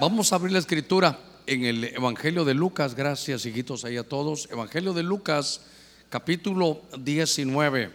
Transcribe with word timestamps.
Vamos 0.00 0.32
a 0.32 0.36
abrir 0.36 0.52
la 0.52 0.60
escritura 0.60 1.18
en 1.44 1.64
el 1.64 1.82
Evangelio 1.82 2.44
de 2.44 2.54
Lucas. 2.54 2.94
Gracias, 2.94 3.44
hijitos, 3.44 3.84
ahí 3.84 3.96
a 3.96 4.08
todos. 4.08 4.48
Evangelio 4.48 4.92
de 4.92 5.02
Lucas, 5.02 5.62
capítulo 6.08 6.82
19. 6.96 7.90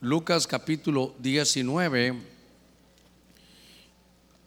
Lucas, 0.00 0.48
capítulo 0.48 1.14
19. 1.20 2.20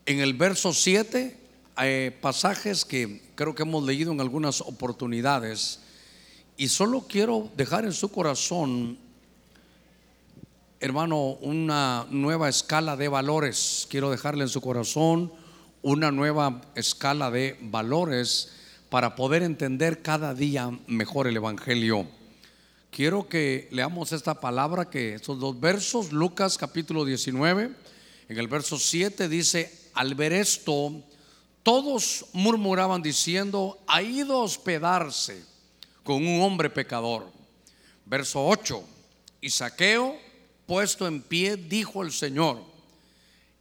En 0.06 0.20
el 0.20 0.34
verso 0.34 0.74
7 0.74 1.38
hay 1.78 2.10
pasajes 2.10 2.84
que 2.84 3.22
creo 3.36 3.56
que 3.56 3.64
hemos 3.64 3.86
leído 3.86 4.12
en 4.12 4.20
algunas 4.20 4.60
oportunidades. 4.60 5.80
Y 6.58 6.68
solo 6.68 7.06
quiero 7.08 7.50
dejar 7.56 7.86
en 7.86 7.94
su 7.94 8.10
corazón, 8.10 8.98
hermano, 10.82 11.38
una 11.40 12.06
nueva 12.10 12.50
escala 12.50 12.98
de 12.98 13.08
valores. 13.08 13.88
Quiero 13.90 14.12
dejarle 14.12 14.44
en 14.44 14.50
su 14.50 14.60
corazón 14.60 15.39
una 15.82 16.12
nueva 16.12 16.62
escala 16.76 17.32
de 17.32 17.58
valores 17.62 18.52
para 18.90 19.16
poder 19.16 19.44
entender 19.44 20.02
cada 20.02 20.34
día 20.34 20.72
mejor 20.88 21.28
el 21.28 21.38
Evangelio. 21.38 22.08
Quiero 22.92 23.30
que 23.30 23.68
leamos 23.72 24.12
esta 24.12 24.40
palabra, 24.40 24.90
que 24.90 25.14
estos 25.14 25.40
dos 25.40 25.60
versos, 25.60 26.12
Lucas 26.12 26.58
capítulo 26.58 27.06
19, 27.06 27.72
en 28.28 28.38
el 28.38 28.48
verso 28.48 28.78
7 28.78 29.30
dice, 29.30 29.90
al 29.94 30.16
ver 30.16 30.34
esto, 30.34 31.04
todos 31.64 32.26
murmuraban 32.34 33.02
diciendo, 33.02 33.80
ha 33.88 34.02
ido 34.02 34.36
a 34.36 34.44
hospedarse 34.44 35.44
con 36.04 36.26
un 36.26 36.42
hombre 36.42 36.70
pecador. 36.70 37.32
Verso 38.06 38.46
8, 38.48 38.84
y 39.42 39.52
Saqueo, 39.52 40.18
puesto 40.66 41.08
en 41.08 41.22
pie, 41.22 41.58
dijo 41.58 42.02
el 42.02 42.12
Señor, 42.12 42.64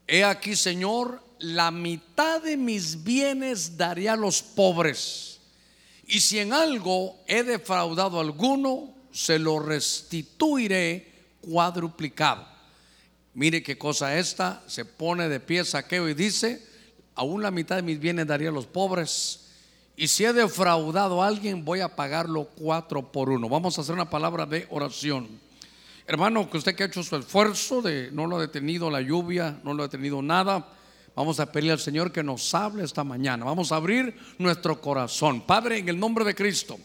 he 0.07 0.25
aquí, 0.25 0.57
Señor, 0.57 1.28
la 1.41 1.71
mitad 1.71 2.43
de 2.43 2.57
mis 2.57 3.03
bienes 3.05 3.77
daré 3.77 4.09
a 4.09 4.17
los 4.17 4.43
pobres. 4.43 5.41
Y 6.07 6.21
si 6.21 6.39
en 6.39 6.53
algo 6.53 7.17
he 7.27 7.43
defraudado 7.43 8.19
a 8.19 8.23
alguno, 8.23 8.95
se 9.13 9.39
lo 9.39 9.59
restituiré 9.59 11.13
cuadruplicado. 11.41 12.47
Mire 13.35 13.63
qué 13.63 13.79
cosa 13.79 14.19
esta, 14.19 14.63
se 14.67 14.85
pone 14.85 15.29
de 15.29 15.39
pie 15.39 15.65
saqueo 15.65 16.09
y 16.09 16.15
dice, 16.15 16.67
aún 17.15 17.43
la 17.43 17.51
mitad 17.51 17.77
de 17.77 17.83
mis 17.83 18.01
bienes 18.01 18.27
daría 18.27 18.49
a 18.49 18.53
los 18.53 18.67
pobres. 18.67 19.45
Y 19.97 20.09
si 20.09 20.25
he 20.25 20.33
defraudado 20.33 21.23
a 21.23 21.27
alguien, 21.27 21.65
voy 21.65 21.81
a 21.81 21.95
pagarlo 21.95 22.45
cuatro 22.57 23.13
por 23.13 23.29
uno. 23.31 23.49
Vamos 23.49 23.77
a 23.77 23.83
hacer 23.83 23.95
una 23.95 24.11
palabra 24.11 24.47
de 24.47 24.67
oración. 24.71 25.29
Hermano, 26.07 26.49
que 26.49 26.57
usted 26.57 26.75
que 26.75 26.85
ha 26.85 26.87
hecho 26.87 27.03
su 27.03 27.17
esfuerzo 27.17 27.83
de 27.83 28.11
no 28.13 28.27
lo 28.27 28.37
ha 28.37 28.41
detenido 28.41 28.91
la 28.91 29.03
lluvia, 29.03 29.61
no 29.63 29.75
lo 29.75 29.83
ha 29.83 29.89
detenido 29.89 30.23
nada 30.23 30.78
Vamos 31.19 31.41
a 31.41 31.51
pedirle 31.51 31.73
al 31.73 31.81
Señor 31.81 32.13
que 32.13 32.23
nos 32.23 32.55
hable 32.55 32.85
esta 32.85 33.03
mañana. 33.03 33.45
Vamos 33.45 33.73
a 33.73 33.75
abrir 33.75 34.17
nuestro 34.39 34.81
corazón. 34.81 35.41
Padre, 35.41 35.79
en 35.79 35.89
el 35.89 35.99
nombre 35.99 36.25
de 36.25 36.33
Cristo. 36.33 36.79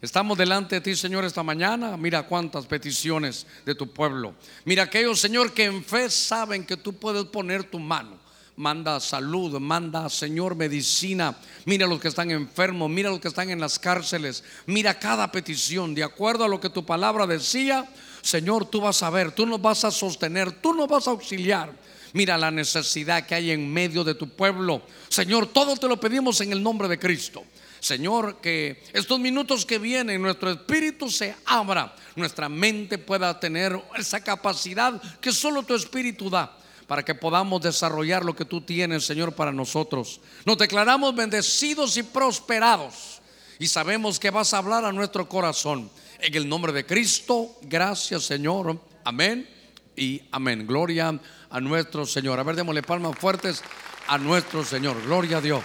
Estamos 0.00 0.38
delante 0.38 0.76
de 0.76 0.80
ti, 0.80 0.94
Señor, 0.94 1.24
esta 1.24 1.42
mañana. 1.42 1.96
Mira 1.96 2.22
cuántas 2.22 2.66
peticiones 2.66 3.48
de 3.66 3.74
tu 3.74 3.92
pueblo. 3.92 4.36
Mira 4.64 4.84
aquellos, 4.84 5.18
Señor, 5.18 5.52
que 5.52 5.64
en 5.64 5.82
fe 5.82 6.08
saben 6.08 6.64
que 6.64 6.76
tú 6.76 6.92
puedes 6.92 7.24
poner 7.24 7.64
tu 7.64 7.80
mano. 7.80 8.16
Manda 8.54 9.00
salud, 9.00 9.58
manda, 9.58 10.08
Señor, 10.08 10.54
medicina. 10.54 11.36
Mira 11.64 11.88
los 11.88 11.98
que 11.98 12.06
están 12.06 12.30
enfermos, 12.30 12.88
mira 12.88 13.10
los 13.10 13.18
que 13.18 13.26
están 13.26 13.50
en 13.50 13.58
las 13.58 13.76
cárceles. 13.76 14.44
Mira 14.66 15.00
cada 15.00 15.32
petición, 15.32 15.96
de 15.96 16.04
acuerdo 16.04 16.44
a 16.44 16.48
lo 16.48 16.60
que 16.60 16.70
tu 16.70 16.86
palabra 16.86 17.26
decía. 17.26 17.88
Señor, 18.22 18.66
tú 18.66 18.82
vas 18.82 19.02
a 19.02 19.10
ver, 19.10 19.32
tú 19.32 19.46
nos 19.46 19.60
vas 19.60 19.84
a 19.84 19.90
sostener, 19.90 20.52
tú 20.52 20.74
nos 20.74 20.86
vas 20.86 21.08
a 21.08 21.10
auxiliar. 21.10 21.72
Mira 22.12 22.36
la 22.36 22.50
necesidad 22.50 23.26
que 23.26 23.34
hay 23.34 23.50
en 23.50 23.72
medio 23.72 24.02
de 24.02 24.14
tu 24.14 24.28
pueblo. 24.28 24.82
Señor, 25.08 25.46
todo 25.46 25.76
te 25.76 25.88
lo 25.88 26.00
pedimos 26.00 26.40
en 26.40 26.52
el 26.52 26.62
nombre 26.62 26.88
de 26.88 26.98
Cristo. 26.98 27.44
Señor, 27.78 28.40
que 28.40 28.82
estos 28.92 29.18
minutos 29.18 29.64
que 29.64 29.78
vienen, 29.78 30.20
nuestro 30.20 30.50
espíritu 30.50 31.08
se 31.08 31.34
abra, 31.46 31.94
nuestra 32.14 32.48
mente 32.48 32.98
pueda 32.98 33.38
tener 33.40 33.80
esa 33.96 34.22
capacidad 34.22 35.00
que 35.20 35.32
solo 35.32 35.62
tu 35.62 35.74
espíritu 35.74 36.28
da 36.28 36.56
para 36.86 37.04
que 37.04 37.14
podamos 37.14 37.62
desarrollar 37.62 38.24
lo 38.24 38.34
que 38.34 38.44
tú 38.44 38.60
tienes, 38.60 39.06
Señor, 39.06 39.32
para 39.32 39.52
nosotros. 39.52 40.20
Nos 40.44 40.58
declaramos 40.58 41.14
bendecidos 41.14 41.96
y 41.96 42.02
prosperados 42.02 43.22
y 43.58 43.66
sabemos 43.68 44.18
que 44.18 44.30
vas 44.30 44.52
a 44.52 44.58
hablar 44.58 44.84
a 44.84 44.92
nuestro 44.92 45.28
corazón. 45.28 45.90
En 46.18 46.34
el 46.34 46.48
nombre 46.48 46.72
de 46.72 46.84
Cristo, 46.84 47.56
gracias, 47.62 48.24
Señor. 48.24 48.78
Amén 49.04 49.59
y 50.00 50.22
amén. 50.32 50.66
Gloria 50.66 51.20
a 51.50 51.60
nuestro 51.60 52.06
Señor. 52.06 52.40
A 52.40 52.42
ver, 52.42 52.56
démosle 52.56 52.82
palmas 52.82 53.18
fuertes 53.18 53.62
a 54.08 54.16
nuestro 54.16 54.64
Señor. 54.64 55.00
Gloria 55.04 55.36
a 55.36 55.40
Dios. 55.42 55.62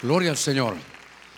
Gloria 0.00 0.30
al 0.30 0.36
Señor. 0.36 0.76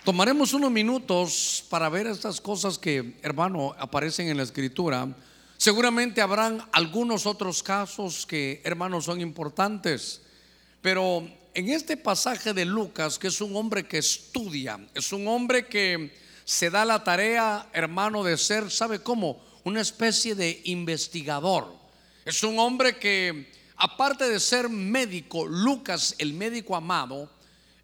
Tomaremos 0.04 0.52
unos 0.52 0.70
minutos 0.70 1.64
para 1.70 1.88
ver 1.88 2.06
estas 2.06 2.42
cosas 2.42 2.78
que, 2.78 3.18
hermano, 3.22 3.74
aparecen 3.78 4.28
en 4.28 4.36
la 4.36 4.42
escritura. 4.42 5.08
Seguramente 5.56 6.20
habrán 6.20 6.62
algunos 6.72 7.24
otros 7.24 7.62
casos 7.62 8.26
que, 8.26 8.60
hermanos, 8.62 9.06
son 9.06 9.22
importantes. 9.22 10.20
Pero 10.82 11.26
en 11.54 11.70
este 11.70 11.96
pasaje 11.96 12.52
de 12.52 12.66
Lucas, 12.66 13.18
que 13.18 13.28
es 13.28 13.40
un 13.40 13.56
hombre 13.56 13.84
que 13.84 13.96
estudia, 13.96 14.78
es 14.92 15.10
un 15.12 15.26
hombre 15.26 15.66
que 15.66 16.14
se 16.44 16.68
da 16.68 16.84
la 16.84 17.02
tarea, 17.02 17.70
hermano, 17.72 18.22
de 18.22 18.36
ser, 18.36 18.70
¿sabe 18.70 18.98
cómo? 18.98 19.51
Una 19.64 19.80
especie 19.80 20.34
de 20.34 20.60
investigador. 20.64 21.72
Es 22.24 22.42
un 22.42 22.58
hombre 22.58 22.98
que, 22.98 23.50
aparte 23.76 24.28
de 24.28 24.40
ser 24.40 24.68
médico, 24.68 25.46
Lucas, 25.46 26.14
el 26.18 26.34
médico 26.34 26.76
amado, 26.76 27.30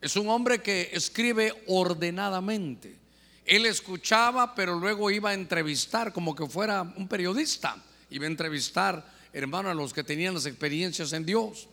es 0.00 0.16
un 0.16 0.28
hombre 0.28 0.60
que 0.60 0.90
escribe 0.92 1.64
ordenadamente. 1.66 2.96
Él 3.44 3.66
escuchaba, 3.66 4.54
pero 4.54 4.78
luego 4.78 5.10
iba 5.10 5.30
a 5.30 5.34
entrevistar 5.34 6.12
como 6.12 6.34
que 6.34 6.46
fuera 6.46 6.82
un 6.82 7.08
periodista. 7.08 7.82
Iba 8.10 8.24
a 8.24 8.28
entrevistar, 8.28 9.04
hermano, 9.32 9.70
a 9.70 9.74
los 9.74 9.92
que 9.92 10.04
tenían 10.04 10.34
las 10.34 10.46
experiencias 10.46 11.12
en 11.12 11.24
Dios. 11.24 11.68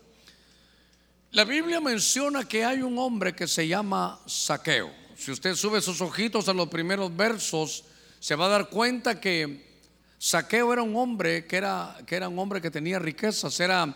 La 1.31 1.43
Biblia 1.43 1.81
menciona 1.81 2.47
que 2.47 2.63
hay 2.63 2.81
un 2.81 2.97
hombre 2.97 3.35
que 3.35 3.47
se 3.47 3.67
llama 3.67 4.19
Saqueo. 4.25 4.89
Si 5.17 5.31
usted 5.31 5.55
sube 5.55 5.81
sus 5.81 5.99
ojitos 6.01 6.47
a 6.47 6.53
los 6.53 6.69
primeros 6.69 7.15
versos, 7.15 7.83
se 8.19 8.35
va 8.35 8.45
a 8.45 8.49
dar 8.49 8.69
cuenta 8.69 9.19
que 9.19 9.74
Saqueo 10.17 10.71
era 10.73 10.81
un 10.81 10.95
hombre 10.95 11.45
que 11.45 11.57
era, 11.57 11.97
que 12.05 12.15
era 12.15 12.29
un 12.29 12.39
hombre 12.39 12.61
que 12.61 12.71
tenía 12.71 12.99
riquezas, 12.99 13.59
era, 13.59 13.93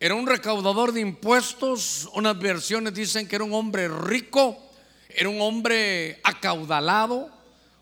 era 0.00 0.14
un 0.14 0.26
recaudador 0.26 0.92
de 0.92 1.00
impuestos. 1.00 2.08
Unas 2.14 2.38
versiones 2.38 2.94
dicen 2.94 3.26
que 3.26 3.36
era 3.36 3.44
un 3.44 3.54
hombre 3.54 3.88
rico, 3.88 4.58
era 5.08 5.28
un 5.28 5.40
hombre 5.40 6.20
acaudalado, 6.24 7.30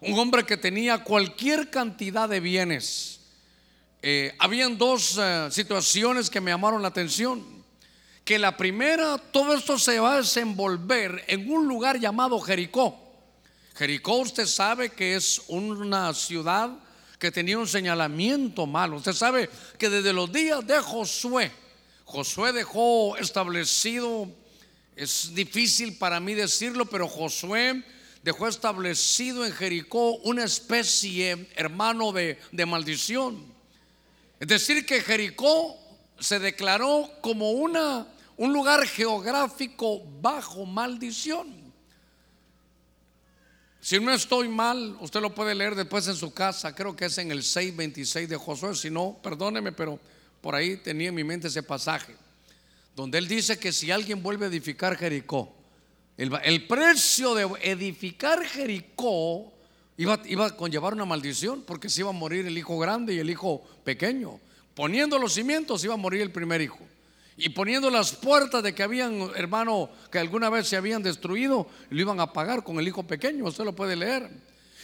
un 0.00 0.18
hombre 0.18 0.44
que 0.44 0.56
tenía 0.56 1.02
cualquier 1.02 1.70
cantidad 1.70 2.28
de 2.28 2.40
bienes. 2.40 3.20
Eh, 4.02 4.34
habían 4.38 4.78
dos 4.78 5.18
eh, 5.18 5.48
situaciones 5.50 6.30
que 6.30 6.40
me 6.40 6.50
llamaron 6.50 6.82
la 6.82 6.88
atención. 6.88 7.44
Que 8.24 8.38
la 8.38 8.56
primera, 8.56 9.18
todo 9.18 9.54
esto 9.54 9.78
se 9.78 9.98
va 9.98 10.14
a 10.14 10.16
desenvolver 10.18 11.24
en 11.28 11.50
un 11.50 11.66
lugar 11.66 11.98
llamado 11.98 12.38
Jericó. 12.40 12.96
Jericó, 13.74 14.16
usted 14.16 14.46
sabe 14.46 14.90
que 14.90 15.14
es 15.14 15.42
una 15.48 16.12
ciudad 16.12 16.70
que 17.18 17.30
tenía 17.30 17.58
un 17.58 17.68
señalamiento 17.68 18.66
malo. 18.66 18.96
Usted 18.96 19.12
sabe 19.12 19.48
que 19.78 19.88
desde 19.88 20.12
los 20.12 20.32
días 20.32 20.66
de 20.66 20.78
Josué, 20.78 21.50
Josué 22.04 22.52
dejó 22.52 23.16
establecido, 23.16 24.28
es 24.94 25.34
difícil 25.34 25.96
para 25.98 26.20
mí 26.20 26.34
decirlo, 26.34 26.86
pero 26.86 27.08
Josué 27.08 27.82
dejó 28.22 28.48
establecido 28.48 29.44
en 29.44 29.52
Jericó 29.52 30.16
una 30.18 30.44
especie, 30.44 31.48
hermano, 31.54 32.12
de, 32.12 32.38
de 32.52 32.66
maldición. 32.66 33.44
Es 34.38 34.48
decir, 34.48 34.84
que 34.84 35.00
Jericó 35.00 35.76
se 36.18 36.38
declaró 36.38 37.10
como 37.20 37.52
una, 37.52 38.06
un 38.36 38.52
lugar 38.52 38.86
geográfico 38.86 40.02
bajo 40.20 40.66
maldición. 40.66 41.65
Si 43.86 44.00
no 44.00 44.12
estoy 44.12 44.48
mal, 44.48 44.96
usted 44.98 45.20
lo 45.20 45.32
puede 45.32 45.54
leer 45.54 45.76
después 45.76 46.08
en 46.08 46.16
su 46.16 46.34
casa, 46.34 46.74
creo 46.74 46.96
que 46.96 47.04
es 47.04 47.18
en 47.18 47.30
el 47.30 47.42
6.26 47.42 48.26
de 48.26 48.36
Josué, 48.36 48.74
si 48.74 48.90
no, 48.90 49.16
perdóneme, 49.22 49.70
pero 49.70 50.00
por 50.40 50.56
ahí 50.56 50.76
tenía 50.78 51.10
en 51.10 51.14
mi 51.14 51.22
mente 51.22 51.46
ese 51.46 51.62
pasaje, 51.62 52.16
donde 52.96 53.18
él 53.18 53.28
dice 53.28 53.60
que 53.60 53.70
si 53.70 53.92
alguien 53.92 54.24
vuelve 54.24 54.46
a 54.46 54.48
edificar 54.48 54.96
Jericó, 54.96 55.54
el, 56.16 56.66
precio 56.66 57.36
de 57.36 57.48
edificar 57.62 58.44
Jericó 58.44 59.52
iba, 59.96 60.20
iba 60.26 60.46
a 60.46 60.56
conllevar 60.56 60.92
una 60.92 61.04
maldición, 61.04 61.62
porque 61.64 61.88
se 61.88 62.00
iba 62.00 62.10
a 62.10 62.12
morir 62.12 62.44
el 62.44 62.58
hijo 62.58 62.76
grande 62.80 63.14
y 63.14 63.20
el 63.20 63.30
hijo 63.30 63.62
pequeño. 63.84 64.40
Poniendo 64.74 65.16
los 65.16 65.34
cimientos 65.34 65.84
iba 65.84 65.94
a 65.94 65.96
morir 65.96 66.22
el 66.22 66.32
primer 66.32 66.60
hijo 66.60 66.80
y 67.36 67.50
poniendo 67.50 67.90
las 67.90 68.12
puertas 68.12 68.62
de 68.62 68.74
que 68.74 68.82
habían, 68.82 69.30
hermano, 69.36 69.90
que 70.10 70.18
alguna 70.18 70.48
vez 70.48 70.68
se 70.68 70.76
habían 70.76 71.02
destruido, 71.02 71.68
lo 71.90 72.00
iban 72.00 72.18
a 72.18 72.32
pagar 72.32 72.64
con 72.64 72.78
el 72.78 72.88
hijo 72.88 73.02
pequeño, 73.02 73.44
usted 73.44 73.64
lo 73.64 73.74
puede 73.74 73.94
leer. 73.94 74.30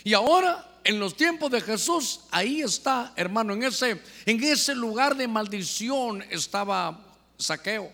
Y 0.05 0.13
ahora, 0.13 0.79
en 0.85 0.99
los 0.99 1.17
tiempos 1.17 1.51
de 1.51 1.63
Jesús, 1.63 2.21
ahí 2.31 2.61
está, 2.61 3.15
hermano, 3.17 3.55
en 3.55 3.63
ese, 3.63 4.03
en 4.27 4.43
ese 4.43 4.75
lugar 4.75 5.17
de 5.17 5.29
maldición 5.29 6.23
estaba 6.29 7.07
Saqueo. 7.39 7.91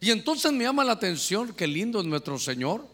Y 0.00 0.12
entonces 0.12 0.52
me 0.52 0.64
llama 0.64 0.84
la 0.84 0.92
atención, 0.92 1.52
qué 1.54 1.66
lindo 1.66 2.00
es 2.00 2.06
nuestro 2.06 2.38
Señor, 2.38 2.86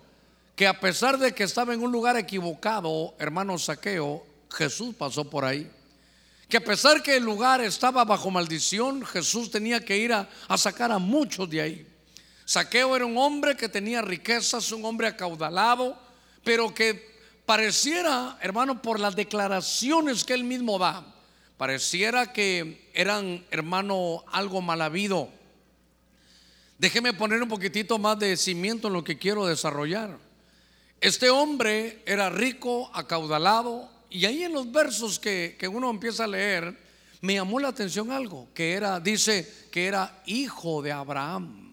que 0.57 0.67
a 0.67 0.81
pesar 0.81 1.19
de 1.19 1.35
que 1.35 1.45
estaba 1.45 1.75
en 1.75 1.83
un 1.83 1.93
lugar 1.93 2.17
equivocado, 2.17 3.15
hermano 3.19 3.59
Saqueo, 3.59 4.25
Jesús 4.51 4.95
pasó 4.95 5.29
por 5.29 5.45
ahí. 5.45 5.71
Que 6.53 6.59
a 6.59 6.61
pesar 6.61 7.03
que 7.03 7.17
el 7.17 7.25
lugar 7.25 7.63
estaba 7.63 8.05
bajo 8.05 8.31
maldición, 8.31 9.07
Jesús 9.07 9.51
tenía 9.51 9.83
que 9.83 9.97
ir 9.97 10.13
a, 10.13 10.29
sacar 10.59 10.93
a 10.93 10.99
muchos 10.99 11.49
de 11.49 11.63
ahí. 11.63 11.87
Saqueo 12.45 12.95
era 12.95 13.07
un 13.07 13.17
hombre 13.17 13.57
que 13.57 13.71
tenía 13.71 14.03
riquezas, 14.03 14.71
un 14.71 14.85
hombre 14.85 15.07
acaudalado, 15.07 15.99
pero 16.45 16.75
que 16.75 17.11
pareciera, 17.47 18.37
hermano, 18.43 18.83
por 18.83 19.01
las 19.01 19.17
declaraciones 19.17 20.25
que 20.25 20.35
él 20.35 20.45
mismo 20.45 20.79
da, 20.79 21.03
pareciera 21.57 22.35
que 22.35 22.91
eran, 22.93 23.47
hermano, 23.51 24.23
algo 24.31 24.61
mal 24.61 24.83
habido. 24.83 25.31
Déjeme 26.77 27.15
poner 27.15 27.43
un 27.43 27.49
poquitito 27.49 27.97
más 27.97 28.19
de 28.19 28.37
cimiento 28.37 28.89
en 28.89 28.93
lo 28.93 29.03
que 29.03 29.17
quiero 29.17 29.47
desarrollar. 29.47 30.19
Este 31.01 31.31
hombre 31.31 32.03
era 32.05 32.29
rico, 32.29 32.91
acaudalado, 32.93 33.92
y 34.13 34.27
ahí 34.27 34.43
en 34.43 34.53
los 34.53 34.71
versos 34.71 35.19
que, 35.19 35.57
que 35.59 35.69
uno 35.69 35.91
empieza 35.91 36.25
a 36.25 36.29
leer, 36.29 36.77
me 37.23 37.35
llamó 37.35 37.61
la 37.61 37.69
atención 37.69 38.11
algo, 38.11 38.49
que 38.53 38.73
era, 38.73 38.99
dice 39.01 39.51
que 39.71 39.87
era 39.87 40.23
hijo 40.27 40.83
de 40.83 40.93
Abraham. 40.93 41.73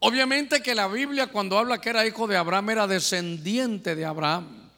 Obviamente 0.00 0.60
que 0.60 0.74
la 0.74 0.86
Biblia 0.86 1.28
cuando 1.28 1.56
habla 1.58 1.80
que 1.80 1.88
era 1.88 2.06
hijo 2.06 2.26
de 2.26 2.36
Abraham 2.36 2.70
era 2.70 2.86
descendiente 2.86 3.94
de 3.94 4.04
Abraham. 4.04 4.70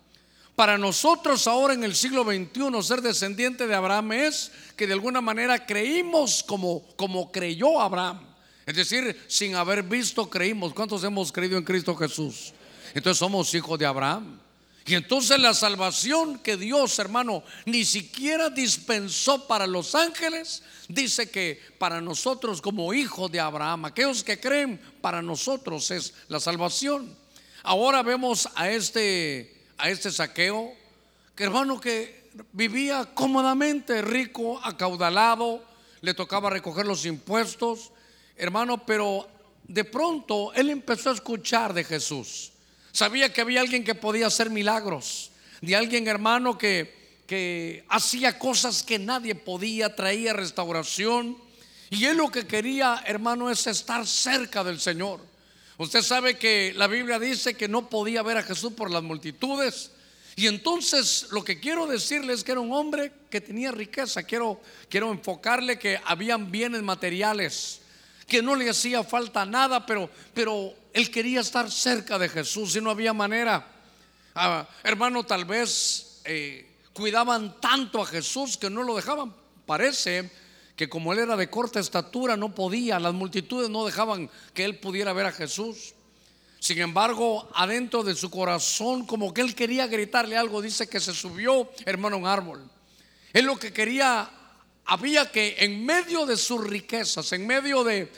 Para 0.54 0.78
nosotros 0.78 1.48
ahora 1.48 1.74
en 1.74 1.82
el 1.82 1.96
siglo 1.96 2.22
XXI 2.24 2.82
ser 2.82 3.02
descendiente 3.02 3.66
de 3.66 3.74
Abraham 3.74 4.12
es 4.12 4.52
que 4.76 4.86
de 4.86 4.92
alguna 4.92 5.20
manera 5.20 5.66
creímos 5.66 6.44
como, 6.44 6.86
como 6.94 7.32
creyó 7.32 7.80
Abraham. 7.80 8.20
Es 8.64 8.76
decir, 8.76 9.20
sin 9.26 9.56
haber 9.56 9.82
visto 9.82 10.30
creímos. 10.30 10.72
¿Cuántos 10.72 11.02
hemos 11.02 11.32
creído 11.32 11.58
en 11.58 11.64
Cristo 11.64 11.94
Jesús? 11.96 12.54
Entonces 12.94 13.18
somos 13.18 13.52
hijos 13.52 13.78
de 13.78 13.86
Abraham. 13.86 14.38
Y 14.86 14.94
entonces 14.94 15.38
la 15.40 15.52
salvación 15.52 16.38
que 16.38 16.56
Dios, 16.56 16.98
hermano, 17.00 17.42
ni 17.64 17.84
siquiera 17.84 18.50
dispensó 18.50 19.48
para 19.48 19.66
los 19.66 19.96
ángeles, 19.96 20.62
dice 20.88 21.28
que 21.28 21.60
para 21.78 22.00
nosotros 22.00 22.62
como 22.62 22.94
hijos 22.94 23.30
de 23.32 23.40
Abraham, 23.40 23.86
aquellos 23.86 24.22
que 24.22 24.38
creen, 24.38 24.80
para 25.00 25.22
nosotros 25.22 25.90
es 25.90 26.14
la 26.28 26.38
salvación. 26.38 27.16
Ahora 27.64 28.04
vemos 28.04 28.48
a 28.54 28.70
este 28.70 29.56
a 29.78 29.90
este 29.90 30.10
saqueo, 30.10 30.72
que 31.34 31.44
hermano 31.44 31.80
que 31.80 32.30
vivía 32.52 33.10
cómodamente, 33.14 34.02
rico, 34.02 34.60
acaudalado, 34.62 35.62
le 36.00 36.14
tocaba 36.14 36.50
recoger 36.50 36.86
los 36.86 37.04
impuestos, 37.06 37.92
hermano, 38.36 38.84
pero 38.86 39.28
de 39.64 39.84
pronto 39.84 40.52
él 40.54 40.70
empezó 40.70 41.10
a 41.10 41.14
escuchar 41.14 41.74
de 41.74 41.84
Jesús. 41.84 42.52
Sabía 42.96 43.30
que 43.30 43.42
había 43.42 43.60
alguien 43.60 43.84
que 43.84 43.94
podía 43.94 44.26
hacer 44.26 44.48
milagros, 44.48 45.30
de 45.60 45.76
alguien 45.76 46.08
hermano 46.08 46.56
que, 46.56 47.20
que 47.26 47.84
hacía 47.90 48.38
cosas 48.38 48.82
que 48.82 48.98
nadie 48.98 49.34
podía, 49.34 49.94
traía 49.94 50.32
restauración. 50.32 51.36
Y 51.90 52.06
él 52.06 52.16
lo 52.16 52.30
que 52.30 52.46
quería, 52.46 53.02
hermano, 53.04 53.50
es 53.50 53.66
estar 53.66 54.06
cerca 54.06 54.64
del 54.64 54.80
Señor. 54.80 55.20
Usted 55.76 56.00
sabe 56.00 56.38
que 56.38 56.72
la 56.74 56.86
Biblia 56.86 57.18
dice 57.18 57.52
que 57.52 57.68
no 57.68 57.90
podía 57.90 58.22
ver 58.22 58.38
a 58.38 58.42
Jesús 58.42 58.72
por 58.72 58.90
las 58.90 59.02
multitudes. 59.02 59.90
Y 60.34 60.46
entonces 60.46 61.26
lo 61.32 61.44
que 61.44 61.60
quiero 61.60 61.86
decirle 61.86 62.32
es 62.32 62.44
que 62.44 62.52
era 62.52 62.62
un 62.62 62.72
hombre 62.72 63.12
que 63.28 63.42
tenía 63.42 63.72
riqueza. 63.72 64.22
Quiero, 64.22 64.58
quiero 64.88 65.12
enfocarle 65.12 65.78
que 65.78 66.00
habían 66.02 66.50
bienes 66.50 66.82
materiales, 66.82 67.82
que 68.26 68.40
no 68.40 68.56
le 68.56 68.70
hacía 68.70 69.04
falta 69.04 69.44
nada, 69.44 69.84
pero, 69.84 70.08
pero 70.32 70.72
él 70.96 71.10
quería 71.10 71.40
estar 71.40 71.70
cerca 71.70 72.18
de 72.18 72.26
Jesús 72.26 72.74
y 72.74 72.80
no 72.80 72.88
había 72.90 73.12
manera. 73.12 73.66
Ah, 74.34 74.66
hermano, 74.82 75.24
tal 75.24 75.44
vez 75.44 76.22
eh, 76.24 76.66
cuidaban 76.94 77.60
tanto 77.60 78.00
a 78.00 78.06
Jesús 78.06 78.56
que 78.56 78.70
no 78.70 78.82
lo 78.82 78.96
dejaban. 78.96 79.30
Parece 79.66 80.30
que 80.74 80.88
como 80.88 81.12
él 81.12 81.18
era 81.18 81.36
de 81.36 81.50
corta 81.50 81.80
estatura 81.80 82.38
no 82.38 82.54
podía, 82.54 82.98
las 82.98 83.12
multitudes 83.12 83.68
no 83.68 83.84
dejaban 83.84 84.30
que 84.54 84.64
él 84.64 84.78
pudiera 84.78 85.12
ver 85.12 85.26
a 85.26 85.32
Jesús. 85.32 85.92
Sin 86.60 86.78
embargo, 86.78 87.46
adentro 87.54 88.02
de 88.02 88.14
su 88.14 88.30
corazón, 88.30 89.04
como 89.04 89.34
que 89.34 89.42
él 89.42 89.54
quería 89.54 89.86
gritarle 89.88 90.38
algo, 90.38 90.62
dice 90.62 90.88
que 90.88 90.98
se 90.98 91.12
subió, 91.12 91.70
hermano, 91.84 92.16
un 92.16 92.26
árbol. 92.26 92.70
Él 93.34 93.44
lo 93.44 93.58
que 93.58 93.70
quería, 93.70 94.30
había 94.86 95.30
que 95.30 95.56
en 95.58 95.84
medio 95.84 96.26
de 96.26 96.36
sus 96.36 96.64
riquezas, 96.64 97.32
en 97.32 97.46
medio 97.46 97.82
de, 97.82 98.08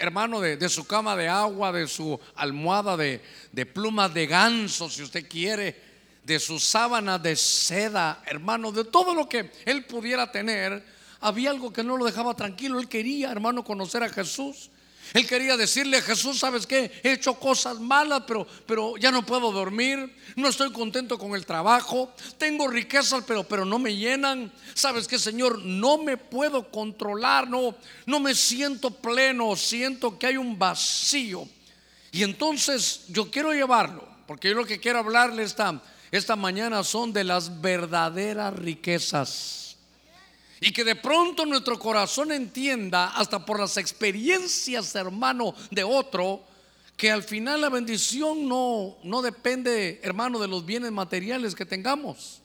hermano, 0.00 0.40
de, 0.40 0.68
su 0.68 0.84
cama 0.84 1.16
de 1.16 1.28
agua, 1.28 1.70
de 1.72 1.86
su 1.86 2.18
almohada 2.34 2.96
de, 2.96 3.20
de 3.52 3.66
plumas 3.66 4.12
de 4.12 4.26
ganso, 4.26 4.90
si 4.90 5.02
usted 5.02 5.28
quiere, 5.28 5.80
de 6.24 6.40
su 6.40 6.58
sábana 6.58 7.18
de 7.18 7.36
seda, 7.36 8.22
hermano, 8.26 8.72
de 8.72 8.84
todo 8.84 9.14
lo 9.14 9.28
que 9.28 9.50
él 9.64 9.84
pudiera 9.84 10.30
tener, 10.30 10.84
había 11.20 11.50
algo 11.50 11.72
que 11.72 11.84
no 11.84 11.96
lo 11.96 12.04
dejaba 12.04 12.34
tranquilo. 12.34 12.80
Él 12.80 12.88
quería, 12.88 13.30
hermano, 13.30 13.62
conocer 13.62 14.02
a 14.02 14.08
Jesús. 14.08 14.71
Él 15.14 15.26
quería 15.26 15.56
decirle 15.56 15.98
a 15.98 16.02
Jesús, 16.02 16.38
¿sabes 16.38 16.66
qué? 16.66 16.90
He 17.02 17.12
hecho 17.12 17.34
cosas 17.34 17.78
malas, 17.78 18.22
pero, 18.26 18.46
pero 18.66 18.96
ya 18.96 19.10
no 19.10 19.26
puedo 19.26 19.52
dormir. 19.52 20.16
No 20.36 20.48
estoy 20.48 20.72
contento 20.72 21.18
con 21.18 21.34
el 21.34 21.44
trabajo. 21.44 22.12
Tengo 22.38 22.68
riquezas, 22.68 23.24
pero, 23.26 23.44
pero 23.44 23.64
no 23.64 23.78
me 23.78 23.94
llenan. 23.94 24.50
¿Sabes 24.74 25.06
qué, 25.06 25.18
Señor? 25.18 25.62
No 25.62 25.98
me 25.98 26.16
puedo 26.16 26.70
controlar. 26.70 27.48
No, 27.48 27.74
no 28.06 28.20
me 28.20 28.34
siento 28.34 28.90
pleno. 28.90 29.54
Siento 29.54 30.18
que 30.18 30.28
hay 30.28 30.36
un 30.38 30.58
vacío. 30.58 31.46
Y 32.10 32.22
entonces 32.22 33.04
yo 33.08 33.30
quiero 33.30 33.52
llevarlo, 33.52 34.06
porque 34.26 34.50
yo 34.50 34.54
lo 34.54 34.66
que 34.66 34.78
quiero 34.78 34.98
hablarle 34.98 35.42
esta, 35.42 35.82
esta 36.10 36.36
mañana 36.36 36.84
son 36.84 37.12
de 37.12 37.24
las 37.24 37.60
verdaderas 37.60 38.54
riquezas. 38.54 39.71
Y 40.62 40.72
que 40.72 40.84
de 40.84 40.94
pronto 40.94 41.44
nuestro 41.44 41.76
corazón 41.76 42.30
entienda, 42.30 43.08
hasta 43.16 43.44
por 43.44 43.58
las 43.58 43.76
experiencias, 43.78 44.94
hermano, 44.94 45.56
de 45.72 45.82
otro, 45.82 46.44
que 46.96 47.10
al 47.10 47.24
final 47.24 47.62
la 47.62 47.68
bendición 47.68 48.48
no, 48.48 48.96
no 49.02 49.22
depende, 49.22 49.98
hermano, 50.04 50.38
de 50.38 50.46
los 50.46 50.64
bienes 50.64 50.92
materiales 50.92 51.56
que 51.56 51.66
tengamos. 51.66 52.42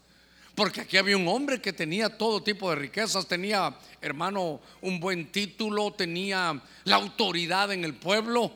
Porque 0.55 0.81
aquí 0.81 0.97
había 0.97 1.15
un 1.15 1.27
hombre 1.27 1.61
que 1.61 1.71
tenía 1.71 2.17
todo 2.17 2.41
tipo 2.41 2.71
de 2.71 2.77
riquezas, 2.77 3.27
tenía, 3.27 3.77
hermano, 4.01 4.61
un 4.81 4.99
buen 4.99 5.31
título, 5.31 5.93
tenía 5.93 6.59
la 6.85 6.95
autoridad 6.95 7.71
en 7.71 7.85
el 7.85 7.93
pueblo. 7.93 8.51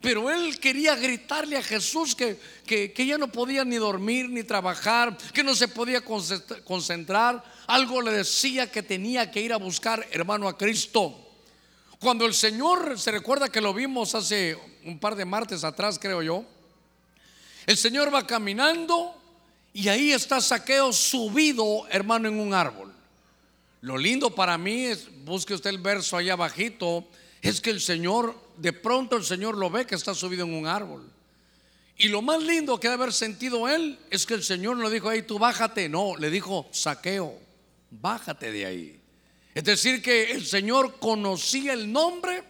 Pero 0.00 0.30
él 0.30 0.58
quería 0.60 0.94
gritarle 0.94 1.56
a 1.56 1.62
Jesús 1.62 2.14
que, 2.14 2.38
que, 2.66 3.06
ya 3.06 3.18
no 3.18 3.32
podía 3.32 3.64
ni 3.64 3.76
dormir 3.76 4.28
ni 4.28 4.42
trabajar, 4.44 5.16
que 5.32 5.42
no 5.42 5.54
se 5.54 5.68
podía 5.68 6.02
concentrar. 6.02 7.42
Algo 7.66 8.02
le 8.02 8.12
decía 8.12 8.70
que 8.70 8.82
tenía 8.82 9.30
que 9.30 9.40
ir 9.40 9.52
a 9.52 9.56
buscar, 9.56 10.06
hermano, 10.10 10.48
a 10.48 10.56
Cristo. 10.56 11.26
Cuando 11.98 12.26
el 12.26 12.34
Señor, 12.34 12.98
se 12.98 13.10
recuerda 13.10 13.48
que 13.48 13.60
lo 13.60 13.72
vimos 13.72 14.14
hace 14.14 14.58
un 14.84 14.98
par 14.98 15.16
de 15.16 15.24
martes 15.24 15.64
atrás, 15.64 15.98
creo 15.98 16.22
yo, 16.22 16.44
el 17.66 17.76
Señor 17.76 18.14
va 18.14 18.26
caminando 18.26 19.14
y 19.72 19.88
ahí 19.88 20.12
está 20.12 20.40
Saqueo 20.40 20.92
subido, 20.92 21.86
hermano, 21.90 22.28
en 22.28 22.38
un 22.38 22.54
árbol. 22.54 22.92
Lo 23.80 23.98
lindo 23.98 24.34
para 24.34 24.56
mí 24.56 24.84
es, 24.84 25.08
busque 25.24 25.54
usted 25.54 25.70
el 25.70 25.78
verso 25.78 26.16
allá 26.16 26.34
abajito, 26.34 27.06
es 27.42 27.60
que 27.60 27.70
el 27.70 27.80
Señor, 27.80 28.34
de 28.56 28.72
pronto 28.72 29.16
el 29.16 29.24
Señor 29.24 29.56
lo 29.56 29.70
ve 29.70 29.86
que 29.86 29.94
está 29.94 30.14
subido 30.14 30.44
en 30.44 30.54
un 30.54 30.66
árbol. 30.66 31.10
Y 31.98 32.08
lo 32.08 32.20
más 32.20 32.42
lindo 32.42 32.78
que 32.78 32.88
debe 32.88 33.04
haber 33.04 33.14
sentido 33.14 33.68
él 33.68 33.98
es 34.10 34.26
que 34.26 34.34
el 34.34 34.42
Señor 34.42 34.76
no 34.76 34.90
dijo, 34.90 35.08
ahí 35.08 35.22
tú 35.22 35.38
bájate, 35.38 35.88
no, 35.88 36.16
le 36.16 36.30
dijo, 36.30 36.68
saqueo, 36.70 37.38
bájate 37.90 38.52
de 38.52 38.66
ahí. 38.66 39.00
Es 39.54 39.64
decir, 39.64 40.02
que 40.02 40.32
el 40.32 40.44
Señor 40.44 40.98
conocía 40.98 41.72
el 41.72 41.90
nombre 41.90 42.44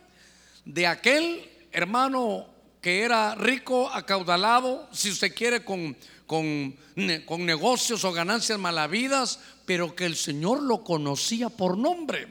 de 0.65 0.89
aquel 0.89 1.49
hermano 1.71 2.49
que 2.81 3.03
era 3.03 3.35
rico, 3.37 3.89
acaudalado, 3.91 4.89
si 4.93 5.11
usted 5.11 5.33
quiere, 5.35 5.65
con, 5.65 5.97
con, 6.27 6.77
con 7.25 7.47
negocios 7.47 8.05
o 8.05 8.13
ganancias 8.13 8.59
malavidas, 8.59 9.39
pero 9.65 9.95
que 9.95 10.07
el 10.07 10.17
Señor 10.17 10.63
lo 10.63 10.83
conocía 10.83 11.49
por 11.49 11.79
nombre. 11.79 12.27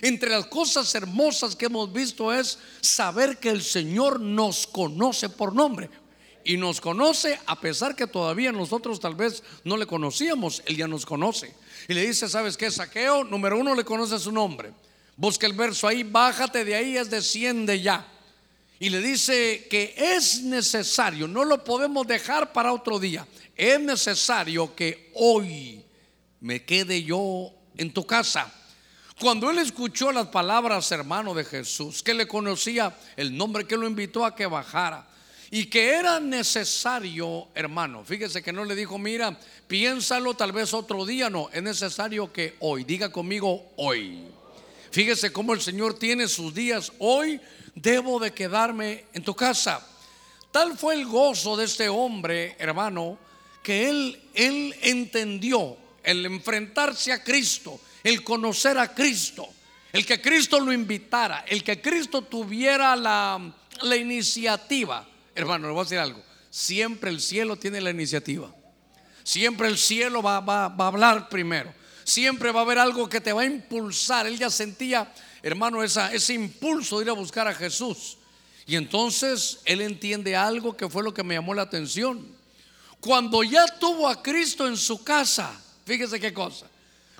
Entre 0.00 0.30
las 0.30 0.46
cosas 0.46 0.94
hermosas 0.94 1.56
que 1.56 1.66
hemos 1.66 1.92
visto 1.92 2.32
es 2.32 2.58
saber 2.80 3.38
que 3.38 3.50
el 3.50 3.62
Señor 3.62 4.20
nos 4.20 4.66
conoce 4.66 5.28
por 5.28 5.54
nombre. 5.54 5.90
Y 6.44 6.56
nos 6.56 6.80
conoce 6.80 7.38
a 7.46 7.60
pesar 7.60 7.94
que 7.94 8.06
todavía 8.06 8.52
nosotros 8.52 9.00
tal 9.00 9.14
vez 9.14 9.42
no 9.64 9.76
le 9.76 9.86
conocíamos, 9.86 10.62
Él 10.66 10.76
ya 10.76 10.88
nos 10.88 11.04
conoce. 11.04 11.54
Y 11.88 11.94
le 11.94 12.06
dice, 12.06 12.28
¿sabes 12.28 12.56
qué? 12.56 12.70
Saqueo, 12.70 13.24
número 13.24 13.58
uno, 13.58 13.74
le 13.74 13.84
conoce 13.84 14.18
su 14.18 14.32
nombre. 14.32 14.72
Busca 15.16 15.46
el 15.46 15.52
verso 15.52 15.86
ahí, 15.88 16.04
bájate 16.04 16.64
de 16.64 16.76
ahí, 16.76 16.96
es 16.96 17.10
desciende 17.10 17.80
ya. 17.80 18.06
Y 18.78 18.90
le 18.90 19.02
dice 19.02 19.66
que 19.68 19.94
es 19.96 20.42
necesario, 20.42 21.26
no 21.26 21.44
lo 21.44 21.64
podemos 21.64 22.06
dejar 22.06 22.52
para 22.52 22.72
otro 22.72 23.00
día. 23.00 23.26
Es 23.56 23.80
necesario 23.80 24.74
que 24.76 25.10
hoy 25.16 25.84
me 26.40 26.64
quede 26.64 27.02
yo 27.02 27.52
en 27.76 27.92
tu 27.92 28.06
casa 28.06 28.54
Cuando 29.20 29.50
él 29.50 29.58
escuchó 29.58 30.12
las 30.12 30.28
palabras, 30.28 30.92
hermano 30.92 31.34
de 31.34 31.44
Jesús, 31.44 32.04
que 32.04 32.14
le 32.14 32.28
conocía 32.28 32.96
el 33.16 33.36
nombre 33.36 33.66
que 33.66 33.76
lo 33.76 33.88
invitó 33.88 34.24
a 34.24 34.36
que 34.36 34.46
bajara 34.46 35.08
y 35.50 35.66
que 35.66 35.90
era 35.90 36.20
necesario, 36.20 37.48
hermano, 37.52 38.04
fíjese 38.04 38.44
que 38.44 38.52
no 38.52 38.64
le 38.64 38.76
dijo, 38.76 38.96
mira, 38.96 39.36
piénsalo 39.66 40.34
tal 40.34 40.52
vez 40.52 40.72
otro 40.72 41.04
día, 41.04 41.28
no, 41.28 41.50
es 41.52 41.62
necesario 41.64 42.32
que 42.32 42.54
hoy, 42.60 42.84
diga 42.84 43.10
conmigo 43.10 43.72
hoy. 43.76 44.22
Fíjese 44.92 45.32
cómo 45.32 45.52
el 45.52 45.60
Señor 45.60 45.98
tiene 45.98 46.28
sus 46.28 46.54
días, 46.54 46.92
hoy 47.00 47.40
debo 47.74 48.20
de 48.20 48.32
quedarme 48.32 49.06
en 49.12 49.24
tu 49.24 49.34
casa. 49.34 49.84
Tal 50.52 50.78
fue 50.78 50.94
el 50.94 51.06
gozo 51.06 51.56
de 51.56 51.64
este 51.64 51.88
hombre, 51.88 52.54
hermano, 52.60 53.18
que 53.64 53.88
él, 53.88 54.20
él 54.34 54.76
entendió 54.80 55.76
el 56.04 56.24
enfrentarse 56.24 57.12
a 57.12 57.24
Cristo, 57.24 57.80
el 58.02 58.22
conocer 58.22 58.78
a 58.78 58.94
Cristo, 58.94 59.48
el 59.92 60.04
que 60.06 60.20
Cristo 60.20 60.60
lo 60.60 60.72
invitara, 60.72 61.44
el 61.48 61.62
que 61.62 61.80
Cristo 61.80 62.22
tuviera 62.22 62.94
la, 62.96 63.52
la 63.82 63.96
iniciativa. 63.96 65.06
Hermano, 65.34 65.68
le 65.68 65.72
voy 65.72 65.80
a 65.80 65.84
decir 65.84 65.98
algo. 65.98 66.22
Siempre 66.50 67.10
el 67.10 67.20
cielo 67.20 67.56
tiene 67.56 67.80
la 67.80 67.90
iniciativa. 67.90 68.54
Siempre 69.22 69.68
el 69.68 69.76
cielo 69.76 70.22
va, 70.22 70.40
va, 70.40 70.64
a 70.66 70.86
hablar 70.86 71.28
primero. 71.28 71.74
Siempre 72.04 72.50
va 72.50 72.60
a 72.60 72.62
haber 72.62 72.78
algo 72.78 73.08
que 73.08 73.20
te 73.20 73.32
va 73.32 73.42
a 73.42 73.46
impulsar. 73.46 74.26
Él 74.26 74.38
ya 74.38 74.48
sentía, 74.48 75.12
hermano, 75.42 75.82
esa, 75.82 76.12
ese 76.12 76.32
impulso 76.32 76.98
de 76.98 77.04
ir 77.04 77.10
a 77.10 77.14
buscar 77.14 77.46
a 77.46 77.54
Jesús. 77.54 78.16
Y 78.66 78.76
entonces 78.76 79.60
él 79.64 79.80
entiende 79.80 80.34
algo 80.34 80.76
que 80.76 80.88
fue 80.88 81.02
lo 81.02 81.12
que 81.12 81.22
me 81.22 81.34
llamó 81.34 81.54
la 81.54 81.62
atención. 81.62 82.26
Cuando 83.00 83.42
ya 83.42 83.66
tuvo 83.78 84.08
a 84.08 84.22
Cristo 84.22 84.66
en 84.66 84.76
su 84.76 85.04
casa, 85.04 85.52
fíjese 85.84 86.18
qué 86.18 86.32
cosa. 86.32 86.66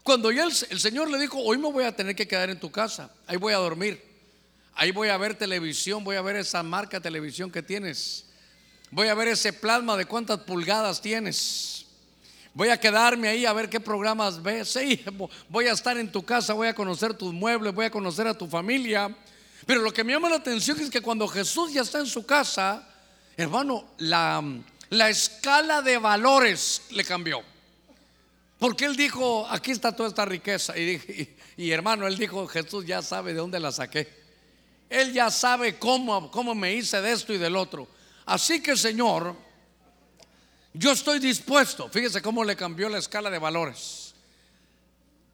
Cuando 0.02 0.31
ya 0.31 0.45
el, 0.45 0.52
Señor 0.52 1.11
le 1.11 1.19
dijo, 1.19 1.38
hoy 1.38 1.59
me 1.59 1.71
voy 1.71 1.85
a 1.85 1.95
tener 1.95 2.14
que 2.14 2.26
quedar 2.26 2.50
en 2.50 2.61
tu 2.61 2.71
casa, 2.71 3.11
ahí 3.26 3.37
voy 3.37 3.52
a 3.52 3.59
dormir, 3.59 4.02
ahí 4.75 4.90
voy 4.90 5.09
a 5.09 5.17
ver 5.17 5.35
televisión, 5.35 6.05
voy 6.05 6.17
a 6.17 6.23
ver 6.23 6.37
esa 6.37 6.62
marca 6.62 7.00
televisión 7.00 7.50
que 7.50 7.62
tienes, 7.62 8.25
voy 8.90 9.09
a 9.09 9.14
ver 9.14 9.28
ese 9.28 9.52
plasma 9.52 9.97
de 9.97 10.07
cuántas 10.07 10.40
pulgadas 10.40 11.02
tienes, 11.02 11.87
voy 12.55 12.69
a 12.69 12.81
quedarme 12.81 13.28
ahí 13.28 13.45
a 13.45 13.52
ver 13.52 13.69
qué 13.69 13.81
programas 13.81 14.43
ves, 14.43 14.78
voy 15.49 15.67
a 15.67 15.73
estar 15.73 15.99
en 15.99 16.11
tu 16.11 16.25
casa, 16.25 16.55
voy 16.55 16.69
a 16.69 16.75
conocer 16.75 17.14
tus 17.14 17.33
muebles, 17.35 17.75
voy 17.75 17.87
a 17.87 17.90
conocer 17.90 18.26
a 18.26 18.35
tu 18.35 18.47
familia. 18.47 19.14
Pero 19.67 19.83
lo 19.83 19.93
que 19.93 20.02
me 20.02 20.14
llama 20.14 20.31
la 20.31 20.37
atención 20.37 20.81
es 20.81 20.88
que 20.88 21.02
cuando 21.02 21.28
Jesús 21.28 21.75
ya 21.75 21.83
está 21.83 21.99
en 21.99 22.07
su 22.07 22.25
casa, 22.25 22.88
hermano, 23.37 23.85
la 23.99 25.11
escala 25.11 25.83
de 25.83 25.99
valores 25.99 26.83
le 26.90 27.05
cambió. 27.05 27.43
Porque 28.59 28.87
él 28.87 28.97
dijo, 28.97 29.47
aquí 29.49 29.71
está 29.71 29.95
toda 29.95 30.09
esta 30.09 30.25
riqueza. 30.25 30.75
Y, 30.77 31.71
hermano, 31.71 32.07
él 32.07 32.17
dijo, 32.17 32.47
Jesús 32.49 32.85
ya 32.85 33.03
sabe 33.03 33.33
de 33.33 33.38
dónde 33.38 33.61
la 33.61 33.71
saqué. 33.71 34.09
Él 34.91 35.12
ya 35.12 35.31
sabe 35.31 35.79
cómo, 35.79 36.55
me 36.55 36.75
hice 36.75 37.00
de 37.00 37.12
esto 37.12 37.33
y 37.33 37.38
del 37.38 37.55
otro. 37.55 37.87
Así 38.27 38.61
que, 38.61 38.77
Señor, 38.77 39.37
yo 40.73 40.93
estoy 40.93 41.21
dispuesto. 41.21 41.88
Fíjese 41.88 42.21
cómo 42.21 42.43
le 42.43 42.57
cambió 42.57 42.88
la 42.88 42.99
escala 42.99 43.31
de 43.31 43.38
valores. 43.38 44.15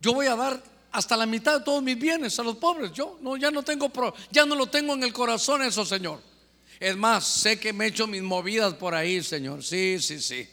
Yo 0.01 0.13
voy 0.13 0.27
a 0.27 0.37
dar 0.37 0.63
hasta 0.93 1.17
la 1.17 1.25
mitad 1.25 1.59
de 1.59 1.65
todos 1.65 1.83
mis 1.83 1.99
bienes 1.99 2.39
a 2.39 2.43
los 2.43 2.57
pobres. 2.57 2.93
Yo 2.93 3.19
no, 3.23 3.39
ya 3.39 3.51
no 3.51 3.63
tengo, 3.63 3.91
ya 4.31 4.45
no 4.45 4.55
lo 4.55 4.67
tengo 4.67 4.93
en 4.93 5.03
el 5.03 5.15
corazón 5.15 5.63
eso, 5.63 5.87
Señor. 5.87 6.21
Es 6.79 6.97
más, 6.97 7.25
sé 7.27 7.59
que 7.59 7.73
me 7.73 7.87
he 7.87 7.89
hecho 7.89 8.07
mis 8.07 8.23
movidas 8.23 8.75
por 8.75 8.95
ahí, 8.95 9.23
Señor. 9.23 9.65
Sí, 9.65 9.99
sí, 9.99 10.21
sí. 10.21 10.47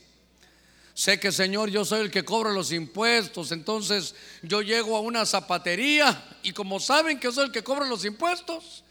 Sé 0.93 1.19
que 1.19 1.31
Señor, 1.31 1.69
yo 1.69 1.85
soy 1.85 2.01
el 2.01 2.11
que 2.11 2.25
cobra 2.25 2.51
los 2.51 2.71
impuestos, 2.71 3.51
entonces 3.51 4.13
yo 4.41 4.61
llego 4.61 4.97
a 4.97 4.99
una 4.99 5.25
zapatería 5.25 6.37
y 6.43 6.51
como 6.51 6.79
saben 6.79 7.19
que 7.19 7.31
soy 7.31 7.45
el 7.45 7.51
que 7.51 7.63
cobra 7.63 7.87
los 7.87 8.03
impuestos, 8.03 8.83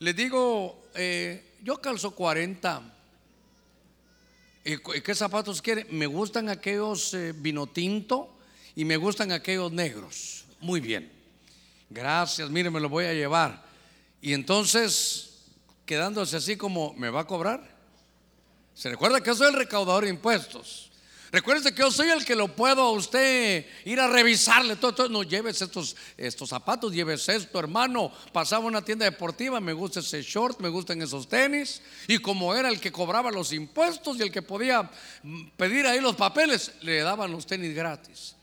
les 0.00 0.16
digo, 0.16 0.82
eh, 0.94 1.54
yo 1.62 1.80
calzo 1.80 2.10
40. 2.10 2.82
¿Y 4.64 4.78
qué 4.78 5.14
zapatos 5.14 5.60
quiere? 5.60 5.84
Me 5.90 6.06
gustan 6.06 6.48
aquellos 6.48 7.14
eh, 7.14 7.32
vino 7.36 7.66
tinto 7.66 8.34
y 8.74 8.84
me 8.84 8.96
gustan 8.96 9.30
aquellos 9.30 9.70
negros. 9.70 10.44
Muy 10.60 10.80
bien. 10.80 11.12
Gracias, 11.90 12.50
mire, 12.50 12.70
me 12.70 12.80
lo 12.80 12.88
voy 12.88 13.04
a 13.04 13.12
llevar. 13.12 13.62
Y 14.20 14.32
entonces, 14.32 15.42
quedándose 15.86 16.36
así 16.36 16.56
como, 16.56 16.94
¿me 16.94 17.10
va 17.10 17.20
a 17.20 17.26
cobrar? 17.26 17.76
Se 18.74 18.88
recuerda 18.88 19.20
que 19.20 19.34
soy 19.34 19.48
el 19.48 19.54
recaudador 19.54 20.04
de 20.04 20.10
impuestos. 20.10 20.90
Recuerde 21.34 21.74
que 21.74 21.80
yo 21.82 21.90
soy 21.90 22.10
el 22.10 22.24
que 22.24 22.36
lo 22.36 22.46
puedo 22.46 22.80
a 22.80 22.92
usted 22.92 23.66
ir 23.84 23.98
a 23.98 24.06
revisarle 24.06 24.76
todo, 24.76 25.08
No 25.08 25.24
lleves 25.24 25.60
estos, 25.60 25.96
estos 26.16 26.48
zapatos, 26.48 26.92
lleves 26.92 27.28
esto, 27.28 27.58
hermano. 27.58 28.12
Pasaba 28.32 28.66
una 28.66 28.84
tienda 28.84 29.04
deportiva, 29.04 29.58
me 29.58 29.72
gusta 29.72 29.98
ese 29.98 30.22
short, 30.22 30.60
me 30.60 30.68
gustan 30.68 31.02
esos 31.02 31.28
tenis. 31.28 31.82
Y 32.06 32.18
como 32.18 32.54
era 32.54 32.68
el 32.68 32.78
que 32.78 32.92
cobraba 32.92 33.32
los 33.32 33.52
impuestos 33.52 34.16
y 34.16 34.22
el 34.22 34.30
que 34.30 34.42
podía 34.42 34.88
mm, 35.24 35.48
pedir 35.56 35.88
ahí 35.88 36.00
los 36.00 36.14
papeles, 36.14 36.70
le 36.82 37.00
daban 37.00 37.32
los 37.32 37.46
tenis 37.46 37.74
gratis. 37.74 38.36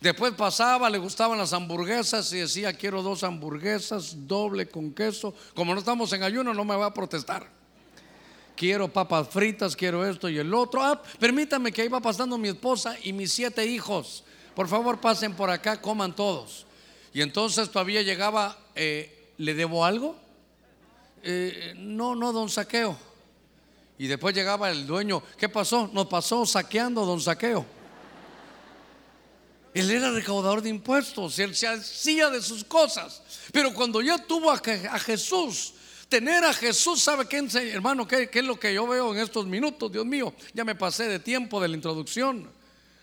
Después 0.00 0.32
pasaba, 0.32 0.88
le 0.88 0.96
gustaban 0.96 1.36
las 1.36 1.52
hamburguesas 1.52 2.32
y 2.32 2.38
decía, 2.38 2.72
quiero 2.72 3.02
dos 3.02 3.24
hamburguesas, 3.24 4.26
doble 4.26 4.70
con 4.70 4.94
queso. 4.94 5.34
Como 5.54 5.74
no 5.74 5.80
estamos 5.80 6.14
en 6.14 6.22
ayuno, 6.22 6.54
no 6.54 6.64
me 6.64 6.76
va 6.76 6.86
a 6.86 6.94
protestar 6.94 7.57
quiero 8.58 8.92
papas 8.92 9.28
fritas, 9.28 9.76
quiero 9.76 10.04
esto 10.04 10.28
y 10.28 10.36
el 10.36 10.52
otro. 10.52 10.82
Ah, 10.82 11.00
permítame 11.20 11.70
que 11.70 11.82
ahí 11.82 11.88
va 11.88 12.00
pasando 12.00 12.36
mi 12.36 12.48
esposa 12.48 12.96
y 13.04 13.12
mis 13.12 13.32
siete 13.32 13.64
hijos. 13.64 14.24
Por 14.56 14.66
favor, 14.66 15.00
pasen 15.00 15.34
por 15.34 15.48
acá, 15.48 15.80
coman 15.80 16.14
todos. 16.14 16.66
Y 17.14 17.22
entonces 17.22 17.70
todavía 17.70 18.02
llegaba, 18.02 18.58
eh, 18.74 19.32
¿le 19.38 19.54
debo 19.54 19.84
algo? 19.84 20.16
Eh, 21.22 21.74
no, 21.76 22.16
no, 22.16 22.32
don 22.32 22.50
Saqueo. 22.50 22.98
Y 23.96 24.08
después 24.08 24.34
llegaba 24.34 24.70
el 24.70 24.86
dueño, 24.88 25.22
¿qué 25.38 25.48
pasó? 25.48 25.88
Nos 25.92 26.06
pasó 26.08 26.44
saqueando 26.44 27.06
don 27.06 27.20
Saqueo. 27.20 27.64
Él 29.72 29.88
era 29.90 30.10
recaudador 30.10 30.62
de 30.62 30.70
impuestos, 30.70 31.38
él 31.38 31.54
se 31.54 31.68
hacía 31.68 32.28
de 32.30 32.42
sus 32.42 32.64
cosas. 32.64 33.22
Pero 33.52 33.72
cuando 33.72 34.02
ya 34.02 34.18
tuvo 34.18 34.50
a 34.50 34.98
Jesús 34.98 35.74
Tener 36.08 36.42
a 36.44 36.54
Jesús, 36.54 37.02
¿sabe 37.02 37.26
qué, 37.26 37.46
hermano? 37.72 38.08
¿qué, 38.08 38.30
¿Qué 38.30 38.38
es 38.38 38.44
lo 38.44 38.58
que 38.58 38.72
yo 38.72 38.86
veo 38.86 39.14
en 39.14 39.20
estos 39.20 39.46
minutos? 39.46 39.92
Dios 39.92 40.06
mío, 40.06 40.32
ya 40.54 40.64
me 40.64 40.74
pasé 40.74 41.06
de 41.06 41.18
tiempo 41.18 41.60
de 41.60 41.68
la 41.68 41.74
introducción. 41.74 42.50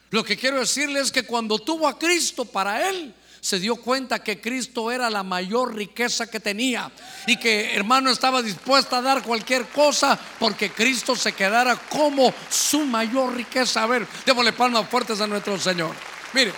Lo 0.09 0.23
que 0.23 0.37
quiero 0.37 0.59
decirle 0.59 0.99
es 1.01 1.11
que 1.11 1.23
cuando 1.23 1.59
tuvo 1.59 1.87
a 1.87 1.99
Cristo 1.99 2.45
para 2.45 2.89
él, 2.89 3.13
se 3.45 3.59
dio 3.59 3.75
cuenta 3.75 4.23
que 4.23 4.41
Cristo 4.41 4.89
era 4.89 5.07
la 5.07 5.21
mayor 5.21 5.75
riqueza 5.75 6.25
que 6.25 6.39
tenía 6.39 6.91
y 7.27 7.37
que 7.37 7.75
hermano 7.75 8.09
estaba 8.09 8.41
dispuesta 8.41 8.97
a 8.97 9.01
dar 9.03 9.21
cualquier 9.21 9.67
cosa 9.67 10.19
porque 10.39 10.71
Cristo 10.71 11.15
se 11.15 11.33
quedara 11.33 11.75
como 11.75 12.33
su 12.49 12.85
mayor 12.85 13.35
riqueza. 13.35 13.83
A 13.83 13.85
ver, 13.85 14.07
démosle 14.25 14.51
palmas 14.51 14.89
fuertes 14.89 15.21
a 15.21 15.27
nuestro 15.27 15.59
Señor. 15.59 15.93
Mire, 16.33 16.53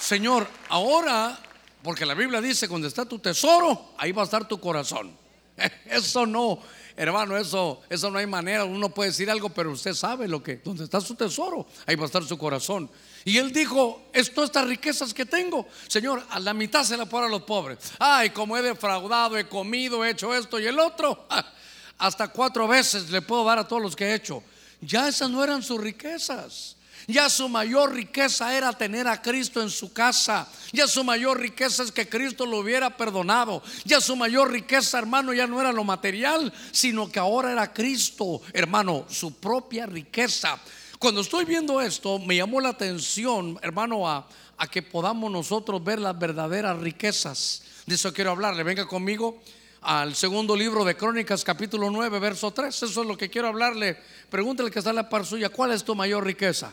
Señor, 0.00 0.48
ahora 0.68 1.38
porque 1.84 2.06
la 2.06 2.14
Biblia 2.14 2.40
dice, 2.40 2.66
cuando 2.66 2.88
está 2.88 3.04
tu 3.04 3.18
tesoro, 3.18 3.90
ahí 3.98 4.10
va 4.10 4.22
a 4.22 4.24
estar 4.24 4.48
tu 4.48 4.58
corazón. 4.58 5.14
Eso 5.84 6.24
no, 6.24 6.58
hermano, 6.96 7.36
eso, 7.36 7.82
eso 7.88 8.10
no 8.10 8.18
hay 8.18 8.26
manera. 8.26 8.64
Uno 8.64 8.88
puede 8.88 9.10
decir 9.10 9.30
algo, 9.30 9.50
pero 9.50 9.70
usted 9.70 9.92
sabe 9.92 10.26
lo 10.26 10.42
que, 10.42 10.56
donde 10.56 10.84
está 10.84 11.00
su 11.00 11.14
tesoro, 11.14 11.66
ahí 11.86 11.94
va 11.94 12.04
a 12.04 12.06
estar 12.06 12.24
su 12.24 12.38
corazón. 12.38 12.90
Y 13.24 13.36
él 13.36 13.52
dijo, 13.52 14.08
esto, 14.12 14.42
estas 14.42 14.66
riquezas 14.66 15.12
que 15.12 15.26
tengo, 15.26 15.68
Señor, 15.86 16.24
a 16.30 16.40
la 16.40 16.54
mitad 16.54 16.84
se 16.84 16.96
la 16.96 17.06
puedo 17.06 17.26
a 17.26 17.28
los 17.28 17.42
pobres. 17.42 17.78
Ay, 17.98 18.30
como 18.30 18.56
he 18.56 18.62
defraudado, 18.62 19.36
he 19.36 19.46
comido, 19.46 20.04
he 20.04 20.10
hecho 20.10 20.34
esto 20.34 20.58
y 20.58 20.66
el 20.66 20.78
otro. 20.78 21.26
Hasta 21.98 22.28
cuatro 22.28 22.66
veces 22.66 23.10
le 23.10 23.20
puedo 23.20 23.44
dar 23.44 23.58
a 23.58 23.68
todos 23.68 23.82
los 23.82 23.94
que 23.94 24.06
he 24.06 24.14
hecho. 24.14 24.42
Ya 24.80 25.06
esas 25.06 25.30
no 25.30 25.44
eran 25.44 25.62
sus 25.62 25.80
riquezas. 25.80 26.76
Ya 27.06 27.28
su 27.28 27.48
mayor 27.48 27.92
riqueza 27.92 28.56
era 28.56 28.72
tener 28.72 29.06
a 29.06 29.20
Cristo 29.20 29.60
en 29.60 29.70
su 29.70 29.92
casa. 29.92 30.48
Ya 30.72 30.86
su 30.86 31.04
mayor 31.04 31.38
riqueza 31.38 31.82
es 31.82 31.92
que 31.92 32.08
Cristo 32.08 32.46
lo 32.46 32.58
hubiera 32.58 32.96
perdonado. 32.96 33.62
Ya 33.84 34.00
su 34.00 34.16
mayor 34.16 34.50
riqueza, 34.50 34.98
hermano, 34.98 35.34
ya 35.34 35.46
no 35.46 35.60
era 35.60 35.72
lo 35.72 35.84
material, 35.84 36.52
sino 36.72 37.10
que 37.10 37.18
ahora 37.18 37.52
era 37.52 37.72
Cristo, 37.72 38.40
hermano, 38.52 39.04
su 39.08 39.34
propia 39.34 39.86
riqueza. 39.86 40.58
Cuando 40.98 41.20
estoy 41.20 41.44
viendo 41.44 41.80
esto, 41.82 42.18
me 42.18 42.36
llamó 42.36 42.60
la 42.60 42.70
atención, 42.70 43.58
hermano, 43.60 44.08
a, 44.08 44.26
que 44.70 44.80
podamos 44.80 45.30
nosotros 45.30 45.84
ver 45.84 45.98
las 45.98 46.18
verdaderas 46.18 46.78
riquezas. 46.78 47.62
De 47.84 47.96
eso 47.96 48.14
quiero 48.14 48.30
hablarle. 48.30 48.62
Venga 48.62 48.86
conmigo 48.86 49.42
al 49.82 50.14
segundo 50.14 50.56
libro 50.56 50.82
de 50.84 50.96
Crónicas, 50.96 51.44
capítulo 51.44 51.90
9, 51.90 52.18
verso 52.18 52.50
3. 52.50 52.74
Eso 52.74 53.02
es 53.02 53.06
lo 53.06 53.18
que 53.18 53.28
quiero 53.28 53.48
hablarle. 53.48 53.98
Pregúntale 54.30 54.70
que 54.70 54.78
está 54.78 54.90
en 54.90 54.96
la 54.96 55.10
par 55.10 55.26
suya, 55.26 55.50
¿cuál 55.50 55.72
es 55.72 55.84
tu 55.84 55.94
mayor 55.94 56.24
riqueza? 56.24 56.72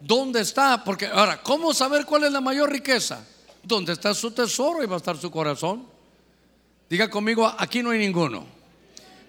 ¿Dónde 0.00 0.40
está? 0.40 0.84
Porque 0.84 1.06
ahora, 1.06 1.42
¿cómo 1.42 1.74
saber 1.74 2.04
cuál 2.04 2.24
es 2.24 2.32
la 2.32 2.40
mayor 2.40 2.70
riqueza? 2.70 3.24
¿Dónde 3.62 3.92
está 3.92 4.14
su 4.14 4.30
tesoro 4.30 4.82
y 4.82 4.86
va 4.86 4.94
a 4.94 4.98
estar 4.98 5.16
su 5.16 5.30
corazón? 5.30 5.86
Diga 6.88 7.10
conmigo, 7.10 7.52
aquí 7.58 7.82
no 7.82 7.90
hay 7.90 7.98
ninguno. 7.98 8.46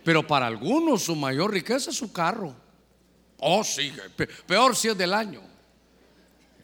Pero 0.03 0.25
para 0.25 0.47
algunos 0.47 1.03
su 1.03 1.15
mayor 1.15 1.51
riqueza 1.51 1.89
es 1.89 1.97
su 1.97 2.11
carro. 2.11 2.55
Oh, 3.39 3.63
sí, 3.63 3.93
peor 4.45 4.75
si 4.75 4.89
es 4.89 4.97
del 4.97 5.13
año. 5.13 5.41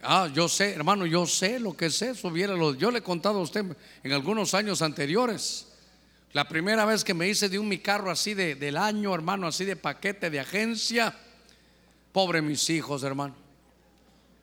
Ah, 0.02 0.30
yo 0.34 0.48
sé, 0.48 0.74
hermano, 0.74 1.06
yo 1.06 1.26
sé 1.26 1.60
lo 1.60 1.76
que 1.76 1.88
es 1.88 2.02
eso. 2.02 2.34
Yo 2.76 2.92
le 2.92 3.00
he 3.00 3.04
contado 3.04 3.40
a 3.40 3.42
usted 3.42 3.66
en 4.04 4.12
algunos 4.12 4.54
años 4.54 4.82
anteriores. 4.82 5.68
La 6.32 6.48
primera 6.48 6.86
vez 6.86 7.04
que 7.04 7.14
me 7.14 7.28
hice 7.28 7.50
de 7.50 7.58
un 7.58 7.68
mi 7.68 7.80
carro 7.80 8.12
así 8.12 8.34
de, 8.34 8.56
del 8.56 8.78
año, 8.78 9.14
hermano, 9.16 9.48
así 9.48 9.66
de 9.66 9.76
paquete 9.76 10.30
de 10.30 10.40
agencia. 10.40 11.16
Pobre 12.12 12.42
mis 12.42 12.70
hijos, 12.70 13.04
hermano. 13.04 13.45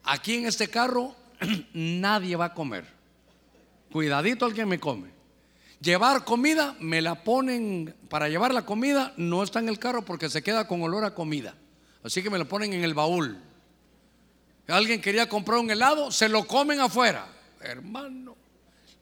Aquí 0.04 0.36
en 0.36 0.46
este 0.46 0.68
carro 0.68 1.14
nadie 1.74 2.36
va 2.36 2.46
a 2.46 2.54
comer. 2.54 2.86
Cuidadito 3.90 4.46
al 4.46 4.54
que 4.54 4.66
me 4.66 4.80
come. 4.80 5.10
Llevar 5.80 6.24
comida, 6.24 6.76
me 6.78 7.02
la 7.02 7.24
ponen 7.24 7.94
para 8.08 8.28
llevar 8.28 8.54
la 8.54 8.64
comida, 8.64 9.12
no 9.16 9.42
está 9.42 9.58
en 9.58 9.68
el 9.68 9.78
carro 9.78 10.04
porque 10.04 10.30
se 10.30 10.42
queda 10.42 10.66
con 10.68 10.80
olor 10.82 11.04
a 11.04 11.14
comida. 11.14 11.54
Así 12.04 12.22
que 12.22 12.30
me 12.30 12.38
lo 12.38 12.46
ponen 12.46 12.72
en 12.72 12.84
el 12.84 12.94
baúl. 12.94 13.38
Alguien 14.68 15.00
quería 15.00 15.28
comprar 15.28 15.58
un 15.58 15.70
helado, 15.70 16.10
se 16.12 16.28
lo 16.28 16.46
comen 16.46 16.80
afuera. 16.80 17.26
Hermano, 17.60 18.36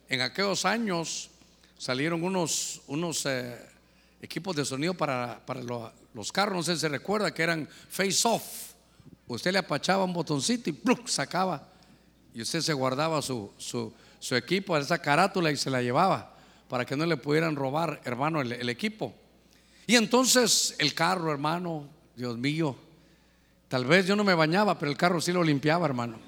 en 0.09 0.23
aquellos 0.23 0.65
años 0.65 1.31
salieron 1.79 2.25
unos, 2.25 2.83
unos 2.87 3.25
eh, 3.27 3.59
equipos 4.21 4.57
de 4.57 4.65
sonido 4.65 4.95
para, 4.95 5.41
los 6.15 6.33
carros, 6.33 6.57
no 6.57 6.63
sé 6.63 6.75
si 6.75 6.81
se 6.81 6.89
recuerda, 6.89 7.33
que 7.33 7.43
eran 7.43 7.69
face 7.89 8.27
off. 8.27 8.70
Usted 9.33 9.53
le 9.53 9.59
apachaba 9.59 10.05
un 10.05 10.13
botoncito 10.13 10.71
y 10.71 10.73
¡pluk! 10.73 11.09
sacaba. 11.09 11.69
Y 12.35 12.43
usted 12.43 12.61
se 12.61 12.73
guardaba 12.73 13.23
su, 13.23 13.51
su, 13.59 13.93
su 14.19 14.37
equipo, 14.37 14.77
esa 14.77 15.01
carátula 15.01 15.51
y 15.51 15.57
se 15.57 15.71
la 15.71 15.83
llevaba 15.83 16.35
para 16.69 16.85
que 16.85 16.97
no 16.97 17.05
le 17.07 17.17
pudieran 17.17 17.57
robar, 17.57 18.01
hermano, 18.05 18.41
el, 18.41 18.53
el 18.53 18.69
equipo. 18.69 19.15
Y 19.87 19.97
entonces 19.97 20.77
el 20.79 20.95
carro, 20.95 21.33
hermano, 21.33 21.89
Dios 22.15 22.39
mío, 22.39 22.77
Tal 23.71 23.85
vez 23.85 24.05
yo 24.05 24.17
no 24.17 24.25
me 24.25 24.35
bañaba, 24.35 24.77
pero 24.81 24.91
el 24.91 24.97
carro 24.97 25.21
sí 25.21 25.33
lo 25.33 25.45
limpiaba, 25.45 25.87
hermano. 25.87 26.19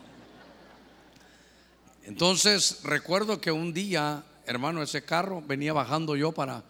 Entonces 2.05 2.85
recuerdo 2.85 3.41
que 3.41 3.51
un 3.51 3.73
día, 3.73 4.23
hermano, 4.47 4.81
ese 4.81 5.05
carro 5.05 5.43
venía 5.45 5.73
bajando 5.73 6.15
yo 6.15 6.31
para, 6.31 6.63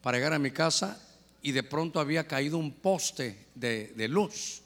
para 0.00 0.16
llegar 0.16 0.32
a 0.32 0.38
mi 0.38 0.50
casa 0.50 0.98
y 1.42 1.52
de 1.52 1.62
pronto 1.62 2.00
había 2.00 2.26
caído 2.26 2.56
un 2.56 2.72
poste 2.72 3.48
de, 3.54 4.08
luz. 4.08 4.62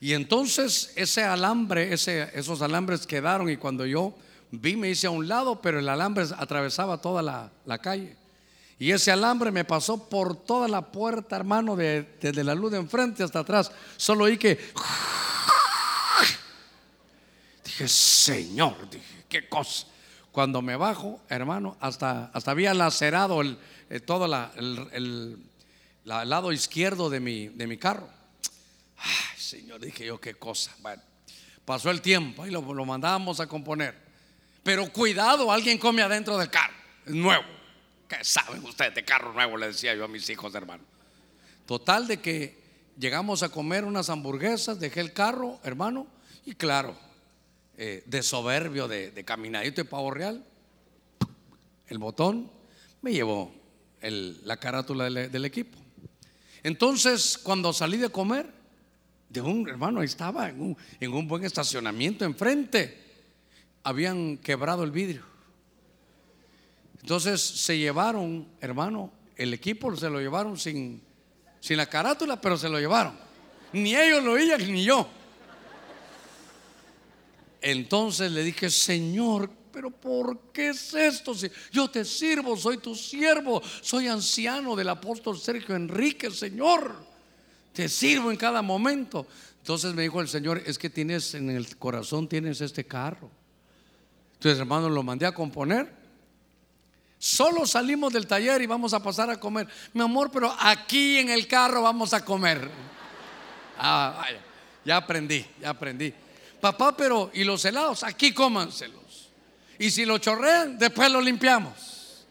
Y 0.00 0.14
entonces 0.14 0.92
ese 0.96 1.22
alambre, 1.22 1.92
esos 1.92 2.62
alambres 2.62 3.06
quedaron 3.06 3.50
y 3.50 3.58
cuando 3.58 3.84
yo 3.84 4.14
vi 4.50 4.74
me 4.74 4.88
hice 4.88 5.06
a 5.06 5.10
un 5.10 5.28
lado, 5.28 5.60
pero 5.60 5.78
el 5.78 5.88
alambre 5.88 6.24
atravesaba 6.38 6.98
toda 7.02 7.22
la, 7.22 7.78
calle. 7.78 8.16
Y 8.78 8.92
ese 8.92 9.12
alambre 9.12 9.50
me 9.50 9.66
pasó 9.66 10.08
por 10.08 10.34
toda 10.34 10.68
la 10.68 10.90
puerta, 10.90 11.36
hermano, 11.36 11.76
desde 11.76 12.42
la 12.42 12.54
luz 12.54 12.72
de 12.72 12.78
enfrente 12.78 13.22
hasta 13.22 13.40
atrás. 13.40 13.70
Solo 13.98 14.24
oí 14.24 14.38
que... 14.38 14.58
Dije, 17.62 17.86
Señor, 17.86 18.88
dije, 18.90 19.24
qué 19.28 19.48
cosa. 19.50 19.86
Cuando 20.32 20.62
me 20.62 20.76
bajo, 20.76 21.20
hermano, 21.28 21.76
hasta, 21.78 22.30
hasta 22.32 22.52
había 22.52 22.72
lacerado 22.72 23.42
eh, 23.42 24.00
todo 24.00 24.24
el, 24.54 25.38
lado 26.04 26.52
izquierdo 26.52 27.10
de 27.10 27.20
mi, 27.20 27.48
de 27.48 27.66
mi 27.66 27.76
carro. 27.76 28.08
Ay, 28.96 29.39
Señor, 29.50 29.80
dije 29.80 30.06
yo, 30.06 30.20
qué 30.20 30.34
cosa. 30.34 30.72
Bueno, 30.78 31.02
pasó 31.64 31.90
el 31.90 32.00
tiempo 32.00 32.46
y 32.46 32.52
lo, 32.52 32.62
lo 32.72 32.84
mandábamos 32.84 33.40
a 33.40 33.48
componer. 33.48 33.96
Pero 34.62 34.92
cuidado, 34.92 35.50
alguien 35.50 35.76
come 35.76 36.02
adentro 36.02 36.38
del 36.38 36.48
carro, 36.48 36.76
nuevo. 37.06 37.42
¿Qué 38.08 38.22
saben 38.22 38.64
ustedes 38.64 38.94
de 38.94 39.04
carro 39.04 39.32
nuevo? 39.32 39.56
Le 39.56 39.66
decía 39.66 39.92
yo 39.96 40.04
a 40.04 40.08
mis 40.08 40.30
hijos, 40.30 40.54
hermano. 40.54 40.84
Total 41.66 42.06
de 42.06 42.20
que 42.20 42.62
llegamos 42.96 43.42
a 43.42 43.48
comer 43.48 43.84
unas 43.84 44.08
hamburguesas, 44.08 44.78
dejé 44.78 45.00
el 45.00 45.12
carro, 45.12 45.58
hermano, 45.64 46.06
y 46.46 46.54
claro, 46.54 46.96
eh, 47.76 48.04
de 48.06 48.22
soberbio, 48.22 48.86
de, 48.86 49.24
caminadito 49.24 49.82
de 49.82 49.84
pavo 49.84 50.12
real, 50.12 50.44
el 51.88 51.98
botón 51.98 52.52
me 53.02 53.12
llevó 53.12 53.52
la 54.00 54.58
carátula 54.58 55.10
del, 55.10 55.44
equipo. 55.44 55.76
Entonces, 56.62 57.36
cuando 57.36 57.72
salí 57.72 57.96
de 57.96 58.10
comer, 58.10 58.59
de 59.30 59.40
un 59.40 59.68
hermano, 59.68 60.02
estaba 60.02 60.48
en 60.48 60.60
un, 60.60 60.76
en 60.98 61.12
un 61.12 61.26
buen 61.26 61.44
estacionamiento 61.44 62.24
enfrente, 62.24 62.98
habían 63.84 64.36
quebrado 64.38 64.82
el 64.82 64.90
vidrio. 64.90 65.22
Entonces 67.00 67.40
se 67.40 67.78
llevaron, 67.78 68.46
hermano, 68.60 69.12
el 69.36 69.54
equipo 69.54 69.96
se 69.96 70.10
lo 70.10 70.20
llevaron 70.20 70.58
sin, 70.58 71.00
sin 71.60 71.76
la 71.76 71.86
carátula, 71.86 72.40
pero 72.40 72.58
se 72.58 72.68
lo 72.68 72.78
llevaron. 72.78 73.14
Ni 73.72 73.94
ellos 73.94 74.22
lo 74.22 74.32
oían, 74.32 74.60
ni 74.70 74.84
yo. 74.84 75.08
Entonces 77.62 78.32
le 78.32 78.42
dije, 78.42 78.68
Señor, 78.68 79.48
pero 79.72 79.90
¿por 79.90 80.50
qué 80.52 80.70
es 80.70 80.92
esto? 80.92 81.34
Si 81.34 81.48
yo 81.70 81.88
te 81.88 82.04
sirvo, 82.04 82.56
soy 82.56 82.78
tu 82.78 82.96
siervo, 82.96 83.62
soy 83.80 84.08
anciano 84.08 84.74
del 84.74 84.88
apóstol 84.88 85.38
Sergio 85.38 85.76
Enrique, 85.76 86.32
Señor. 86.32 87.09
Te 87.72 87.88
sirvo 87.88 88.30
en 88.30 88.36
cada 88.36 88.62
momento. 88.62 89.26
Entonces 89.58 89.94
me 89.94 90.02
dijo 90.02 90.20
el 90.20 90.28
Señor, 90.28 90.62
es 90.66 90.78
que 90.78 90.90
tienes 90.90 91.34
en 91.34 91.50
el 91.50 91.76
corazón, 91.76 92.28
tienes 92.28 92.60
este 92.60 92.84
carro. 92.84 93.30
Entonces, 94.34 94.58
hermano, 94.58 94.88
lo 94.88 95.02
mandé 95.02 95.26
a 95.26 95.32
componer 95.32 96.00
Solo 97.22 97.66
salimos 97.66 98.14
del 98.14 98.26
taller 98.26 98.62
y 98.62 98.66
vamos 98.66 98.94
a 98.94 99.02
pasar 99.02 99.28
a 99.28 99.38
comer. 99.38 99.68
Mi 99.92 100.00
amor, 100.00 100.30
pero 100.32 100.56
aquí 100.58 101.18
en 101.18 101.28
el 101.28 101.46
carro 101.46 101.82
vamos 101.82 102.14
a 102.14 102.24
comer. 102.24 102.70
Ah, 103.76 104.24
ya 104.86 104.96
aprendí, 104.96 105.44
ya 105.60 105.68
aprendí. 105.68 106.14
Papá, 106.62 106.96
pero 106.96 107.30
¿y 107.34 107.44
los 107.44 107.62
helados? 107.66 108.04
Aquí 108.04 108.32
cómanselos. 108.32 109.28
Y 109.78 109.90
si 109.90 110.06
lo 110.06 110.16
chorrean, 110.16 110.78
después 110.78 111.12
lo 111.12 111.20
limpiamos. 111.20 112.24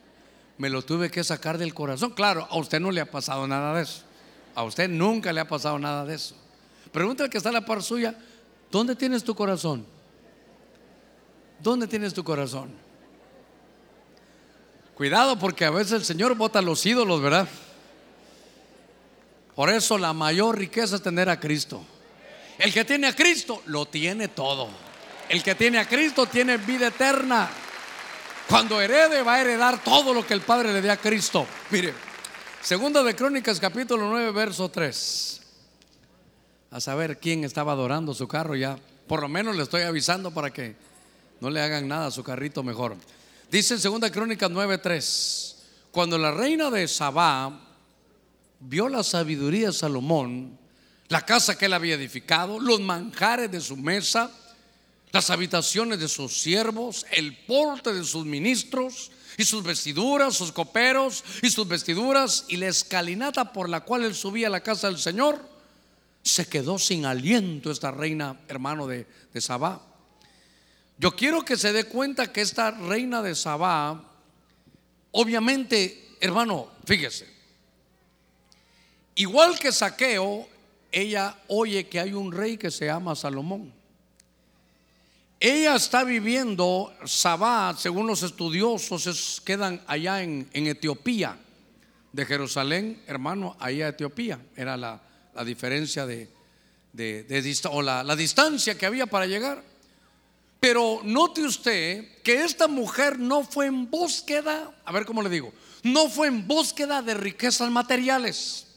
Me 0.57 0.71
lo 0.71 0.81
tuve 0.81 1.11
que 1.11 1.23
sacar 1.23 1.59
del 1.59 1.75
corazón. 1.75 2.09
Claro, 2.15 2.47
a 2.49 2.57
usted 2.57 2.79
no 2.79 2.89
le 2.89 3.01
ha 3.01 3.11
pasado 3.11 3.47
nada 3.47 3.75
de 3.75 3.83
eso. 3.83 4.01
A 4.59 4.63
usted 4.65 4.89
nunca 4.89 5.31
le 5.31 5.39
ha 5.39 5.47
pasado 5.47 5.79
nada 5.79 6.03
de 6.03 6.15
eso. 6.15 6.35
Pregúntale 6.91 7.29
que 7.29 7.37
está 7.37 7.47
en 7.47 7.53
la 7.53 7.65
par 7.65 7.81
suya, 7.81 8.13
¿dónde 8.69 8.93
tienes 8.93 9.23
tu 9.23 9.33
corazón? 9.33 9.85
¿Dónde 11.61 11.87
tienes 11.87 12.13
tu 12.13 12.25
corazón? 12.25 12.69
Cuidado 14.95 15.39
porque 15.39 15.63
a 15.63 15.69
veces 15.69 15.93
el 15.93 16.03
Señor 16.03 16.35
vota 16.35 16.61
los 16.61 16.85
ídolos, 16.85 17.21
¿verdad? 17.21 17.47
Por 19.55 19.69
eso 19.69 19.97
la 19.97 20.11
mayor 20.11 20.57
riqueza 20.57 20.97
es 20.97 21.01
tener 21.01 21.29
a 21.29 21.39
Cristo. 21.39 21.81
El 22.57 22.73
que 22.73 22.83
tiene 22.83 23.07
a 23.07 23.15
Cristo 23.15 23.63
lo 23.67 23.85
tiene 23.85 24.27
todo. 24.27 24.67
El 25.29 25.41
que 25.41 25.55
tiene 25.55 25.79
a 25.79 25.87
Cristo 25.87 26.25
tiene 26.25 26.57
vida 26.57 26.87
eterna. 26.87 27.49
Cuando 28.49 28.81
herede 28.81 29.23
va 29.23 29.35
a 29.35 29.39
heredar 29.39 29.81
todo 29.81 30.13
lo 30.13 30.27
que 30.27 30.33
el 30.33 30.41
Padre 30.41 30.73
le 30.73 30.81
dé 30.81 30.91
a 30.91 30.97
Cristo. 30.97 31.47
Mire, 31.69 32.08
segunda 32.61 33.03
de 33.03 33.15
Crónicas 33.15 33.59
capítulo 33.59 34.09
9 34.09 34.31
verso 34.31 34.69
3. 34.69 35.41
A 36.71 36.79
saber 36.79 37.19
quién 37.19 37.43
estaba 37.43 37.71
adorando 37.71 38.13
su 38.13 38.27
carro 38.27 38.55
ya. 38.55 38.77
Por 39.07 39.21
lo 39.21 39.29
menos 39.29 39.55
le 39.55 39.63
estoy 39.63 39.83
avisando 39.83 40.31
para 40.31 40.51
que 40.51 40.75
no 41.39 41.49
le 41.49 41.61
hagan 41.61 41.87
nada 41.87 42.07
a 42.07 42.11
su 42.11 42.23
carrito 42.23 42.61
mejor. 42.61 42.95
Dice 43.49 43.75
en 43.75 43.81
2 43.81 44.11
Crónicas 44.11 44.51
9:3, 44.51 45.55
cuando 45.91 46.17
la 46.17 46.31
reina 46.31 46.69
de 46.69 46.87
Sabá 46.87 47.59
vio 48.59 48.89
la 48.89 49.03
sabiduría 49.03 49.67
de 49.67 49.73
Salomón, 49.73 50.57
la 51.07 51.25
casa 51.25 51.57
que 51.57 51.65
él 51.65 51.73
había 51.73 51.95
edificado, 51.95 52.59
los 52.59 52.81
manjares 52.81 53.49
de 53.49 53.61
su 53.61 53.77
mesa, 53.77 54.29
las 55.11 55.31
habitaciones 55.31 55.99
de 55.99 56.07
sus 56.07 56.39
siervos, 56.39 57.05
el 57.11 57.35
porte 57.45 57.93
de 57.93 58.03
sus 58.03 58.25
ministros 58.25 59.11
y 59.39 59.45
sus 59.45 59.63
vestiduras, 59.63 60.35
sus 60.35 60.51
coperos 60.51 61.23
y 61.41 61.49
sus 61.49 61.65
vestiduras 61.65 62.43
y 62.49 62.57
la 62.57 62.67
escalinata 62.67 63.53
por 63.53 63.69
la 63.69 63.79
cual 63.79 64.03
él 64.03 64.13
subía 64.13 64.47
a 64.47 64.49
la 64.49 64.59
casa 64.59 64.87
del 64.87 64.99
Señor, 64.99 65.39
se 66.21 66.49
quedó 66.49 66.77
sin 66.77 67.05
aliento 67.05 67.71
esta 67.71 67.89
reina, 67.89 68.37
hermano 68.49 68.85
de, 68.85 69.07
de 69.33 69.39
Sabá. 69.39 69.81
Yo 70.97 71.15
quiero 71.15 71.45
que 71.45 71.55
se 71.55 71.71
dé 71.71 71.85
cuenta 71.85 72.33
que 72.33 72.41
esta 72.41 72.71
reina 72.71 73.21
de 73.21 73.33
Sabá, 73.33 74.03
obviamente, 75.11 76.17
hermano, 76.19 76.67
fíjese, 76.83 77.25
igual 79.15 79.57
que 79.57 79.71
Saqueo, 79.71 80.49
ella 80.91 81.39
oye 81.47 81.87
que 81.87 82.01
hay 82.01 82.11
un 82.11 82.33
rey 82.33 82.57
que 82.57 82.71
se 82.71 82.87
llama 82.87 83.15
Salomón. 83.15 83.78
Ella 85.39 85.75
está 85.75 86.03
viviendo, 86.03 86.93
Sabá, 87.05 87.75
según 87.77 88.07
los 88.07 88.23
estudiosos, 88.23 89.41
quedan 89.45 89.81
allá 89.87 90.21
en, 90.21 90.49
Etiopía, 90.53 91.37
de 92.11 92.25
Jerusalén, 92.25 93.01
hermano, 93.07 93.55
allá 93.59 93.85
a 93.85 93.89
Etiopía. 93.89 94.39
Era 94.55 94.75
la, 94.75 95.01
diferencia 95.45 96.05
de, 96.05 96.27
o 97.71 97.81
la 97.81 98.15
distancia 98.15 98.77
que 98.77 98.85
había 98.85 99.05
para 99.05 99.25
llegar. 99.25 99.63
Pero 100.59 101.01
note 101.03 101.41
usted 101.43 102.21
que 102.21 102.43
esta 102.43 102.67
mujer 102.67 103.17
no 103.17 103.43
fue 103.43 103.67
en 103.67 103.89
búsqueda, 103.89 104.71
a 104.83 104.91
ver 104.91 105.05
cómo 105.05 105.21
le 105.21 105.29
digo, 105.29 105.53
no 105.83 106.09
fue 106.09 106.27
en 106.27 106.47
búsqueda 106.47 107.01
de 107.01 107.13
riquezas 107.13 107.71
materiales. 107.71 108.67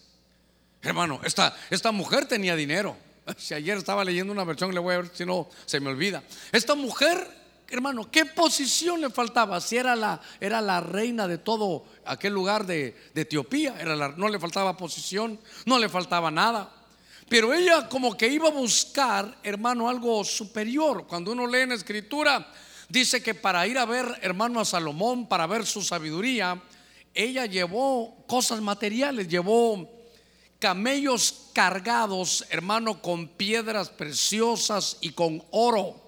Hermano, 0.81 1.21
esta, 1.25 1.57
esta 1.71 1.91
mujer 1.91 2.27
tenía 2.27 2.55
dinero, 2.55 2.97
Si 3.37 3.55
ayer 3.55 3.79
estaba 3.79 4.05
leyendo 4.05 4.33
una 4.33 4.45
versión, 4.45 4.75
le 4.75 4.81
voy 4.81 4.95
a 4.95 4.99
ver 4.99 5.11
si 5.13 5.25
no 5.25 5.49
se 5.65 5.81
me 5.81 5.91
olvida. 5.91 6.23
Esta 6.51 6.75
mujer, 6.75 7.27
hermano, 7.69 8.11
¿qué 8.11 8.27
posición 8.27 9.01
le 9.01 9.11
faltaba? 9.11 9.61
Si 9.61 9.77
era 9.77 9.97
la, 9.97 10.21
era 10.41 10.61
la 10.61 10.81
reina 10.81 11.27
de 11.29 11.39
todo 11.39 11.85
aquel 12.05 12.33
lugar 12.33 12.67
de, 12.67 12.97
Etiopía, 13.15 13.77
era 13.81 14.09
no 14.17 14.29
le 14.29 14.39
faltaba 14.39 14.77
posición, 14.77 15.39
no 15.67 15.79
le 15.79 15.89
faltaba 15.89 16.31
nada. 16.31 16.73
Pero 17.29 17.55
ella 17.55 17.89
como 17.89 18.17
que 18.17 18.29
iba 18.29 18.49
a 18.49 18.53
buscar, 18.53 19.39
hermano, 19.43 19.89
algo 19.89 20.23
superior. 20.25 21.07
Cuando 21.07 21.33
uno 21.33 21.47
lee 21.47 21.61
en 21.61 21.71
la 21.71 21.77
escritura, 21.77 22.47
dice 22.89 23.23
que 23.23 23.35
para 23.35 23.67
ir 23.67 23.79
a 23.79 23.87
ver, 23.87 24.19
hermano, 24.21 24.61
a 24.61 24.65
Salomón, 24.65 25.27
para 25.27 25.47
ver 25.47 25.65
su 25.65 25.81
sabiduría, 25.81 26.61
ella 27.15 27.47
llevó 27.47 28.25
cosas 28.27 28.61
materiales, 28.61 29.29
llevó 29.29 29.89
camellos 30.63 31.49
cargados, 31.53 32.47
hermano, 32.49 33.03
con 33.03 33.27
piedras 33.27 33.91
preciosas 33.91 34.97
y 35.01 35.11
con 35.11 35.43
oro. 35.51 36.01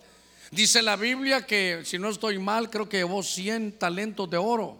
Dice 0.53 0.81
la 0.81 0.95
Biblia 0.95 1.45
que, 1.45 1.83
si 1.85 1.99
no 1.99 2.09
estoy 2.09 2.39
mal, 2.39 2.71
creo 2.71 2.89
que 2.89 2.99
llevó 2.99 3.25
100 3.25 3.81
talentos 3.81 4.31
de 4.31 4.37
oro. 4.37 4.79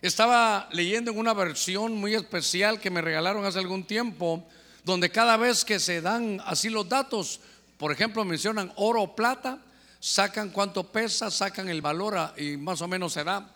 Estaba 0.00 0.68
leyendo 0.70 1.10
en 1.10 1.18
una 1.18 1.34
versión 1.34 1.96
muy 1.96 2.14
especial 2.14 2.78
que 2.78 2.90
me 2.90 3.02
regalaron 3.02 3.44
hace 3.44 3.58
algún 3.58 3.82
tiempo, 3.82 4.44
donde 4.84 5.10
cada 5.10 5.36
vez 5.36 5.64
que 5.64 5.80
se 5.80 6.00
dan 6.00 6.40
así 6.46 6.70
los 6.70 6.88
datos, 6.88 7.40
por 7.78 7.90
ejemplo, 7.90 8.24
mencionan 8.24 8.72
oro 8.76 9.02
o 9.02 9.16
plata, 9.16 9.58
sacan 9.98 10.50
cuánto 10.50 10.92
pesa, 10.92 11.28
sacan 11.28 11.68
el 11.68 11.82
valor 11.82 12.34
y 12.36 12.56
más 12.56 12.80
o 12.80 12.86
menos 12.86 13.14
se 13.14 13.24
da. 13.24 13.52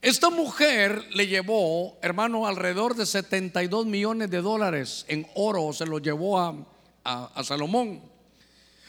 Esta 0.00 0.30
mujer 0.30 1.04
le 1.14 1.26
llevó, 1.26 1.98
hermano, 2.02 2.46
alrededor 2.46 2.94
de 2.94 3.04
72 3.04 3.84
millones 3.86 4.30
de 4.30 4.40
dólares 4.40 5.04
en 5.08 5.26
oro, 5.34 5.72
se 5.72 5.86
lo 5.86 5.98
llevó 5.98 6.38
a, 6.38 6.54
a, 7.04 7.42
Salomón. 7.42 8.00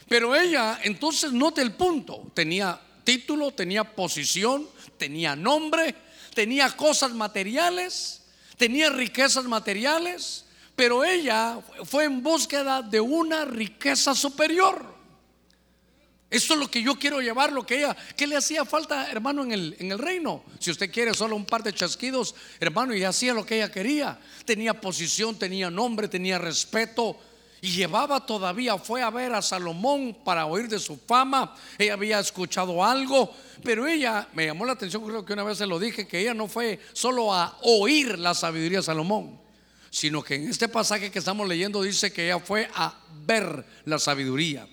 Pero 0.08 0.36
ella, 0.36 0.78
entonces, 0.82 1.32
note 1.32 1.62
el 1.62 1.72
punto, 1.72 2.30
tenía 2.32 2.80
título, 3.02 3.50
tenía 3.50 3.82
posición, 3.82 4.68
tenía 4.98 5.34
nombre, 5.34 5.94
tenía 6.34 6.76
cosas 6.76 7.12
materiales, 7.12 8.22
tenía 8.56 8.90
riquezas 8.90 9.44
materiales, 9.44 10.44
pero 10.76 11.04
ella 11.04 11.60
fue 11.84 12.04
en 12.04 12.22
búsqueda 12.22 12.82
de 12.82 13.00
una 13.00 13.44
riqueza 13.44 14.14
superior. 14.14 14.99
Esto 16.30 16.54
es 16.54 16.60
lo 16.60 16.70
que 16.70 16.80
yo 16.80 16.94
quiero 16.96 17.20
llevar, 17.20 17.50
lo 17.50 17.66
que 17.66 17.78
ella, 17.78 17.96
¿qué 18.16 18.24
le 18.24 18.36
hacía 18.36 18.64
falta, 18.64 19.10
hermano, 19.10 19.42
en 19.42 19.50
el, 19.50 19.76
en 19.80 19.90
el 19.90 19.98
reino? 19.98 20.44
Si 20.60 20.70
usted 20.70 20.88
quiere 20.88 21.12
solo 21.12 21.34
un 21.34 21.44
par 21.44 21.64
de 21.64 21.72
chasquidos, 21.72 22.36
hermano, 22.60 22.94
y 22.94 23.02
hacía 23.02 23.34
lo 23.34 23.44
que 23.44 23.56
ella 23.56 23.72
quería. 23.72 24.16
Tenía 24.44 24.80
posición, 24.80 25.36
tenía 25.36 25.70
nombre, 25.70 26.06
tenía 26.06 26.38
respeto. 26.38 27.16
Y 27.62 27.72
llevaba 27.72 28.24
todavía, 28.24 28.78
fue 28.78 29.02
a 29.02 29.10
ver 29.10 29.34
a 29.34 29.42
Salomón 29.42 30.16
para 30.24 30.46
oír 30.46 30.68
de 30.68 30.78
su 30.78 30.96
fama. 30.98 31.56
Ella 31.76 31.94
había 31.94 32.20
escuchado 32.20 32.82
algo, 32.84 33.34
pero 33.64 33.88
ella, 33.88 34.28
me 34.32 34.46
llamó 34.46 34.64
la 34.64 34.72
atención, 34.72 35.04
creo 35.04 35.24
que 35.24 35.32
una 35.32 35.42
vez 35.42 35.58
se 35.58 35.66
lo 35.66 35.80
dije, 35.80 36.06
que 36.06 36.20
ella 36.20 36.32
no 36.32 36.46
fue 36.46 36.78
solo 36.92 37.34
a 37.34 37.58
oír 37.62 38.20
la 38.20 38.34
sabiduría 38.34 38.78
de 38.78 38.84
Salomón, 38.84 39.38
sino 39.90 40.22
que 40.22 40.36
en 40.36 40.48
este 40.48 40.68
pasaje 40.68 41.10
que 41.10 41.18
estamos 41.18 41.46
leyendo 41.48 41.82
dice 41.82 42.12
que 42.12 42.26
ella 42.26 42.38
fue 42.38 42.70
a 42.72 42.96
ver 43.26 43.66
la 43.84 43.98
sabiduría. 43.98 44.66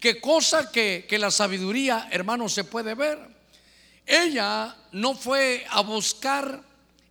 Qué 0.00 0.18
cosa 0.18 0.72
que, 0.72 1.06
la 1.18 1.30
sabiduría, 1.30 2.08
hermano, 2.10 2.48
se 2.48 2.64
puede 2.64 2.94
ver. 2.94 3.18
Ella 4.06 4.74
no 4.92 5.14
fue 5.14 5.66
a 5.68 5.82
buscar 5.82 6.62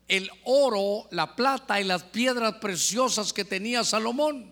el 0.08 0.30
oro, 0.43 1.08
la 1.12 1.36
plata 1.36 1.80
y 1.80 1.84
las 1.84 2.02
piedras 2.02 2.56
preciosas 2.56 3.32
que 3.32 3.45
tenía 3.45 3.84
Salomón. 3.84 4.52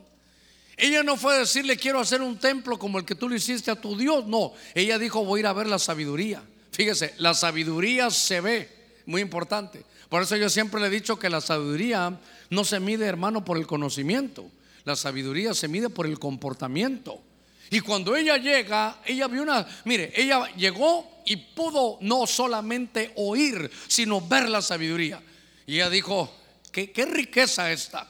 Ella 0.77 1.01
no 1.01 1.17
fue 1.17 1.33
a 1.33 1.39
decirle 1.39 1.77
quiero 1.77 1.99
hacer 1.99 2.21
un 2.21 2.37
templo 2.37 2.77
como 2.77 2.99
el 2.99 3.05
que 3.05 3.15
tú 3.15 3.27
le 3.27 3.37
hiciste 3.37 3.71
a 3.71 3.81
tu 3.81 3.97
Dios. 3.97 4.27
No, 4.27 4.53
ella 4.75 4.99
dijo 4.99 5.25
voy 5.25 5.39
a 5.39 5.41
ir 5.41 5.47
a 5.47 5.53
ver 5.53 5.65
la 5.65 5.79
sabiduría. 5.79 6.43
Fíjese, 6.71 7.15
la 7.17 7.33
sabiduría 7.33 8.11
se 8.11 8.39
ve, 8.39 8.69
muy 9.07 9.21
importante. 9.21 9.83
Por 10.09 10.21
eso 10.21 10.37
yo 10.37 10.47
siempre 10.47 10.79
le 10.79 10.87
he 10.87 10.91
dicho 10.91 11.17
que 11.17 11.31
la 11.31 11.41
sabiduría 11.41 12.19
no 12.51 12.63
se 12.63 12.79
mide, 12.79 13.07
hermano, 13.07 13.43
por 13.43 13.57
el 13.57 13.65
conocimiento. 13.65 14.45
La 14.85 14.95
sabiduría 14.95 15.55
se 15.55 15.67
mide 15.67 15.89
por 15.89 16.05
el 16.05 16.19
comportamiento. 16.19 17.23
Y 17.69 17.81
cuando 17.81 18.15
ella 18.15 18.37
llega, 18.37 19.01
ella 19.05 19.27
vio 19.27 19.41
una, 19.41 19.65
mire, 19.85 20.11
ella 20.15 20.47
llegó 20.55 21.21
y 21.25 21.35
pudo 21.35 21.97
no 22.01 22.25
solamente 22.25 23.11
oír, 23.15 23.69
sino 23.87 24.21
ver 24.21 24.49
la 24.49 24.61
sabiduría. 24.61 25.21
Y 25.65 25.75
ella 25.75 25.89
dijo, 25.89 26.33
qué, 26.71 26.91
qué 26.91 27.05
riqueza 27.05 27.71
esta, 27.71 28.07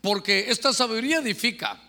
porque 0.00 0.50
esta 0.50 0.72
sabiduría 0.72 1.18
edifica. 1.18 1.80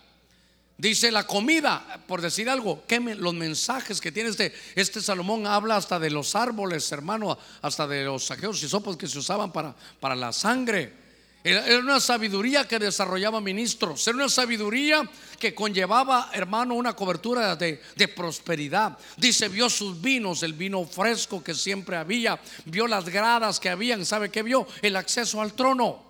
Dice 0.77 1.11
la 1.11 1.27
comida, 1.27 2.01
por 2.07 2.21
decir 2.21 2.49
algo, 2.49 2.83
los 3.17 3.33
mensajes 3.35 4.01
que 4.01 4.11
tiene 4.11 4.29
este, 4.31 4.51
este 4.73 4.99
Salomón 4.99 5.45
habla 5.45 5.75
hasta 5.75 5.99
de 5.99 6.09
los 6.09 6.33
árboles, 6.33 6.91
hermano, 6.91 7.37
hasta 7.61 7.85
de 7.85 8.05
los 8.05 8.23
saqueos 8.23 8.63
y 8.63 8.67
sopos 8.67 8.97
que 8.97 9.07
se 9.07 9.19
usaban 9.19 9.51
para, 9.51 9.75
para 9.99 10.15
la 10.15 10.33
sangre. 10.33 11.00
Era 11.43 11.79
una 11.79 11.99
sabiduría 11.99 12.67
que 12.67 12.77
desarrollaba 12.77 13.41
ministros, 13.41 14.07
era 14.07 14.15
una 14.15 14.29
sabiduría 14.29 15.09
que 15.39 15.55
conllevaba, 15.55 16.29
hermano, 16.33 16.75
una 16.75 16.93
cobertura 16.93 17.55
de, 17.55 17.81
prosperidad. 18.15 18.95
Dice, 19.17 19.49
vio 19.49 19.67
sus 19.67 19.99
vinos, 19.99 20.43
el 20.43 20.53
vino 20.53 20.85
fresco 20.85 21.43
que 21.43 21.55
siempre 21.55 21.97
había, 21.97 22.39
vio 22.65 22.85
las 22.85 23.09
gradas 23.09 23.59
que 23.59 23.69
habían, 23.69 24.05
¿sabe 24.05 24.29
qué 24.29 24.43
vio? 24.43 24.67
El 24.83 24.95
acceso 24.95 25.41
al 25.41 25.53
trono. 25.53 26.03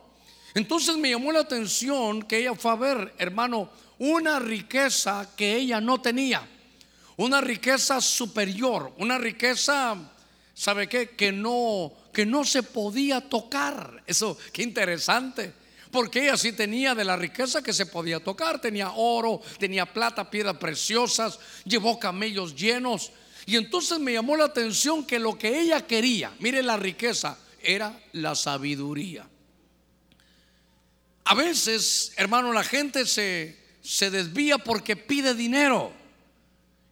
Entonces 0.54 0.98
me 0.98 1.12
llamó 1.12 1.32
la 1.32 1.39
atención 1.39 2.24
que 2.24 2.39
ella 2.39 2.54
fue 2.56 2.72
a 2.72 2.76
ver, 2.76 3.13
hermano, 3.17 3.70
una 4.00 4.38
riqueza 4.38 5.30
que 5.38 5.56
ella 5.56 5.80
no 5.80 6.02
tenía, 6.02 6.46
una 7.15 7.39
riqueza 7.39 8.02
superior, 8.02 8.91
una 8.98 9.17
riqueza, 9.17 9.96
¿sabe 10.54 10.89
qué? 10.89 11.12
Que 11.12 11.32
no 11.32 11.94
que 12.12 12.26
no 12.26 12.43
se 12.43 12.63
podía 12.63 13.21
tocar. 13.21 14.04
Eso, 14.06 14.38
qué 14.52 14.63
interesante. 14.63 15.54
Porque 15.91 16.24
ella 16.24 16.38
sí 16.38 16.54
tenía 16.54 16.95
de 16.95 17.04
la 17.04 17.17
riqueza 17.17 17.62
que 17.62 17.74
se 17.74 17.86
podía 17.86 18.19
tocar. 18.19 18.62
Tenía 18.62 18.91
oro, 18.91 19.41
tenía 19.60 19.86
plata, 19.86 20.30
piedras 20.30 20.58
preciosas, 20.58 21.39
llevó 21.65 22.00
camellos 22.00 22.56
llenos. 22.56 23.12
Y 23.45 23.58
entonces 23.58 24.00
me 24.00 24.13
llamó 24.13 24.38
la 24.38 24.45
atención 24.45 25.06
que 25.06 25.19
lo 25.19 25.38
que 25.38 25.60
ella 25.60 25.86
quería, 25.86 26.32
mire 26.39 26.63
la 26.63 26.78
riqueza, 26.78 27.38
era 27.62 28.00
la 28.13 28.36
sabiduría. 28.36 29.28
A 31.26 31.36
veces, 31.36 32.13
hermano, 32.17 32.54
la 32.54 32.63
gente 32.63 33.06
se, 33.06 33.58
se 33.82 34.10
desvía 34.10 34.58
porque 34.58 34.95
pide 34.95 35.34
dinero. 35.34 35.93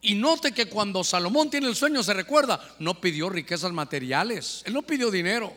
Y 0.02 0.16
note 0.16 0.54
que 0.54 0.68
cuando 0.68 1.04
Salomón 1.04 1.50
tiene 1.50 1.68
el 1.68 1.76
sueño 1.76 2.02
se 2.04 2.14
recuerda, 2.14 2.76
no 2.80 3.02
pidió 3.02 3.30
riquezas 3.30 3.72
materiales, 3.74 4.62
él 4.66 4.74
no 4.74 4.82
pidió 4.84 5.12
dinero, 5.12 5.54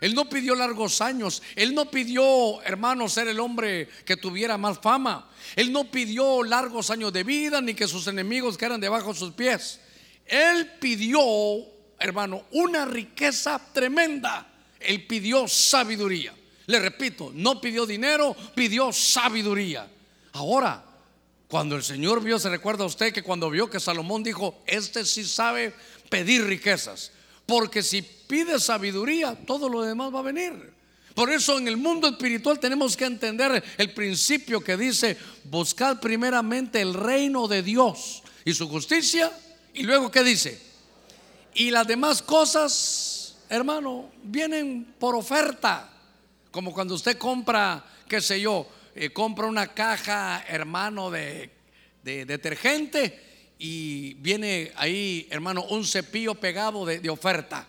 él 0.00 0.14
no 0.14 0.28
pidió 0.28 0.54
largos 0.54 1.00
años, 1.00 1.42
él 1.56 1.74
no 1.74 1.90
pidió, 1.90 2.62
hermano, 2.62 3.08
ser 3.08 3.26
el 3.26 3.40
hombre 3.40 3.88
que 4.04 4.16
tuviera 4.16 4.56
más 4.56 4.78
fama, 4.78 5.28
él 5.56 5.72
no 5.72 5.90
pidió 5.90 6.44
largos 6.44 6.90
años 6.90 7.12
de 7.12 7.24
vida 7.24 7.60
ni 7.60 7.74
que 7.74 7.88
sus 7.88 8.06
enemigos 8.06 8.56
quedaran 8.56 8.80
debajo 8.80 9.12
de 9.12 9.18
sus 9.18 9.32
pies. 9.32 9.80
Él 10.26 10.72
pidió, 10.80 11.20
hermano, 11.98 12.44
una 12.52 12.84
riqueza 12.84 13.60
tremenda, 13.72 14.46
él 14.78 15.06
pidió 15.06 15.48
sabiduría. 15.48 16.32
Le 16.66 16.78
repito, 16.78 17.32
no 17.34 17.60
pidió 17.60 17.84
dinero, 17.84 18.36
pidió 18.54 18.92
sabiduría. 18.92 19.88
Ahora, 20.32 20.84
cuando 21.52 21.76
el 21.76 21.82
Señor 21.82 22.22
vio, 22.24 22.38
se 22.38 22.48
recuerda 22.48 22.84
a 22.84 22.86
usted 22.86 23.12
que 23.12 23.22
cuando 23.22 23.50
vio 23.50 23.68
que 23.68 23.78
Salomón 23.78 24.22
dijo, 24.22 24.62
este 24.66 25.04
sí 25.04 25.22
sabe 25.22 25.74
pedir 26.08 26.46
riquezas, 26.46 27.12
porque 27.44 27.82
si 27.82 28.00
pide 28.00 28.58
sabiduría, 28.58 29.36
todo 29.46 29.68
lo 29.68 29.82
demás 29.82 30.14
va 30.14 30.20
a 30.20 30.22
venir. 30.22 30.72
Por 31.14 31.30
eso 31.30 31.58
en 31.58 31.68
el 31.68 31.76
mundo 31.76 32.08
espiritual 32.08 32.58
tenemos 32.58 32.96
que 32.96 33.04
entender 33.04 33.62
el 33.76 33.92
principio 33.92 34.64
que 34.64 34.78
dice, 34.78 35.18
buscad 35.44 36.00
primeramente 36.00 36.80
el 36.80 36.94
reino 36.94 37.46
de 37.46 37.62
Dios 37.62 38.22
y 38.46 38.54
su 38.54 38.66
justicia, 38.66 39.30
y 39.74 39.82
luego 39.82 40.10
¿qué 40.10 40.24
dice? 40.24 40.58
Y 41.52 41.70
las 41.70 41.86
demás 41.86 42.22
cosas, 42.22 43.36
hermano, 43.50 44.10
vienen 44.22 44.94
por 44.98 45.14
oferta, 45.14 45.92
como 46.50 46.72
cuando 46.72 46.94
usted 46.94 47.18
compra, 47.18 47.84
qué 48.08 48.22
sé 48.22 48.40
yo, 48.40 48.66
eh, 48.94 49.10
compra 49.10 49.46
una 49.46 49.68
caja, 49.68 50.44
hermano, 50.46 51.10
de, 51.10 51.50
detergente 52.02 53.54
y 53.58 54.14
viene 54.14 54.72
ahí, 54.76 55.26
hermano, 55.30 55.64
un 55.64 55.84
cepillo 55.84 56.34
pegado 56.34 56.84
de, 56.84 57.08
oferta. 57.10 57.66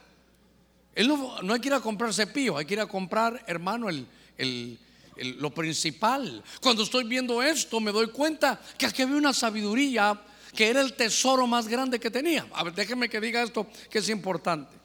Él 0.96 1.08
no, 1.08 1.54
hay 1.54 1.60
que 1.60 1.68
ir 1.68 1.74
a 1.74 1.80
comprar 1.80 2.14
cepillo, 2.14 2.58
hay 2.58 2.66
que 2.66 2.74
ir 2.74 2.80
a 2.80 2.88
comprar, 2.88 3.44
hermano, 3.48 3.90
el, 3.90 4.80
lo 5.18 5.52
principal. 5.52 6.44
Cuando 6.62 6.84
estoy 6.84 7.04
viendo 7.06 7.42
esto, 7.42 7.80
me 7.80 7.92
doy 7.92 8.08
cuenta 8.08 8.60
que 8.78 8.86
aquí 8.86 9.02
había 9.02 9.16
una 9.16 9.34
sabiduría 9.34 10.20
que 10.54 10.70
era 10.70 10.82
el 10.82 10.94
tesoro 10.94 11.48
más 11.48 11.68
grande 11.68 12.00
que 12.00 12.12
tenía. 12.12 12.48
A 12.54 12.64
ver, 12.64 12.74
déjeme 12.74 13.10
que 13.10 13.20
diga 13.20 13.42
esto 13.42 13.68
que 13.90 14.00
es 14.00 14.10
importante. 14.10 14.83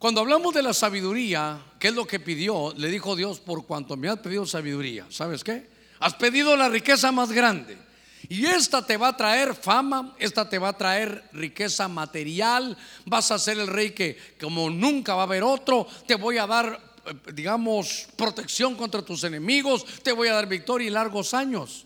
Cuando 0.00 0.22
hablamos 0.22 0.54
de 0.54 0.62
la 0.62 0.72
sabiduría, 0.72 1.60
¿qué 1.78 1.88
es 1.88 1.94
lo 1.94 2.06
que 2.06 2.18
pidió? 2.18 2.72
Le 2.74 2.88
dijo 2.88 3.14
Dios, 3.14 3.38
por 3.38 3.66
cuanto 3.66 3.98
me 3.98 4.08
has 4.08 4.18
pedido 4.20 4.46
sabiduría, 4.46 5.04
¿sabes 5.10 5.44
qué? 5.44 5.68
Has 5.98 6.14
pedido 6.14 6.56
la 6.56 6.70
riqueza 6.70 7.12
más 7.12 7.30
grande. 7.30 7.76
Y 8.26 8.46
esta 8.46 8.86
te 8.86 8.96
va 8.96 9.08
a 9.08 9.16
traer 9.18 9.54
fama, 9.54 10.16
esta 10.18 10.48
te 10.48 10.58
va 10.58 10.70
a 10.70 10.78
traer 10.78 11.28
riqueza 11.34 11.86
material, 11.86 12.78
vas 13.04 13.30
a 13.30 13.38
ser 13.38 13.58
el 13.58 13.66
rey 13.66 13.90
que 13.90 14.16
como 14.40 14.70
nunca 14.70 15.14
va 15.14 15.20
a 15.20 15.24
haber 15.24 15.42
otro, 15.42 15.86
te 16.06 16.14
voy 16.14 16.38
a 16.38 16.46
dar, 16.46 16.80
eh, 17.04 17.32
digamos, 17.34 18.08
protección 18.16 18.76
contra 18.76 19.02
tus 19.02 19.22
enemigos, 19.24 19.84
te 20.02 20.12
voy 20.12 20.28
a 20.28 20.32
dar 20.32 20.46
victoria 20.46 20.86
y 20.86 20.90
largos 20.90 21.34
años. 21.34 21.84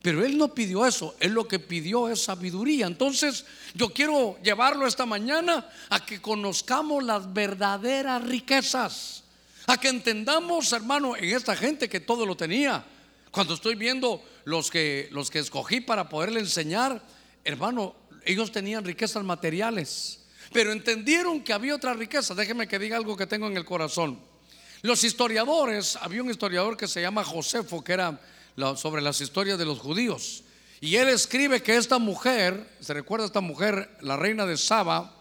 Pero 0.00 0.24
él 0.24 0.38
no 0.38 0.54
pidió 0.54 0.86
eso, 0.86 1.16
él 1.18 1.32
lo 1.32 1.48
que 1.48 1.58
pidió 1.58 2.08
es 2.08 2.22
sabiduría. 2.22 2.86
Entonces 2.86 3.44
yo 3.74 3.92
quiero 3.92 4.38
llevarlo 4.42 4.86
esta 4.86 5.06
mañana 5.06 5.68
a 5.90 6.04
que 6.04 6.20
conozcamos 6.20 7.02
las 7.02 7.32
verdaderas 7.32 8.22
riquezas, 8.24 9.24
a 9.66 9.76
que 9.78 9.88
entendamos, 9.88 10.72
hermano, 10.72 11.16
en 11.16 11.34
esta 11.34 11.56
gente 11.56 11.88
que 11.88 12.00
todo 12.00 12.24
lo 12.24 12.36
tenía. 12.36 12.84
Cuando 13.32 13.54
estoy 13.54 13.74
viendo 13.74 14.22
los 14.44 14.70
que, 14.70 15.08
los 15.10 15.30
que 15.30 15.40
escogí 15.40 15.80
para 15.80 16.08
poderle 16.08 16.40
enseñar, 16.40 17.02
hermano, 17.44 17.94
ellos 18.24 18.52
tenían 18.52 18.84
riquezas 18.84 19.24
materiales, 19.24 20.20
pero 20.52 20.70
entendieron 20.72 21.42
que 21.42 21.52
había 21.52 21.74
otra 21.74 21.92
riqueza. 21.92 22.34
Déjeme 22.34 22.68
que 22.68 22.78
diga 22.78 22.96
algo 22.96 23.16
que 23.16 23.26
tengo 23.26 23.48
en 23.48 23.56
el 23.56 23.64
corazón. 23.64 24.20
Los 24.82 25.02
historiadores, 25.02 25.96
había 25.96 26.22
un 26.22 26.30
historiador 26.30 26.76
que 26.76 26.86
se 26.86 27.02
llama 27.02 27.24
Josefo, 27.24 27.82
que 27.82 27.92
era 27.92 28.20
sobre 28.76 29.02
las 29.02 29.20
historias 29.20 29.58
de 29.58 29.64
los 29.64 29.78
judíos. 29.78 30.44
Y 30.80 30.96
él 30.96 31.08
escribe 31.08 31.62
que 31.62 31.76
esta 31.76 31.98
mujer, 31.98 32.68
se 32.80 32.94
recuerda 32.94 33.26
esta 33.26 33.40
mujer, 33.40 33.90
la 34.00 34.16
reina 34.16 34.46
de 34.46 34.56
Saba, 34.56 35.14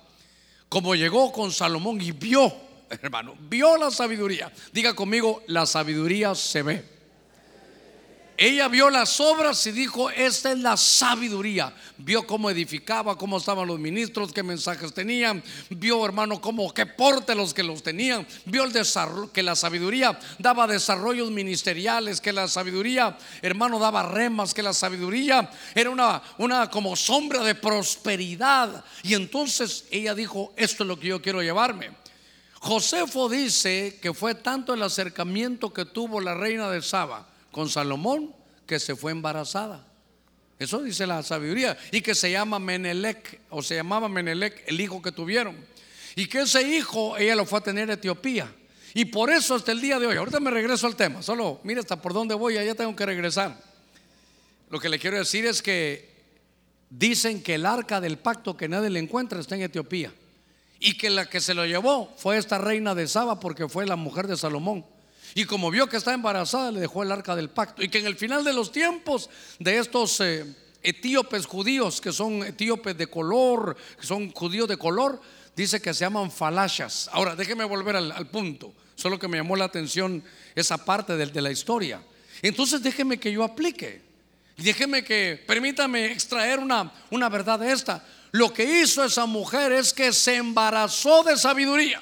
como 0.69 0.95
llegó 0.95 1.32
con 1.32 1.52
Salomón 1.52 2.02
y 2.02 2.12
vio, 2.12 2.54
hermano, 2.89 3.36
vio 3.39 3.78
la 3.78 3.91
sabiduría. 3.91 4.52
Diga 4.71 4.93
conmigo, 4.93 5.43
la 5.47 5.65
sabiduría 5.65 6.36
se 6.36 6.62
ve. 6.62 6.96
Ella 8.39 8.67
vio 8.67 8.91
las 8.91 9.19
obras 9.19 9.65
y 9.65 9.71
dijo, 9.71 10.12
esta 10.12 10.52
es 10.52 10.60
la 10.60 10.78
sabiduría. 10.78 11.73
Vio 11.97 12.28
cómo 12.28 12.52
edificaba, 12.52 13.17
cómo 13.17 13.39
estaban 13.39 13.67
los 13.67 13.80
ministros, 13.80 14.32
qué 14.32 14.43
mensajes 14.43 14.93
tenían. 14.93 15.43
Vio, 15.71 16.06
hermano, 16.06 16.39
cómo, 16.39 16.71
qué 16.71 16.86
porte 16.86 17.34
los 17.34 17.52
que 17.52 17.63
los 17.63 17.82
tenían. 17.82 18.28
Vio 18.45 18.63
el 18.63 18.71
desarrollo, 18.71 19.34
que 19.34 19.41
la 19.41 19.56
sabiduría 19.56 20.19
daba 20.38 20.67
desarrollos 20.67 21.32
ministeriales, 21.32 22.21
que 22.21 22.32
la 22.32 22.47
sabiduría, 22.47 23.17
hermano, 23.41 23.80
daba 23.80 24.04
remas, 24.04 24.54
que 24.54 24.62
la 24.62 24.73
sabiduría 24.73 25.50
era 25.73 25.89
una, 25.89 26.21
una 26.38 26.69
como 26.69 26.95
sombra 26.95 27.41
de 27.43 27.56
prosperidad. 27.56 28.86
Y 29.02 29.15
entonces 29.15 29.86
ella 29.89 30.13
dijo, 30.13 30.54
esto 30.56 30.84
es 30.84 30.88
lo 30.88 31.00
que 31.00 31.08
yo 31.08 31.23
quiero 31.23 31.41
llevarme. 31.41 31.89
Josefo 32.60 33.30
dice 33.30 33.97
que 34.00 34.13
fue 34.13 34.36
tanto 34.36 34.76
el 34.76 34.84
acercamiento 34.84 35.73
que 35.73 35.86
tuvo 35.86 36.21
la 36.21 36.36
reina 36.36 36.69
de 36.69 36.84
Saba 36.84 37.26
con 37.58 37.70
Salomón 37.70 38.36
que 38.67 38.80
se 38.80 38.96
fue 38.96 39.12
embarazada. 39.12 39.84
Eso 40.60 40.84
dice 40.84 41.08
la 41.08 41.24
sabiduría. 41.24 41.76
Y 41.91 42.02
que 42.02 42.13
se 42.13 42.30
llama 42.30 42.60
Menelec, 42.60 43.41
o 43.50 43.63
se 43.63 43.74
llamaba 43.74 44.08
Menelec, 44.08 44.63
el 44.67 44.80
hijo 44.80 45.02
que 45.02 45.12
tuvieron. 45.12 45.56
Y 46.15 46.28
que 46.28 46.41
ese 46.41 46.62
hijo 46.62 47.17
ella 47.17 47.36
lo 47.36 47.48
fue 47.48 47.58
a 47.58 47.63
tener 47.63 47.89
a 47.89 47.96
Etiopía. 47.96 48.54
Y 48.93 49.06
por 49.06 49.32
eso 49.32 49.56
hasta 49.56 49.72
el 49.72 49.82
día 49.82 49.98
de 49.98 50.06
hoy, 50.06 50.17
ahorita 50.17 50.39
me 50.39 50.52
regreso 50.52 50.86
al 50.86 50.96
tema, 50.96 51.24
solo 51.24 51.60
mira 51.63 51.80
hasta 51.80 52.00
por 52.00 52.13
dónde 52.13 52.36
voy, 52.36 52.58
allá 52.58 52.76
tengo 52.76 52.96
que 52.96 53.08
regresar. 53.08 53.60
Lo 54.70 54.80
que 54.80 54.89
le 54.89 55.00
quiero 55.00 55.17
decir 55.17 55.48
es 55.48 55.63
que 55.63 56.12
dicen 56.91 57.41
que 57.41 57.56
el 57.56 57.65
arca 57.65 58.00
del 58.00 58.20
pacto 58.20 58.56
que 58.56 58.70
nadie 58.70 58.91
le 58.91 59.00
encuentra 59.00 59.39
está 59.39 59.56
en 59.56 59.63
Etiopía. 59.63 60.13
Y 60.80 60.96
que 60.96 61.10
la 61.10 61.28
que 61.28 61.41
se 61.41 61.56
lo 61.56 61.65
llevó 61.65 62.13
fue 62.17 62.38
esta 62.38 62.60
reina 62.60 62.93
de 62.93 63.08
Saba 63.08 63.39
porque 63.39 63.67
fue 63.67 63.88
la 63.88 63.96
mujer 63.96 64.28
de 64.28 64.38
Salomón. 64.38 64.86
Y 65.36 65.46
como 65.46 65.72
vio 65.72 65.88
que 65.88 65.98
está 65.98 66.13
embarazada, 66.13 66.72
le 66.72 66.80
dejó 66.80 67.04
el 67.04 67.12
arca 67.12 67.36
del 67.36 67.50
pacto. 67.50 67.84
Y 67.84 67.90
que 67.90 68.00
en 68.00 68.06
el 68.06 68.16
final 68.16 68.44
de 68.44 68.54
los 68.54 68.72
tiempos 68.72 69.30
de 69.60 69.78
estos 69.78 70.20
eh, 70.22 70.46
etíopes 70.82 71.46
judíos, 71.46 72.02
que 72.02 72.12
son 72.12 72.44
etíopes 72.44 72.98
de 72.98 73.08
color, 73.08 73.76
que 74.00 74.06
son 74.06 74.32
judíos 74.32 74.68
de 74.68 74.78
color, 74.78 75.22
dice 75.56 75.82
que 75.82 75.94
se 75.94 76.02
llaman 76.02 76.32
falashas. 76.32 77.10
Ahora, 77.12 77.36
déjeme 77.36 77.66
volver 77.66 77.96
al, 77.96 78.28
punto. 78.28 78.74
Solo 78.96 79.20
que 79.20 79.28
me 79.28 79.38
llamó 79.38 79.56
la 79.56 79.66
atención 79.66 80.24
esa 80.56 80.78
parte 80.78 81.18
de, 81.18 81.28
de 81.28 81.42
la 81.42 81.52
historia. 81.52 82.02
Entonces 82.42 82.82
déjeme 82.82 83.20
que 83.20 83.32
yo 83.32 83.44
aplique. 83.44 84.02
Déjeme 84.58 85.04
que, 85.04 85.44
permítame 85.46 86.12
extraer 86.12 86.60
una, 86.60 86.92
una 87.12 87.30
verdad 87.30 87.60
de 87.60 87.72
esta. 87.72 88.04
Lo 88.32 88.52
que 88.54 88.82
hizo 88.82 89.04
esa 89.04 89.26
mujer 89.26 89.72
es 89.72 89.94
que 89.94 90.12
se 90.12 90.36
embarazó 90.36 91.24
de 91.24 91.38
sabiduría. 91.38 92.02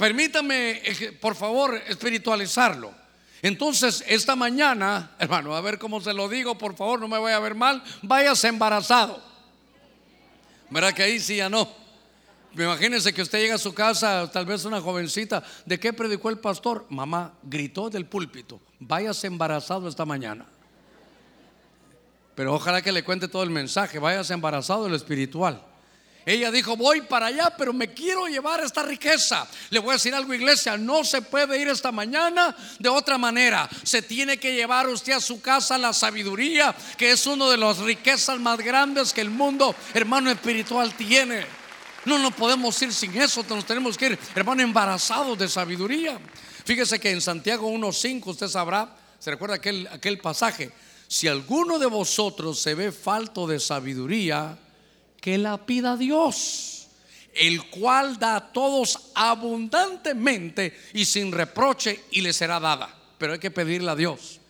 Permítame, 0.00 0.80
por 1.20 1.34
favor, 1.34 1.74
espiritualizarlo. 1.86 2.90
Entonces, 3.42 4.02
esta 4.08 4.34
mañana, 4.34 5.10
hermano, 5.18 5.54
a 5.54 5.60
ver 5.60 5.78
cómo 5.78 6.00
se 6.00 6.14
lo 6.14 6.26
digo, 6.26 6.56
por 6.56 6.74
favor, 6.74 6.98
no 6.98 7.06
me 7.06 7.18
vaya 7.18 7.36
a 7.36 7.40
ver 7.40 7.54
mal, 7.54 7.82
váyase 8.00 8.48
embarazado. 8.48 9.22
¿Verdad 10.70 10.94
que 10.94 11.02
ahí 11.02 11.20
sí 11.20 11.36
ya 11.36 11.50
no? 11.50 11.68
Imagínense 12.54 13.12
que 13.12 13.20
usted 13.20 13.40
llega 13.40 13.56
a 13.56 13.58
su 13.58 13.74
casa, 13.74 14.30
tal 14.32 14.46
vez 14.46 14.64
una 14.64 14.80
jovencita, 14.80 15.42
¿de 15.66 15.78
qué 15.78 15.92
predicó 15.92 16.30
el 16.30 16.38
pastor? 16.38 16.86
Mamá 16.88 17.34
gritó 17.42 17.90
del 17.90 18.06
púlpito, 18.06 18.58
váyase 18.78 19.26
embarazado 19.26 19.86
esta 19.86 20.06
mañana. 20.06 20.46
Pero 22.34 22.54
ojalá 22.54 22.80
que 22.80 22.90
le 22.90 23.04
cuente 23.04 23.28
todo 23.28 23.42
el 23.42 23.50
mensaje, 23.50 23.98
váyase 23.98 24.32
embarazado 24.32 24.84
de 24.84 24.90
lo 24.90 24.96
espiritual. 24.96 25.62
Ella 26.26 26.50
dijo, 26.50 26.76
voy 26.76 27.00
para 27.02 27.26
allá, 27.26 27.54
pero 27.56 27.72
me 27.72 27.92
quiero 27.92 28.26
llevar 28.26 28.60
esta 28.60 28.82
riqueza. 28.82 29.48
Le 29.70 29.78
voy 29.78 29.90
a 29.90 29.92
decir 29.94 30.14
algo, 30.14 30.34
iglesia, 30.34 30.76
no 30.76 31.02
se 31.02 31.22
puede 31.22 31.58
ir 31.58 31.68
esta 31.68 31.92
mañana 31.92 32.54
de 32.78 32.88
otra 32.88 33.16
manera. 33.16 33.68
Se 33.82 34.02
tiene 34.02 34.38
que 34.38 34.54
llevar 34.54 34.86
usted 34.88 35.14
a 35.14 35.20
su 35.20 35.40
casa 35.40 35.78
la 35.78 35.92
sabiduría, 35.92 36.74
que 36.98 37.12
es 37.12 37.26
una 37.26 37.48
de 37.48 37.56
las 37.56 37.78
riquezas 37.78 38.38
más 38.38 38.58
grandes 38.58 39.12
que 39.12 39.22
el 39.22 39.30
mundo, 39.30 39.74
hermano 39.94 40.30
espiritual, 40.30 40.94
tiene. 40.94 41.46
No 42.04 42.18
nos 42.18 42.34
podemos 42.34 42.80
ir 42.82 42.92
sin 42.92 43.16
eso, 43.20 43.44
nos 43.48 43.64
tenemos 43.64 43.96
que 43.96 44.06
ir, 44.06 44.18
hermano, 44.34 44.62
embarazados 44.62 45.38
de 45.38 45.48
sabiduría. 45.48 46.18
Fíjese 46.64 47.00
que 47.00 47.10
en 47.10 47.20
Santiago 47.20 47.70
1.5 47.70 48.26
usted 48.26 48.48
sabrá, 48.48 48.94
se 49.18 49.30
recuerda 49.30 49.56
aquel, 49.56 49.86
aquel 49.88 50.18
pasaje, 50.18 50.70
si 51.08 51.28
alguno 51.28 51.78
de 51.78 51.86
vosotros 51.86 52.60
se 52.60 52.74
ve 52.74 52.92
falto 52.92 53.46
de 53.46 53.58
sabiduría, 53.58 54.56
que 55.20 55.38
la 55.38 55.66
pida 55.66 55.96
Dios, 55.96 56.88
el 57.34 57.68
cual 57.70 58.18
da 58.18 58.36
a 58.36 58.52
todos 58.52 59.10
abundantemente 59.14 60.76
y 60.94 61.04
sin 61.04 61.30
reproche 61.30 62.04
y 62.10 62.22
le 62.22 62.32
será 62.32 62.58
dada. 62.58 62.94
Pero 63.18 63.34
hay 63.34 63.38
que 63.38 63.50
pedirle 63.50 63.90
a 63.90 63.96
Dios. 63.96 64.40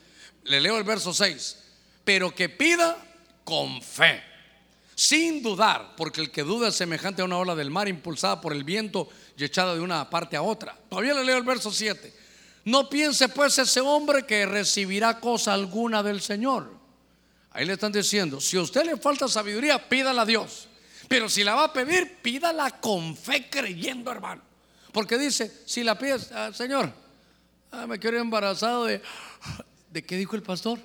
Le 0.44 0.60
leo 0.60 0.78
el 0.78 0.84
verso 0.84 1.12
6. 1.12 1.58
Pero 2.04 2.34
que 2.34 2.48
pida 2.48 2.96
con 3.44 3.82
fe, 3.82 4.22
sin 4.94 5.42
dudar, 5.42 5.94
porque 5.96 6.20
el 6.20 6.30
que 6.30 6.42
duda 6.42 6.68
es 6.68 6.76
semejante 6.76 7.20
a 7.20 7.24
una 7.24 7.38
ola 7.38 7.54
del 7.54 7.70
mar 7.70 7.88
impulsada 7.88 8.40
por 8.40 8.52
el 8.52 8.64
viento 8.64 9.08
y 9.36 9.44
echada 9.44 9.74
de 9.74 9.80
una 9.80 10.08
parte 10.08 10.36
a 10.36 10.42
otra. 10.42 10.76
Todavía 10.88 11.14
le 11.14 11.24
leo 11.24 11.36
el 11.36 11.44
verso 11.44 11.70
7. 11.70 12.14
No 12.64 12.88
piense 12.88 13.28
pues 13.28 13.58
ese 13.58 13.80
hombre 13.80 14.24
que 14.24 14.46
recibirá 14.46 15.18
cosa 15.18 15.52
alguna 15.52 16.02
del 16.02 16.20
Señor 16.20 16.79
Ahí 17.52 17.64
le 17.64 17.72
están 17.72 17.92
diciendo, 17.92 18.40
si 18.40 18.56
a 18.56 18.62
usted 18.62 18.84
le 18.84 18.96
falta 18.96 19.26
sabiduría, 19.28 19.88
pídala 19.88 20.22
a 20.22 20.26
Dios. 20.26 20.68
Pero 21.08 21.28
si 21.28 21.42
la 21.42 21.54
va 21.54 21.64
a 21.64 21.72
pedir, 21.72 22.18
pídala 22.22 22.80
con 22.80 23.16
fe 23.16 23.48
creyendo, 23.50 24.12
hermano. 24.12 24.42
Porque 24.92 25.18
dice, 25.18 25.52
si 25.66 25.82
la 25.82 25.98
pides, 25.98 26.30
ah, 26.32 26.52
Señor, 26.54 26.92
ah, 27.72 27.86
me 27.86 27.98
quiero 27.98 28.18
embarazado 28.18 28.84
de... 28.84 29.02
¿De 29.90 30.04
qué 30.04 30.16
dijo 30.16 30.36
el 30.36 30.42
pastor? 30.42 30.78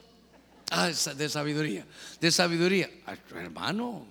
Ah, 0.71 0.87
de 0.87 1.29
sabiduría. 1.29 1.85
De 2.19 2.31
sabiduría. 2.31 2.89
hermano, 3.35 4.07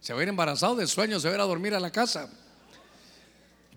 se 0.00 0.12
va 0.12 0.20
a 0.20 0.22
ir 0.22 0.28
embarazado 0.28 0.76
de 0.76 0.86
sueño, 0.86 1.18
se 1.18 1.28
va 1.28 1.32
a 1.32 1.36
ir 1.36 1.40
a 1.40 1.44
dormir 1.44 1.74
a 1.74 1.80
la 1.80 1.90
casa. 1.90 2.28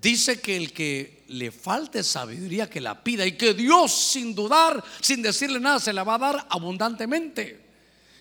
Dice 0.01 0.41
que 0.41 0.58
el 0.58 0.73
que 0.73 1.23
le 1.29 1.51
falte 1.51 2.03
sabiduría, 2.03 2.69
que 2.69 2.81
la 2.81 3.01
pida 3.01 3.25
y 3.25 3.38
que 3.38 3.53
Dios, 3.53 3.93
sin 3.93 4.36
dudar, 4.36 4.84
sin 4.99 5.21
decirle 5.21 5.60
nada, 5.62 5.79
se 5.79 5.93
la 5.93 6.03
va 6.03 6.15
a 6.15 6.19
dar 6.19 6.47
abundantemente. 6.49 7.64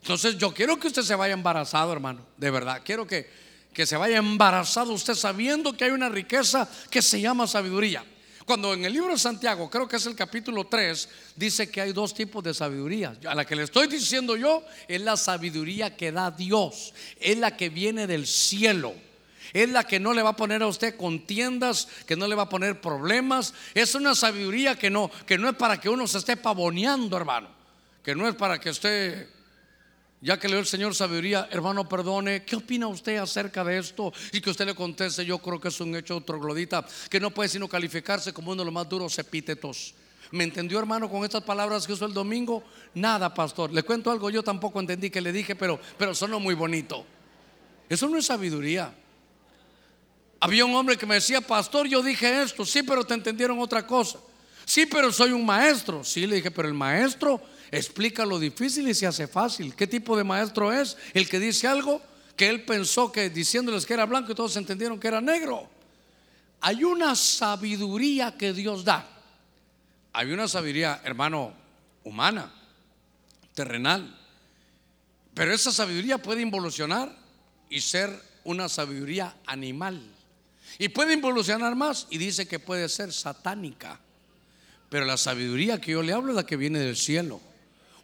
Entonces 0.05 0.37
yo 0.37 0.53
quiero 0.53 0.79
que 0.79 0.89
usted 0.89 1.01
se 1.01 1.15
vaya 1.15 1.33
embarazado, 1.33 1.91
hermano, 1.91 2.27
de 2.37 2.51
verdad. 2.51 2.83
Quiero 2.85 3.07
que, 3.07 3.27
que 3.73 3.87
se 3.87 3.97
vaya 3.97 4.19
embarazado 4.19 4.93
usted 4.93 5.15
sabiendo 5.15 5.75
que 5.75 5.85
hay 5.85 5.93
una 5.93 6.11
riqueza 6.11 6.69
que 6.91 7.01
se 7.01 7.23
llama 7.23 7.47
sabiduría. 7.47 8.05
Cuando 8.45 8.75
en 8.75 8.85
el 8.85 8.93
libro 8.93 9.15
de 9.15 9.19
Santiago, 9.19 9.71
creo 9.71 9.89
que 9.89 9.97
es 9.97 10.05
el 10.05 10.15
capítulo 10.15 10.67
3, 10.67 11.09
dice 11.37 11.71
que 11.71 11.81
hay 11.81 11.95
dos 11.95 12.13
tipos 12.13 12.45
de 12.45 12.53
sabiduría. 12.53 13.17
A 13.27 13.35
la 13.35 13.47
que 13.47 13.57
le 13.57 13.63
estoy 13.63 13.87
diciendo 13.87 14.37
yo 14.37 14.63
es 14.89 15.01
la 15.01 15.17
sabiduría 15.17 15.97
que 15.97 16.13
da 16.13 16.31
Dios, 16.31 16.93
es 17.19 17.39
la 17.39 17.57
que 17.57 17.71
viene 17.71 18.07
del 18.07 18.27
cielo. 18.27 18.93
Es 19.55 19.71
la 19.71 19.85
que 19.85 19.99
no 20.01 20.13
le 20.13 20.21
va 20.21 20.31
a 20.31 20.37
poner 20.37 20.63
a 20.63 20.67
usted 20.67 20.99
contiendas, 20.99 21.89
que 22.07 22.15
no 22.15 22.27
le 22.27 22.35
va 22.35 22.43
a 22.43 22.49
poner 22.51 22.79
problemas. 22.79 23.55
Es 23.73 23.95
una 23.95 24.15
sabiduría 24.15 24.79
que 24.79 24.91
no, 24.91 25.11
que 25.25 25.39
no 25.39 25.49
es 25.49 25.57
para 25.57 25.81
que 25.81 25.89
uno 25.89 26.07
se 26.07 26.19
esté 26.19 26.37
pavoneando, 26.37 27.17
hermano. 27.17 27.49
Que 28.03 28.15
no 28.15 28.29
es 28.29 28.35
para 28.35 28.61
que 28.61 28.69
usted 28.69 29.34
ya 30.25 30.39
que 30.39 30.49
leo 30.49 30.59
el 30.59 30.65
Señor 30.65 30.95
sabiduría, 30.95 31.49
hermano, 31.51 31.87
perdone, 31.87 32.45
¿qué 32.47 32.57
opina 32.57 32.89
usted 32.89 33.19
acerca 33.19 33.63
de 33.63 33.77
esto? 33.77 34.11
Y 34.33 34.41
que 34.41 34.49
usted 34.49 34.65
le 34.65 34.75
conteste, 34.75 35.23
yo 35.27 35.37
creo 35.37 35.61
que 35.61 35.69
es 35.69 35.79
un 35.81 35.95
hecho 35.95 36.19
troglodita 36.23 36.83
que 37.11 37.21
no 37.21 37.31
puede 37.31 37.51
sino 37.51 37.69
calificarse 37.69 38.33
como 38.33 38.53
uno 38.53 38.63
de 38.63 38.65
los 38.65 38.73
más 38.73 38.89
duros 38.89 39.19
epítetos. 39.19 39.93
¿Me 40.31 40.45
entendió 40.45 40.79
hermano 40.79 41.11
con 41.11 41.25
estas 41.25 41.43
palabras 41.43 41.87
que 41.87 41.93
usó 41.93 42.07
el 42.07 42.15
domingo? 42.15 42.65
Nada, 42.95 43.35
pastor. 43.35 43.71
Le 43.71 43.83
cuento 43.83 44.11
algo, 44.11 44.31
yo 44.31 44.43
tampoco 44.43 44.81
entendí 44.81 45.11
que 45.11 45.21
le 45.21 45.31
dije, 45.31 45.55
pero, 45.55 45.79
pero 45.99 46.15
sonó 46.15 46.41
muy 46.41 46.55
bonito. 46.55 47.05
Eso 47.87 48.09
no 48.09 48.17
es 48.17 48.25
sabiduría. 48.25 48.95
Había 50.41 50.65
un 50.65 50.75
hombre 50.75 50.97
que 50.97 51.05
me 51.05 51.17
decía, 51.17 51.43
pastor, 51.43 51.87
yo 51.87 52.03
dije 52.03 52.41
esto, 52.41 52.65
sí, 52.65 52.83
pero 52.83 53.05
te 53.05 53.13
entendieron 53.13 53.61
otra 53.61 53.87
cosa. 53.87 54.19
Sí, 54.65 54.87
pero 54.87 55.13
soy 55.13 55.33
un 55.33 55.45
maestro. 55.45 56.03
Sí, 56.03 56.27
le 56.27 56.37
dije, 56.37 56.51
pero 56.51 56.67
el 56.67 56.75
maestro 56.75 57.43
explica 57.79 58.25
lo 58.25 58.39
difícil 58.39 58.89
y 58.89 58.95
se 58.95 59.07
hace 59.07 59.27
fácil. 59.27 59.75
¿Qué 59.75 59.87
tipo 59.87 60.17
de 60.17 60.25
maestro 60.25 60.73
es? 60.73 60.97
El 61.13 61.29
que 61.29 61.41
dice 61.41 61.67
algo 61.67 62.01
que 62.37 62.49
él 62.49 62.65
pensó 62.65 63.11
que 63.11 63.31
diciéndoles 63.31 63.87
que 63.87 63.95
era 63.95 64.07
blanco 64.07 64.33
y 64.33 64.35
todos 64.35 64.57
entendieron 64.57 64.99
que 64.99 65.09
era 65.09 65.21
negro. 65.21 65.69
Hay 66.61 66.85
una 66.85 67.15
sabiduría 67.15 68.37
que 68.37 68.53
Dios 68.53 68.85
da. 68.85 69.09
Hay 70.13 70.31
una 70.31 70.47
sabiduría, 70.49 71.01
hermano, 71.05 71.53
humana, 72.05 72.53
terrenal. 73.55 74.19
Pero 75.35 75.53
esa 75.53 75.73
sabiduría 75.73 76.19
puede 76.19 76.43
involucionar 76.43 77.15
y 77.69 77.81
ser 77.81 78.11
una 78.45 78.69
sabiduría 78.69 79.35
animal. 79.47 80.01
Y 80.79 80.89
puede 80.89 81.15
involucionar 81.15 81.75
más 81.75 82.07
y 82.11 82.19
dice 82.19 82.47
que 82.47 82.59
puede 82.59 82.89
ser 82.89 83.13
satánica. 83.13 84.01
Pero 84.89 85.05
la 85.05 85.17
sabiduría 85.17 85.81
que 85.81 85.93
yo 85.93 86.03
le 86.03 86.13
hablo 86.13 86.31
es 86.31 86.37
la 86.37 86.47
que 86.47 86.57
viene 86.57 86.79
del 86.79 86.97
cielo. 86.97 87.41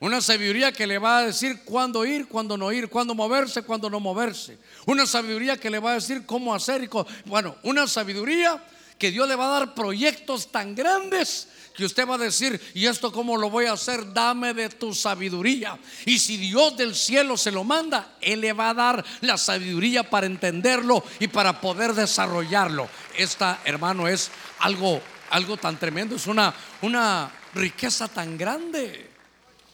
Una 0.00 0.22
sabiduría 0.22 0.72
que 0.72 0.86
le 0.86 0.96
va 0.96 1.18
a 1.18 1.26
decir 1.26 1.60
cuándo 1.62 2.06
ir, 2.06 2.26
cuándo 2.26 2.56
no 2.56 2.72
ir, 2.72 2.88
cuándo 2.88 3.14
moverse, 3.14 3.62
cuándo 3.62 3.90
no 3.90 4.00
moverse. 4.00 4.56
Una 4.86 5.06
sabiduría 5.06 5.58
que 5.58 5.68
le 5.68 5.78
va 5.78 5.92
a 5.92 5.94
decir 5.94 6.24
cómo 6.24 6.54
hacer 6.54 6.82
y 6.82 6.88
cómo. 6.88 7.06
Bueno, 7.26 7.54
una 7.64 7.86
sabiduría 7.86 8.64
que 8.98 9.10
Dios 9.10 9.28
le 9.28 9.36
va 9.36 9.46
a 9.46 9.60
dar 9.60 9.74
proyectos 9.74 10.50
tan 10.50 10.74
grandes 10.74 11.48
que 11.76 11.84
usted 11.84 12.08
va 12.08 12.14
a 12.14 12.18
decir, 12.18 12.58
¿y 12.72 12.86
esto 12.86 13.12
cómo 13.12 13.36
lo 13.36 13.50
voy 13.50 13.66
a 13.66 13.72
hacer? 13.72 14.10
Dame 14.14 14.54
de 14.54 14.70
tu 14.70 14.94
sabiduría. 14.94 15.78
Y 16.06 16.18
si 16.18 16.38
Dios 16.38 16.78
del 16.78 16.94
cielo 16.94 17.36
se 17.36 17.50
lo 17.50 17.62
manda, 17.62 18.14
Él 18.22 18.40
le 18.40 18.54
va 18.54 18.70
a 18.70 18.74
dar 18.74 19.04
la 19.20 19.36
sabiduría 19.36 20.08
para 20.08 20.26
entenderlo 20.26 21.04
y 21.18 21.28
para 21.28 21.60
poder 21.60 21.92
desarrollarlo. 21.92 22.88
Esta, 23.18 23.60
hermano, 23.66 24.08
es 24.08 24.30
algo, 24.60 25.00
algo 25.28 25.58
tan 25.58 25.78
tremendo, 25.78 26.16
es 26.16 26.26
una, 26.26 26.54
una 26.80 27.30
riqueza 27.54 28.08
tan 28.08 28.38
grande. 28.38 29.09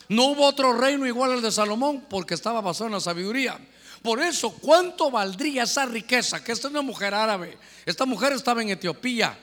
No 0.09 0.27
hubo 0.27 0.47
otro 0.47 0.73
reino 0.73 1.07
igual 1.07 1.33
al 1.33 1.43
de 1.43 1.51
Salomón 1.51 2.07
porque 2.09 2.35
estaba 2.35 2.61
basado 2.61 2.87
en 2.87 2.93
la 2.93 3.01
sabiduría. 3.01 3.59
Por 4.03 4.21
eso, 4.21 4.51
¿cuánto 4.53 5.11
valdría 5.11 5.65
esa 5.65 5.87
riqueza? 5.87 6.43
Que 6.45 6.53
esta 6.53 6.69
es 6.69 6.73
una 6.73 6.83
mujer 6.83 7.13
árabe. 7.13 7.59
Esta 7.85 8.07
mujer 8.07 8.33
estaba 8.33 8.63
en 8.63 8.71
Etiopía. 8.71 9.37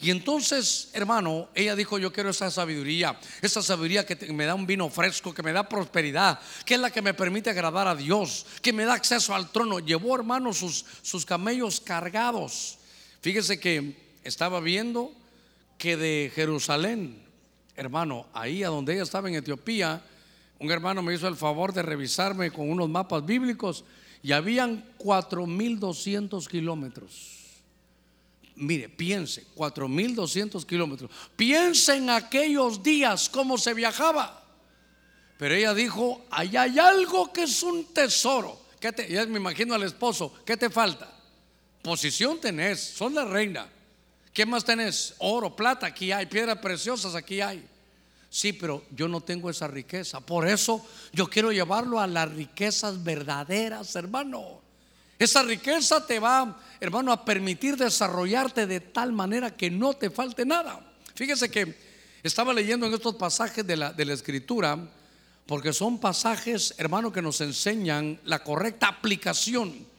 Y 0.00 0.10
entonces, 0.10 0.90
hermano, 0.92 1.48
ella 1.54 1.74
dijo, 1.74 1.98
yo 1.98 2.12
quiero 2.12 2.30
esa 2.30 2.50
sabiduría, 2.50 3.18
esa 3.40 3.62
sabiduría 3.62 4.04
que 4.04 4.32
me 4.32 4.44
da 4.44 4.54
un 4.54 4.66
vino 4.66 4.90
fresco, 4.90 5.32
que 5.32 5.42
me 5.42 5.52
da 5.52 5.68
prosperidad, 5.68 6.38
que 6.66 6.74
es 6.74 6.80
la 6.80 6.90
que 6.90 7.00
me 7.00 7.14
permite 7.14 7.50
agradar 7.50 7.88
a 7.88 7.94
Dios, 7.94 8.46
que 8.60 8.74
me 8.74 8.84
da 8.84 8.94
acceso 8.94 9.34
al 9.34 9.50
trono. 9.50 9.78
Llevó, 9.78 10.14
hermano, 10.14 10.52
sus, 10.52 10.84
sus 11.02 11.24
camellos 11.24 11.80
cargados. 11.80 12.78
Fíjese 13.22 13.58
que 13.58 13.96
estaba 14.22 14.60
viendo 14.60 15.12
que 15.78 15.96
de 15.96 16.30
Jerusalén 16.34 17.25
hermano, 17.76 18.26
ahí 18.32 18.62
a 18.62 18.68
donde 18.68 18.94
ella 18.94 19.02
estaba 19.02 19.28
en 19.28 19.36
Etiopía, 19.36 20.02
un 20.58 20.70
hermano 20.70 21.02
me 21.02 21.14
hizo 21.14 21.28
el 21.28 21.36
favor 21.36 21.72
de 21.72 21.82
revisarme 21.82 22.50
con 22.50 22.70
unos 22.70 22.88
mapas 22.88 23.24
bíblicos 23.24 23.84
y 24.22 24.32
habían 24.32 24.84
4.200 24.98 26.46
kilómetros. 26.48 27.36
Mire, 28.56 28.88
piense, 28.88 29.46
4.200 29.54 30.64
kilómetros. 30.64 31.10
Piense 31.36 31.96
en 31.96 32.08
aquellos 32.08 32.82
días 32.82 33.28
cómo 33.28 33.58
se 33.58 33.74
viajaba. 33.74 34.42
Pero 35.38 35.54
ella 35.54 35.74
dijo, 35.74 36.24
allá 36.30 36.62
hay 36.62 36.78
algo 36.78 37.30
que 37.32 37.42
es 37.42 37.62
un 37.62 37.84
tesoro. 37.92 38.58
¿Qué 38.80 38.92
te, 38.92 39.08
ya 39.12 39.26
me 39.26 39.38
imagino 39.38 39.74
al 39.74 39.82
esposo, 39.82 40.32
¿qué 40.46 40.56
te 40.56 40.70
falta? 40.70 41.12
Posición 41.82 42.40
tenés, 42.40 42.80
son 42.80 43.14
la 43.14 43.26
reina. 43.26 43.68
¿Qué 44.36 44.44
más 44.44 44.66
tenés? 44.66 45.14
Oro, 45.16 45.56
plata, 45.56 45.86
aquí 45.86 46.12
hay, 46.12 46.26
piedras 46.26 46.58
preciosas, 46.58 47.14
aquí 47.14 47.40
hay. 47.40 47.66
Sí, 48.28 48.52
pero 48.52 48.84
yo 48.90 49.08
no 49.08 49.22
tengo 49.22 49.48
esa 49.48 49.66
riqueza. 49.66 50.20
Por 50.20 50.46
eso 50.46 50.84
yo 51.10 51.26
quiero 51.26 51.52
llevarlo 51.52 51.98
a 51.98 52.06
las 52.06 52.30
riquezas 52.30 53.02
verdaderas, 53.02 53.96
hermano. 53.96 54.60
Esa 55.18 55.42
riqueza 55.42 56.06
te 56.06 56.18
va, 56.18 56.60
hermano, 56.80 57.12
a 57.12 57.24
permitir 57.24 57.78
desarrollarte 57.78 58.66
de 58.66 58.80
tal 58.80 59.10
manera 59.10 59.56
que 59.56 59.70
no 59.70 59.94
te 59.94 60.10
falte 60.10 60.44
nada. 60.44 60.86
Fíjese 61.14 61.50
que 61.50 61.74
estaba 62.22 62.52
leyendo 62.52 62.84
en 62.84 62.92
estos 62.92 63.14
pasajes 63.14 63.66
de 63.66 63.76
la, 63.78 63.94
de 63.94 64.04
la 64.04 64.12
escritura, 64.12 64.78
porque 65.46 65.72
son 65.72 65.98
pasajes, 65.98 66.74
hermano, 66.76 67.10
que 67.10 67.22
nos 67.22 67.40
enseñan 67.40 68.20
la 68.24 68.40
correcta 68.44 68.88
aplicación. 68.88 69.95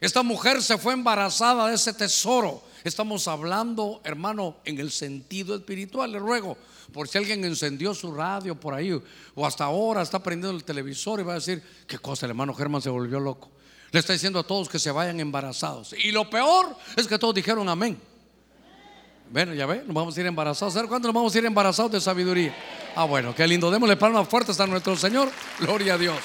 Esta 0.00 0.22
mujer 0.22 0.62
se 0.62 0.78
fue 0.78 0.94
embarazada 0.94 1.68
de 1.68 1.74
ese 1.74 1.92
tesoro 1.92 2.62
Estamos 2.82 3.28
hablando, 3.28 4.00
hermano, 4.04 4.56
en 4.64 4.78
el 4.78 4.90
sentido 4.90 5.54
espiritual. 5.54 6.12
Le 6.12 6.18
ruego, 6.18 6.56
por 6.92 7.08
si 7.08 7.18
alguien 7.18 7.44
encendió 7.44 7.94
su 7.94 8.14
radio 8.14 8.58
por 8.58 8.72
ahí 8.72 8.98
o 9.34 9.46
hasta 9.46 9.64
ahora 9.64 10.02
está 10.02 10.22
prendiendo 10.22 10.56
el 10.56 10.64
televisor 10.64 11.20
y 11.20 11.22
va 11.22 11.32
a 11.32 11.36
decir, 11.36 11.62
¿qué 11.86 11.98
cosa? 11.98 12.24
El 12.24 12.30
hermano 12.30 12.54
Germán 12.54 12.80
se 12.80 12.88
volvió 12.88 13.20
loco. 13.20 13.50
Le 13.90 14.00
está 14.00 14.12
diciendo 14.12 14.38
a 14.38 14.44
todos 14.44 14.68
que 14.68 14.78
se 14.78 14.90
vayan 14.90 15.20
embarazados. 15.20 15.92
Y 15.92 16.10
lo 16.10 16.30
peor 16.30 16.74
es 16.96 17.06
que 17.06 17.18
todos 17.18 17.34
dijeron 17.34 17.68
amén. 17.68 18.00
Bueno, 19.30 19.52
ya 19.52 19.66
ve, 19.66 19.82
nos 19.86 19.94
vamos 19.94 20.16
a 20.16 20.20
ir 20.20 20.26
embarazados. 20.26 20.74
¿Sabe 20.74 20.88
cuándo 20.88 21.08
nos 21.08 21.14
vamos 21.14 21.34
a 21.34 21.38
ir 21.38 21.44
embarazados 21.44 21.92
de 21.92 22.00
sabiduría? 22.00 22.54
Ah, 22.96 23.04
bueno, 23.04 23.34
qué 23.34 23.46
lindo. 23.46 23.70
Démosle 23.70 23.96
palmas 23.96 24.26
fuertes 24.26 24.58
a 24.58 24.66
nuestro 24.66 24.96
Señor. 24.96 25.30
Gloria 25.58 25.94
a 25.94 25.98
Dios. 25.98 26.18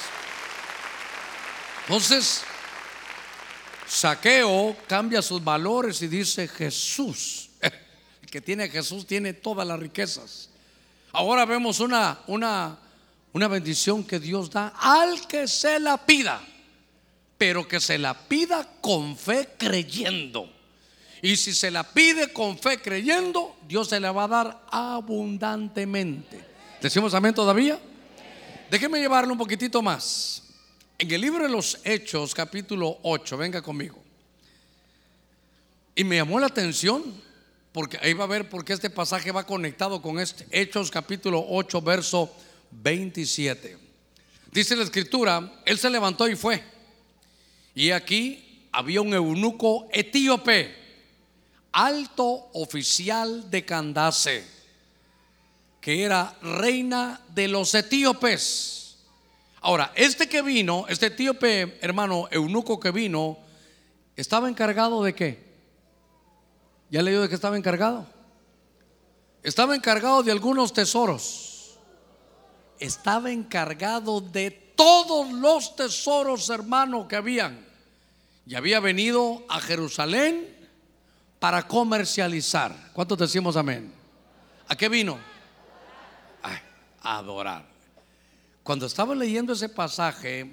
Entonces, 1.84 2.44
Saqueo 3.96 4.76
cambia 4.88 5.22
sus 5.22 5.42
valores 5.42 6.02
y 6.02 6.10
dice 6.10 6.50
Jesús. 6.50 7.50
El 7.62 8.30
que 8.30 8.42
tiene 8.42 8.68
Jesús 8.68 9.08
tiene 9.08 9.32
todas 9.32 9.66
las 9.66 9.80
riquezas. 9.80 10.50
Ahora 11.14 11.46
vemos 11.46 11.80
una, 11.80 12.20
una, 12.28 12.78
una 13.32 13.48
bendición 13.48 14.04
que 14.04 14.20
Dios 14.20 14.50
da 14.50 14.74
al 14.78 15.26
que 15.28 15.48
se 15.48 15.80
la 15.80 15.96
pida, 16.06 16.42
pero 17.38 17.66
que 17.66 17.80
se 17.80 17.98
la 17.98 18.14
pida 18.14 18.68
con 18.82 19.16
fe 19.16 19.52
creyendo. 19.58 20.52
Y 21.22 21.38
si 21.38 21.54
se 21.54 21.72
la 21.72 21.84
pide 21.84 22.34
con 22.34 22.60
fe 22.60 22.82
creyendo, 22.82 23.56
Dios 23.66 23.88
se 23.88 24.02
la 24.02 24.12
va 24.12 24.26
a 24.26 24.28
dar 24.28 24.62
abundantemente. 24.72 26.44
¿Decimos 26.82 27.14
amén 27.14 27.34
todavía? 27.34 27.80
Déjeme 28.70 29.00
llevarlo 29.00 29.32
un 29.32 29.40
poquitito 29.40 29.82
más. 29.82 30.45
En 30.98 31.12
el 31.12 31.20
libro 31.20 31.44
de 31.44 31.50
los 31.50 31.80
Hechos, 31.84 32.34
capítulo 32.34 33.00
8, 33.04 33.36
venga 33.36 33.62
conmigo. 33.62 34.02
Y 35.94 36.06
me 36.06 36.16
llamó 36.16 36.40
la 36.40 36.48
atención, 36.48 37.04
porque 37.74 38.00
ahí 38.02 38.14
va 38.14 38.24
a 38.24 38.28
ver 38.28 38.48
por 38.48 38.64
qué 38.64 38.72
este 38.72 38.90
pasaje 38.90 39.34
va 39.34 39.46
conectado 39.46 40.02
con 40.02 40.20
este 40.20 40.48
Hechos, 40.52 40.90
capítulo 40.90 41.46
8, 41.50 41.82
verso 41.82 42.34
27. 42.72 43.78
Dice 44.54 44.76
la 44.78 44.84
escritura, 44.84 45.62
él 45.66 45.78
se 45.78 45.90
levantó 45.90 46.30
y 46.30 46.38
fue. 46.38 46.64
Y 47.74 47.92
aquí 47.92 48.70
había 48.72 49.02
un 49.02 49.14
eunuco 49.14 49.90
etíope, 49.92 50.74
alto 51.74 52.52
oficial 52.54 53.52
de 53.52 53.66
Candace, 53.66 54.46
que 55.82 56.04
era 56.04 56.38
reina 56.42 57.20
de 57.34 57.50
los 57.50 57.76
etíopes 57.76 58.85
Ahora, 59.66 59.92
este 59.96 60.30
que 60.30 60.44
vino, 60.44 60.86
este 60.90 61.08
etíope 61.08 61.80
hermano 61.82 62.28
eunuco 62.30 62.80
que 62.80 62.92
vino, 62.92 63.40
¿estaba 64.16 64.48
encargado 64.48 65.02
de 65.02 65.16
qué? 65.16 65.44
¿Ya 66.92 67.02
leído 67.02 67.24
de 67.24 67.30
qué 67.30 67.34
estaba 67.34 67.58
encargado? 67.58 68.06
Estaba 69.42 69.76
encargado 69.76 70.22
de 70.22 70.32
algunos 70.32 70.72
tesoros. 70.72 71.80
Estaba 72.78 73.32
encargado 73.32 74.22
de 74.22 74.52
todos 74.52 75.32
los 75.32 75.76
tesoros, 75.76 76.48
hermano, 76.52 77.08
que 77.08 77.16
habían. 77.16 77.66
Y 78.46 78.54
había 78.54 78.80
venido 78.80 79.44
a 79.50 79.60
Jerusalén 79.60 80.46
para 81.40 81.68
comercializar. 81.68 82.92
¿Cuántos 82.94 83.18
decimos 83.18 83.56
amén? 83.56 83.92
¿A 84.68 84.76
qué 84.76 84.90
vino? 84.90 85.18
a 87.02 87.18
adorar. 87.18 87.75
Cuando 88.66 88.88
estaba 88.88 89.14
leyendo 89.14 89.54
ese 89.54 89.70
pasaje, 89.70 90.52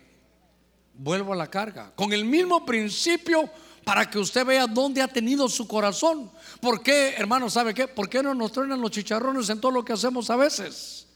vuelvo 0.93 1.33
a 1.33 1.37
la 1.37 1.47
carga, 1.47 1.93
con 1.95 2.13
el 2.13 2.27
mismo 2.27 2.67
principio 2.67 3.49
para 3.85 4.11
que 4.11 4.19
usted 4.19 4.45
vea 4.45 4.67
dónde 4.67 5.01
ha 5.01 5.09
tenido 5.09 5.49
su 5.49 5.67
corazón. 5.67 6.31
¿Por 6.61 6.83
qué, 6.83 7.15
hermano, 7.17 7.49
sabe 7.49 7.73
qué? 7.73 7.89
¿Por 7.89 8.11
qué 8.11 8.23
no 8.23 8.35
nos 8.35 8.53
traen 8.53 8.79
los 8.79 8.91
chicharrones 8.91 9.49
en 9.49 9.63
todo 9.63 9.73
lo 9.73 9.83
que 9.83 9.95
hacemos 9.95 10.29
a 10.29 10.37
veces? 10.37 11.07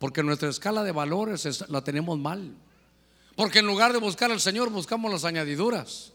Porque 0.00 0.24
nuestra 0.24 0.48
escala 0.48 0.82
de 0.82 0.90
valores 0.90 1.68
la 1.68 1.84
tenemos 1.84 2.18
mal. 2.18 2.52
Porque 3.36 3.60
en 3.60 3.66
lugar 3.68 3.92
de 3.92 4.00
buscar 4.00 4.32
al 4.32 4.40
Señor, 4.40 4.70
buscamos 4.70 5.12
las 5.12 5.24
añadiduras. 5.24 6.10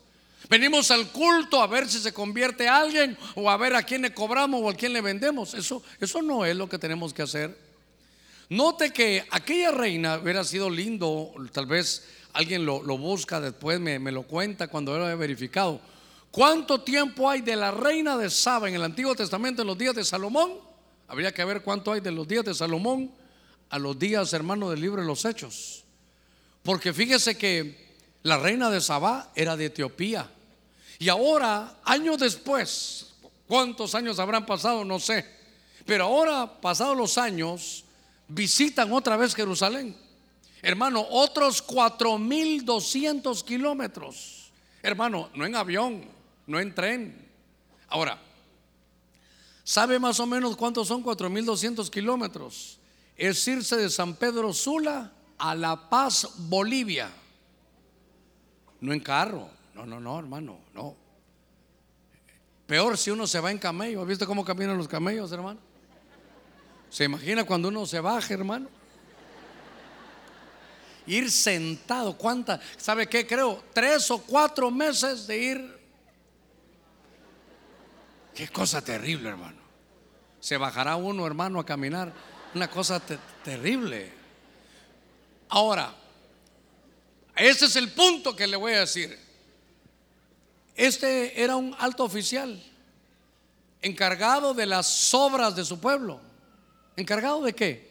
Venimos 0.50 0.92
al 0.92 1.08
culto 1.14 1.62
a 1.62 1.68
ver 1.68 1.88
si 1.88 1.98
se 1.98 2.12
convierte 2.12 2.68
alguien 2.68 3.18
o 3.36 3.50
a 3.50 3.56
ver 3.56 3.74
a 3.74 3.84
quién 3.84 4.02
le 4.02 4.14
cobramos 4.14 4.62
o 4.64 4.70
a 4.70 4.74
quién 4.74 4.92
le 4.92 5.00
vendemos. 5.00 5.54
Eso, 5.54 5.82
eso 5.98 6.22
no 6.22 6.44
es 6.44 6.58
lo 6.58 6.68
que 6.68 6.78
tenemos 6.78 7.14
que 7.14 7.22
hacer. 7.22 7.69
Note 8.50 8.92
que 8.92 9.26
aquella 9.30 9.70
reina 9.72 10.18
hubiera 10.18 10.44
sido 10.44 10.72
lindo, 10.72 11.34
tal 11.52 11.68
vez 11.68 12.04
alguien 12.34 12.66
lo, 12.66 12.82
busca 12.98 13.40
después, 13.40 13.80
me, 13.80 14.00
me, 14.00 14.12
lo 14.12 14.24
cuenta 14.24 14.68
cuando 14.68 14.98
lo 14.98 15.08
he 15.08 15.16
verificado. 15.16 15.80
¿Cuánto 16.32 16.82
tiempo 16.82 17.30
hay 17.30 17.42
de 17.42 17.56
la 17.56 17.70
reina 17.70 18.18
de 18.18 18.30
Saba 18.30 18.68
en 18.68 18.76
el 18.76 18.84
Antiguo 18.84 19.16
Testamento 19.16 19.62
en 19.62 19.68
los 19.68 19.78
días 19.78 19.96
de 19.96 20.04
Salomón? 20.04 20.54
Habría 21.08 21.32
que 21.32 21.46
ver 21.46 21.62
cuánto 21.62 21.92
hay 21.92 22.02
de 22.02 22.12
los 22.12 22.28
días 22.28 22.44
de 22.44 22.54
Salomón 22.56 23.12
a 23.70 23.78
los 23.78 23.98
días, 23.98 24.34
hermano, 24.34 24.70
del 24.70 24.82
libro 24.82 25.02
de 25.02 25.08
los 25.08 25.26
Hechos. 25.26 25.84
Porque 26.64 26.92
fíjese 26.92 27.38
que 27.38 27.98
la 28.24 28.38
reina 28.38 28.70
de 28.70 28.82
Sabá 28.82 29.32
era 29.36 29.56
de 29.56 29.66
Etiopía. 29.66 30.30
Y 30.98 31.10
ahora, 31.10 31.78
años 31.84 32.18
después, 32.18 33.14
¿cuántos 33.48 33.96
años 33.96 34.20
habrán 34.20 34.46
pasado? 34.46 34.84
No 34.84 35.00
sé. 35.00 35.26
Pero 35.86 36.06
ahora, 36.06 36.60
pasados 36.60 36.98
los 36.98 37.18
años, 37.18 37.86
visitan 38.30 38.94
otra 38.94 39.18
vez 39.18 39.36
Jerusalén. 39.36 39.96
Hermano, 40.62 41.06
otros 41.10 41.66
4.200 41.66 43.44
kilómetros. 43.44 44.52
Hermano, 44.82 45.30
no 45.36 45.46
en 45.46 45.56
avión, 45.56 46.06
no 46.48 46.60
en 46.60 46.74
tren. 46.74 47.28
Ahora, 47.88 48.22
¿sabe 49.64 50.00
más 50.00 50.20
o 50.20 50.26
menos 50.26 50.56
cuántos 50.56 50.88
son 50.88 51.04
4.200 51.04 51.90
kilómetros? 51.90 52.80
Es 53.18 53.46
irse 53.48 53.76
de 53.76 53.90
San 53.90 54.16
Pedro 54.16 54.54
Sula 54.54 55.12
a 55.38 55.56
La 55.56 55.90
Paz, 55.90 56.30
Bolivia. 56.38 57.10
No 58.80 58.94
en 58.94 59.00
carro. 59.00 59.50
No, 59.74 59.86
no, 59.86 60.00
no, 60.00 60.20
hermano, 60.20 60.60
no. 60.74 60.96
Peor 62.68 62.98
si 62.98 63.12
uno 63.12 63.26
se 63.26 63.40
va 63.40 63.50
en 63.50 63.58
camello. 63.58 64.02
¿Has 64.02 64.08
visto 64.08 64.28
cómo 64.28 64.46
caminan 64.46 64.78
los 64.78 64.88
camellos, 64.88 65.32
hermano? 65.32 65.69
¿Se 66.90 67.04
imagina 67.04 67.44
cuando 67.44 67.68
uno 67.68 67.86
se 67.86 68.00
baja, 68.00 68.34
hermano? 68.34 68.68
Ir 71.06 71.32
sentado, 71.32 72.18
¿cuánta? 72.18 72.60
¿Sabe 72.78 73.08
qué? 73.08 73.26
Creo, 73.26 73.64
tres 73.74 74.10
o 74.12 74.22
cuatro 74.22 74.70
meses 74.70 75.26
de 75.28 75.38
ir. 75.38 75.80
Qué 78.34 78.48
cosa 78.48 78.82
terrible, 78.82 79.30
hermano. 79.30 79.60
Se 80.40 80.58
bajará 80.58 80.96
uno, 80.96 81.26
hermano, 81.26 81.60
a 81.60 81.66
caminar. 81.66 82.14
Una 82.54 82.70
cosa 82.70 83.02
terrible. 83.44 84.12
Ahora, 85.50 85.94
ese 87.36 87.66
es 87.66 87.76
el 87.76 87.92
punto 87.92 88.36
que 88.36 88.48
le 88.48 88.58
voy 88.58 88.74
a 88.74 88.82
decir. 88.82 89.18
Este 90.76 91.42
era 91.42 91.56
un 91.56 91.76
alto 91.78 92.04
oficial 92.04 92.62
encargado 93.82 94.54
de 94.54 94.66
las 94.66 95.14
obras 95.14 95.56
de 95.56 95.66
su 95.66 95.80
pueblo. 95.80 96.29
¿Encargado 97.00 97.42
de 97.44 97.54
qué? 97.54 97.90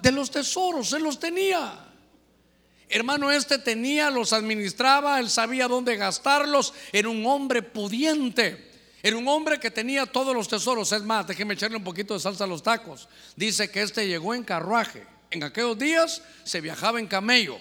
De 0.00 0.10
los 0.10 0.30
tesoros, 0.30 0.92
él 0.94 1.02
los 1.02 1.20
tenía. 1.20 1.78
Hermano, 2.88 3.30
este 3.30 3.58
tenía, 3.58 4.10
los 4.10 4.32
administraba, 4.32 5.20
él 5.20 5.28
sabía 5.28 5.68
dónde 5.68 5.96
gastarlos, 5.96 6.72
era 6.92 7.08
un 7.08 7.24
hombre 7.26 7.62
pudiente. 7.62 8.72
Era 9.02 9.18
un 9.18 9.28
hombre 9.28 9.60
que 9.60 9.70
tenía 9.70 10.06
todos 10.06 10.34
los 10.34 10.48
tesoros. 10.48 10.90
Es 10.92 11.02
más, 11.02 11.26
déjeme 11.26 11.52
echarle 11.52 11.76
un 11.76 11.84
poquito 11.84 12.14
de 12.14 12.20
salsa 12.20 12.44
a 12.44 12.46
los 12.46 12.62
tacos. 12.62 13.08
Dice 13.36 13.70
que 13.70 13.82
este 13.82 14.06
llegó 14.08 14.34
en 14.34 14.42
carruaje. 14.42 15.06
En 15.30 15.42
aquellos 15.42 15.78
días 15.78 16.22
se 16.44 16.62
viajaba 16.62 17.00
en 17.00 17.06
camello. 17.06 17.58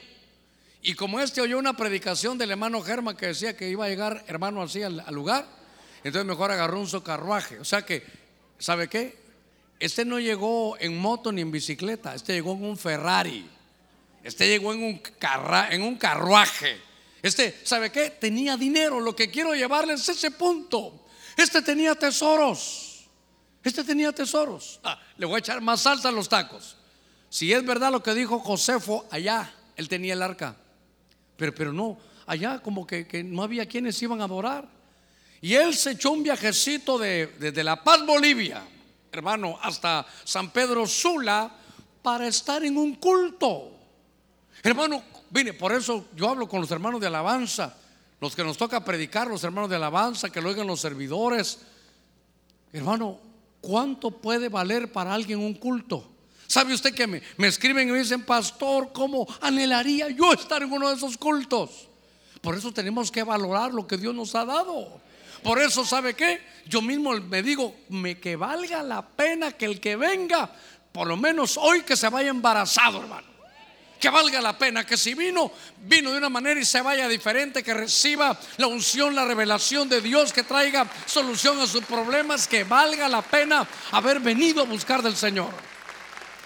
Y 0.82 0.94
como 0.94 1.20
este 1.20 1.42
oyó 1.42 1.60
una 1.60 1.76
predicación 1.76 2.38
del 2.38 2.52
hermano 2.52 2.82
Germa 2.82 3.18
que 3.18 3.28
decía 3.28 3.58
que 3.58 3.70
iba 3.70 3.86
a 3.86 3.90
llegar, 3.90 4.24
hermano, 4.28 4.62
así 4.62 4.82
al, 4.82 5.02
al 5.02 5.14
lugar, 5.14 5.46
entonces 6.06 6.26
mejor 6.26 6.52
agarró 6.52 6.80
un 6.80 6.88
su 6.88 7.04
carruaje. 7.04 7.60
O 7.60 7.66
sea 7.66 7.86
que, 7.86 8.06
¿sabe 8.60 8.88
qué? 8.88 9.23
Este 9.84 10.06
no 10.06 10.18
llegó 10.18 10.78
en 10.80 10.98
moto 10.98 11.30
ni 11.34 11.42
en 11.42 11.52
bicicleta, 11.52 12.16
este 12.16 12.32
llegó 12.32 12.54
en 12.54 12.64
un 12.64 12.78
Ferrari. 12.78 13.46
Este 14.24 14.48
llegó 14.48 14.72
en 14.72 14.82
un, 14.82 15.02
en 15.72 15.82
un 15.82 15.98
carruaje. 15.98 16.80
Este, 17.22 17.60
¿sabe 17.66 17.92
qué? 17.92 18.10
Tenía 18.12 18.56
dinero. 18.56 19.02
Lo 19.02 19.14
que 19.14 19.30
quiero 19.30 19.54
llevarles 19.54 20.00
es 20.00 20.16
ese 20.16 20.32
punto. 20.32 21.06
Este 21.36 21.62
tenía 21.62 21.96
tesoros. 21.96 23.04
Este 23.62 23.84
tenía 23.84 24.14
tesoros. 24.14 24.80
Ah, 24.86 24.98
le 25.18 25.26
voy 25.26 25.36
a 25.36 25.40
echar 25.40 25.60
más 25.60 25.82
salsa 25.82 26.08
a 26.08 26.14
los 26.14 26.30
tacos. 26.30 26.78
Si 27.30 27.52
es 27.52 27.66
verdad 27.66 27.92
lo 27.92 28.02
que 28.02 28.14
dijo 28.14 28.40
Josefo, 28.40 29.06
allá 29.12 29.54
él 29.76 29.90
tenía 29.90 30.14
el 30.14 30.22
arca. 30.22 30.56
Pero, 31.36 31.54
pero 31.54 31.74
no, 31.74 31.98
allá 32.26 32.60
como 32.60 32.88
que, 32.88 33.22
no 33.26 33.44
había 33.44 33.66
quienes 33.66 34.02
iban 34.02 34.22
a 34.22 34.24
adorar. 34.24 34.66
Y 35.42 35.56
él 35.56 35.76
se 35.76 35.92
echó 35.92 36.12
un 36.12 36.24
viajecito 36.24 36.98
de, 36.98 37.36
desde 37.38 37.66
La 37.66 37.84
Paz, 37.84 38.06
Bolivia, 38.06 38.64
hermano, 39.14 39.60
hasta 39.62 40.06
San 40.24 40.50
Pedro 40.50 40.88
Sula 40.88 41.52
para 42.02 42.28
estar 42.28 42.64
en 42.64 42.78
un 42.78 42.96
culto. 42.96 43.72
Hermano, 44.64 45.04
mire, 45.30 45.54
por 45.54 45.72
eso 45.72 46.08
yo 46.16 46.30
hablo 46.30 46.48
con 46.50 46.62
los 46.62 46.72
hermanos 46.72 47.00
de 47.00 47.08
alabanza, 47.08 47.78
los 48.20 48.36
que 48.36 48.44
nos 48.44 48.58
toca 48.58 48.84
predicar, 48.84 49.28
los 49.28 49.44
hermanos 49.44 49.70
de 49.70 49.76
alabanza, 49.76 50.30
que 50.30 50.42
lo 50.42 50.50
oigan 50.50 50.66
los 50.66 50.82
servidores. 50.82 51.60
Hermano, 52.72 53.20
¿cuánto 53.62 54.10
puede 54.10 54.50
valer 54.50 54.92
para 54.92 55.14
alguien 55.14 55.40
un 55.40 55.54
culto? 55.54 56.10
¿Sabe 56.48 56.74
usted 56.74 56.94
que 56.94 57.08
me, 57.08 57.22
me 57.38 57.48
escriben 57.48 57.88
y 57.88 57.92
me 57.92 58.00
dicen, 58.00 58.26
pastor, 58.26 58.92
¿cómo 58.94 59.28
anhelaría 59.42 60.10
yo 60.10 60.34
estar 60.34 60.62
en 60.64 60.72
uno 60.72 60.90
de 60.90 60.96
esos 60.96 61.18
cultos? 61.18 61.88
Por 62.42 62.56
eso 62.56 62.72
tenemos 62.74 63.12
que 63.12 63.24
valorar 63.24 63.74
lo 63.74 63.88
que 63.88 63.98
Dios 63.98 64.14
nos 64.14 64.34
ha 64.36 64.44
dado. 64.44 65.02
Por 65.44 65.60
eso, 65.60 65.86
¿sabe 65.86 66.14
qué? 66.14 66.42
Yo 66.66 66.82
mismo 66.82 67.12
me 67.14 67.44
digo, 67.44 67.76
que 68.22 68.36
valga 68.36 68.82
la 68.82 69.02
pena 69.02 69.52
que 69.52 69.66
el 69.66 69.80
que 69.80 69.96
venga, 69.96 70.50
por 70.92 71.08
lo 71.08 71.18
menos 71.18 71.58
hoy 71.58 71.82
que 71.82 71.98
se 71.98 72.10
vaya 72.10 72.30
embarazado, 72.30 73.02
hermano. 73.02 73.28
Que 74.00 74.10
valga 74.10 74.42
la 74.42 74.58
pena, 74.58 74.86
que 74.86 74.98
si 74.98 75.14
vino, 75.14 75.52
vino 75.86 76.12
de 76.12 76.18
una 76.18 76.30
manera 76.30 76.60
y 76.60 76.66
se 76.66 76.82
vaya 76.82 77.08
diferente, 77.08 77.64
que 77.64 77.74
reciba 77.74 78.38
la 78.58 78.68
unción, 78.68 79.16
la 79.16 79.26
revelación 79.26 79.88
de 79.88 80.02
Dios, 80.02 80.34
que 80.34 80.44
traiga 80.44 80.90
solución 81.06 81.60
a 81.60 81.68
sus 81.68 81.86
problemas, 81.86 82.48
que 82.48 82.64
valga 82.64 83.08
la 83.08 83.22
pena 83.22 83.68
haber 83.92 84.20
venido 84.20 84.62
a 84.62 84.66
buscar 84.66 85.02
del 85.02 85.16
Señor. 85.16 85.52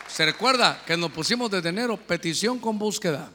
Se 0.08 0.26
recuerda 0.26 0.82
que 0.86 0.98
nos 0.98 1.12
pusimos 1.12 1.50
desde 1.50 1.70
enero 1.70 1.98
petición 1.98 2.60
con 2.60 2.78
búsqueda. 2.78 3.30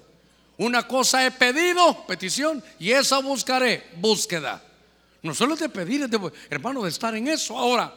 Una 0.56 0.86
cosa 0.86 1.26
he 1.26 1.30
pedido, 1.30 2.06
petición, 2.06 2.62
y 2.78 2.92
esa 2.92 3.18
buscaré, 3.18 3.88
búsqueda. 3.96 4.62
No 5.22 5.34
solo 5.34 5.54
de 5.56 5.68
pedir, 5.68 6.08
hermano, 6.50 6.82
de 6.82 6.88
estar 6.88 7.14
en 7.14 7.28
eso. 7.28 7.56
Ahora, 7.56 7.94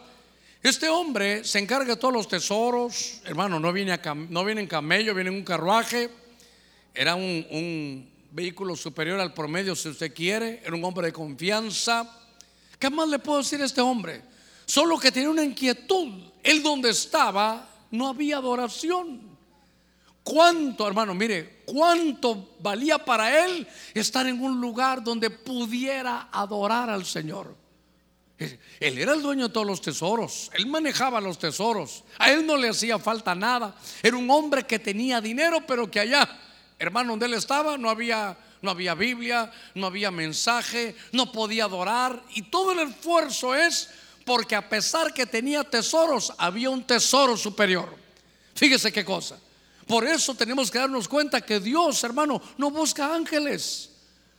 este 0.62 0.90
hombre 0.90 1.44
se 1.44 1.60
encarga 1.60 1.96
de 1.96 2.00
todos 2.00 2.14
los 2.14 2.28
tesoros, 2.28 3.22
hermano, 3.26 3.60
no 3.60 3.74
viene, 3.74 4.00
no 4.30 4.46
viene 4.46 4.62
en 4.62 4.68
camello, 4.68 5.14
viene 5.14 5.30
en 5.30 5.38
un 5.38 5.44
carruaje. 5.44 6.10
Era 6.94 7.16
un, 7.16 7.46
un 7.50 8.10
vehículo 8.32 8.76
superior 8.76 9.20
al 9.20 9.34
promedio, 9.34 9.76
si 9.76 9.90
usted 9.90 10.14
quiere. 10.14 10.62
Era 10.64 10.76
un 10.76 10.84
hombre 10.84 11.08
de 11.08 11.14
confianza. 11.14 12.10
¿Qué 12.78 12.90
más 12.90 13.10
le 13.10 13.20
puedo 13.20 13.40
decir 13.40 13.62
a 13.62 13.66
este 13.66 13.82
hombre? 13.82 14.22
Solo 14.66 15.00
que 15.00 15.12
tenía 15.12 15.30
una 15.30 15.44
inquietud. 15.44 16.32
Él 16.44 16.62
donde 16.62 16.90
estaba 16.90 17.70
no 17.92 18.08
había 18.08 18.38
adoración. 18.38 19.35
¿Cuánto, 20.26 20.88
hermano? 20.88 21.14
Mire, 21.14 21.62
cuánto 21.68 22.56
valía 22.60 22.98
para 22.98 23.46
él 23.46 23.68
estar 23.94 24.26
en 24.26 24.42
un 24.42 24.60
lugar 24.60 25.04
donde 25.04 25.30
pudiera 25.30 26.30
adorar 26.32 26.90
al 26.90 27.06
Señor. 27.06 27.56
Él 28.40 28.98
era 28.98 29.14
el 29.14 29.22
dueño 29.22 29.50
de 29.50 29.54
todos 29.54 29.68
los 29.68 29.82
tesoros, 29.82 30.50
él 30.54 30.66
manejaba 30.66 31.22
los 31.22 31.38
tesoros, 31.38 32.04
a 32.18 32.32
él 32.32 32.44
no 32.44 32.58
le 32.58 32.70
hacía 32.70 32.98
falta 32.98 33.36
nada. 33.36 33.76
Era 34.02 34.18
un 34.18 34.28
hombre 34.32 34.64
que 34.66 34.80
tenía 34.80 35.22
dinero, 35.22 35.60
pero 35.68 35.92
que 35.92 36.00
allá, 36.00 36.28
hermano, 36.80 37.12
donde 37.12 37.28
él 37.28 37.36
estaba 37.36 37.78
no 37.78 37.88
había 37.88 38.36
no 38.64 38.72
había 38.72 38.96
Biblia, 38.96 39.52
no 39.76 39.86
había 39.86 40.10
mensaje, 40.10 40.96
no 41.12 41.32
podía 41.32 41.66
adorar 41.66 42.24
y 42.34 42.42
todo 42.42 42.72
el 42.72 42.80
esfuerzo 42.80 43.54
es 43.54 43.92
porque 44.26 44.56
a 44.56 44.68
pesar 44.68 45.14
que 45.14 45.28
tenía 45.28 45.64
tesoros, 45.64 46.34
había 46.40 46.72
un 46.72 46.84
tesoro 46.84 47.38
superior. 47.38 47.96
Fíjese 48.56 48.92
qué 48.92 49.06
cosa. 49.06 49.40
Por 49.88 50.06
eso 50.06 50.34
tenemos 50.34 50.72
que 50.72 50.80
darnos 50.80 51.08
cuenta 51.08 51.42
que 51.42 51.60
Dios, 51.60 52.04
hermano, 52.04 52.42
no 52.58 52.72
busca 52.72 53.14
ángeles. 53.14 53.92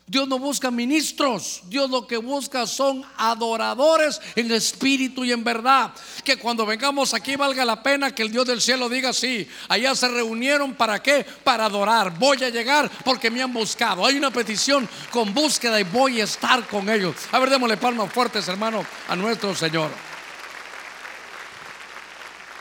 Dios 0.09 0.29
no 0.29 0.39
busca 0.39 0.71
ministros, 0.71 1.63
Dios 1.65 1.91
lo 1.91 2.07
que 2.07 2.17
busca 2.17 2.65
son 2.69 3.05
adoradores 3.17 4.21
en 4.37 4.53
espíritu 4.53 5.25
y 5.25 5.33
en 5.33 5.43
verdad. 5.43 5.93
Que 6.23 6.37
cuando 6.37 6.65
vengamos 6.65 7.13
aquí 7.13 7.35
valga 7.35 7.65
la 7.65 7.83
pena 7.83 8.15
que 8.15 8.23
el 8.23 8.31
Dios 8.31 8.47
del 8.47 8.61
cielo 8.61 8.89
diga, 8.89 9.13
sí, 9.13 9.49
allá 9.69 9.97
se 9.97 10.07
reunieron 10.07 10.75
para 10.75 11.03
qué? 11.03 11.27
Para 11.43 11.65
adorar. 11.65 12.17
Voy 12.17 12.43
a 12.45 12.51
llegar 12.51 12.89
porque 13.05 13.33
me 13.33 13.43
han 13.43 13.53
buscado. 13.53 14.07
Hay 14.07 14.17
una 14.17 14.31
petición 14.31 14.89
con 15.11 15.35
búsqueda 15.35 15.81
y 15.81 15.85
voy 15.85 16.21
a 16.21 16.25
estar 16.25 16.69
con 16.69 16.89
ellos. 16.89 17.17
A 17.33 17.41
ver, 17.41 17.51
démosle 17.51 17.77
palmas 17.77 18.13
fuertes, 18.13 18.47
hermano, 18.47 18.87
a 19.09 19.17
nuestro 19.17 19.57
Señor. 19.57 19.91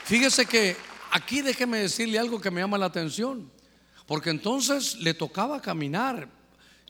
Fíjese 0.06 0.48
que 0.48 0.76
aquí 1.12 1.42
déjeme 1.42 1.80
decirle 1.80 2.20
algo 2.20 2.40
que 2.40 2.52
me 2.52 2.62
llama 2.62 2.78
la 2.78 2.88
atención. 2.88 3.52
Porque 4.08 4.30
entonces 4.30 4.96
le 4.96 5.14
tocaba 5.14 5.62
caminar 5.62 6.30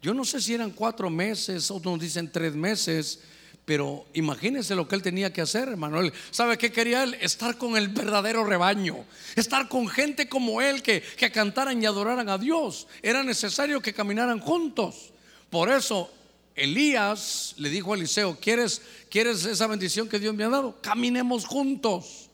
Yo 0.01 0.13
no 0.13 0.25
sé 0.25 0.39
si 0.41 0.53
eran 0.53 0.71
cuatro 0.71 1.09
meses, 1.09 1.71
otros 1.71 1.99
dicen 1.99 2.31
tres 2.31 2.53
meses, 2.53 3.21
pero 3.65 4.05
imagínense 4.13 4.75
lo 4.75 4.87
que 4.87 4.93
él 4.93 5.01
tenía 5.01 5.33
que 5.33 5.41
hacer, 5.41 5.69
hermano. 5.69 5.99
¿Sabe 6.29 6.59
qué 6.59 6.71
quería 6.71 7.03
él? 7.03 7.15
Estar 7.19 7.57
con 7.57 7.75
el 7.75 7.87
verdadero 7.87 8.43
rebaño, 8.43 9.05
estar 9.35 9.67
con 9.67 9.87
gente 9.87 10.29
como 10.29 10.61
él 10.61 10.83
que, 10.83 11.01
que 11.01 11.31
cantaran 11.31 11.81
y 11.81 11.87
adoraran 11.87 12.29
a 12.29 12.37
Dios. 12.37 12.87
Era 13.01 13.23
necesario 13.23 13.81
que 13.81 13.93
caminaran 13.93 14.39
juntos. 14.39 15.11
Por 15.49 15.71
eso 15.71 16.11
Elías 16.55 17.55
le 17.57 17.69
dijo 17.69 17.93
a 17.93 17.95
Eliseo, 17.95 18.37
¿quieres, 18.39 18.83
¿quieres 19.09 19.43
esa 19.45 19.65
bendición 19.65 20.07
que 20.07 20.19
Dios 20.19 20.35
me 20.35 20.43
ha 20.43 20.49
dado? 20.49 20.79
Caminemos 20.81 21.45
juntos. 21.45 22.24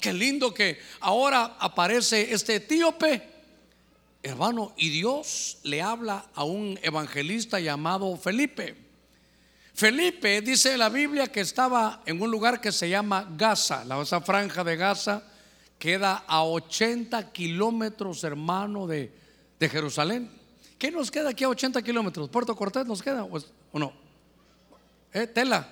Qué 0.00 0.12
lindo 0.12 0.54
que 0.54 0.78
ahora 1.00 1.56
aparece 1.58 2.32
este 2.32 2.56
etíope 2.56 3.38
hermano, 4.22 4.72
y 4.76 4.90
Dios 4.90 5.58
le 5.62 5.82
habla 5.82 6.26
a 6.34 6.44
un 6.44 6.78
evangelista 6.82 7.60
llamado 7.60 8.16
Felipe. 8.16 8.76
Felipe 9.74 10.40
dice 10.40 10.76
la 10.76 10.88
Biblia 10.88 11.28
que 11.28 11.40
estaba 11.40 12.02
en 12.04 12.20
un 12.20 12.30
lugar 12.30 12.60
que 12.60 12.72
se 12.72 12.88
llama 12.88 13.28
Gaza, 13.36 13.84
la 13.84 14.00
esa 14.02 14.20
franja 14.20 14.64
de 14.64 14.76
Gaza 14.76 15.22
queda 15.78 16.24
a 16.26 16.42
80 16.42 17.32
kilómetros, 17.32 18.24
hermano, 18.24 18.88
de, 18.88 19.12
Jerusalén. 19.60 20.30
¿Qué 20.78 20.90
nos 20.90 21.10
queda 21.10 21.30
aquí 21.30 21.44
a 21.44 21.48
80 21.48 21.82
kilómetros? 21.82 22.28
¿Puerto 22.28 22.54
Cortés 22.56 22.86
nos 22.86 23.02
queda 23.02 23.24
o, 23.24 23.78
no? 23.78 23.92
¿Eh? 25.12 25.26
Tela. 25.28 25.68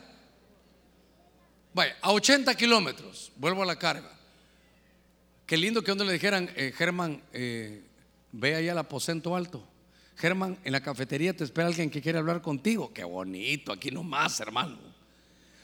Vaya, 1.74 1.96
a 2.00 2.12
80 2.12 2.54
kilómetros, 2.54 3.32
vuelvo 3.36 3.62
a 3.62 3.66
la 3.66 3.76
carga. 3.76 4.15
Qué 5.46 5.56
lindo 5.56 5.82
que 5.82 5.92
donde 5.92 6.04
le 6.04 6.12
dijeran, 6.12 6.50
eh, 6.56 6.72
Germán, 6.76 7.22
eh, 7.32 7.86
Ve 8.38 8.54
ahí 8.54 8.68
al 8.68 8.76
aposento 8.76 9.34
alto. 9.34 9.66
Germán, 10.16 10.58
en 10.62 10.72
la 10.72 10.82
cafetería 10.82 11.34
te 11.34 11.44
espera 11.44 11.68
alguien 11.68 11.90
que 11.90 12.02
quiere 12.02 12.18
hablar 12.18 12.42
contigo. 12.42 12.92
Qué 12.92 13.02
bonito, 13.02 13.72
aquí 13.72 13.90
nomás, 13.90 14.40
hermano. 14.40 14.78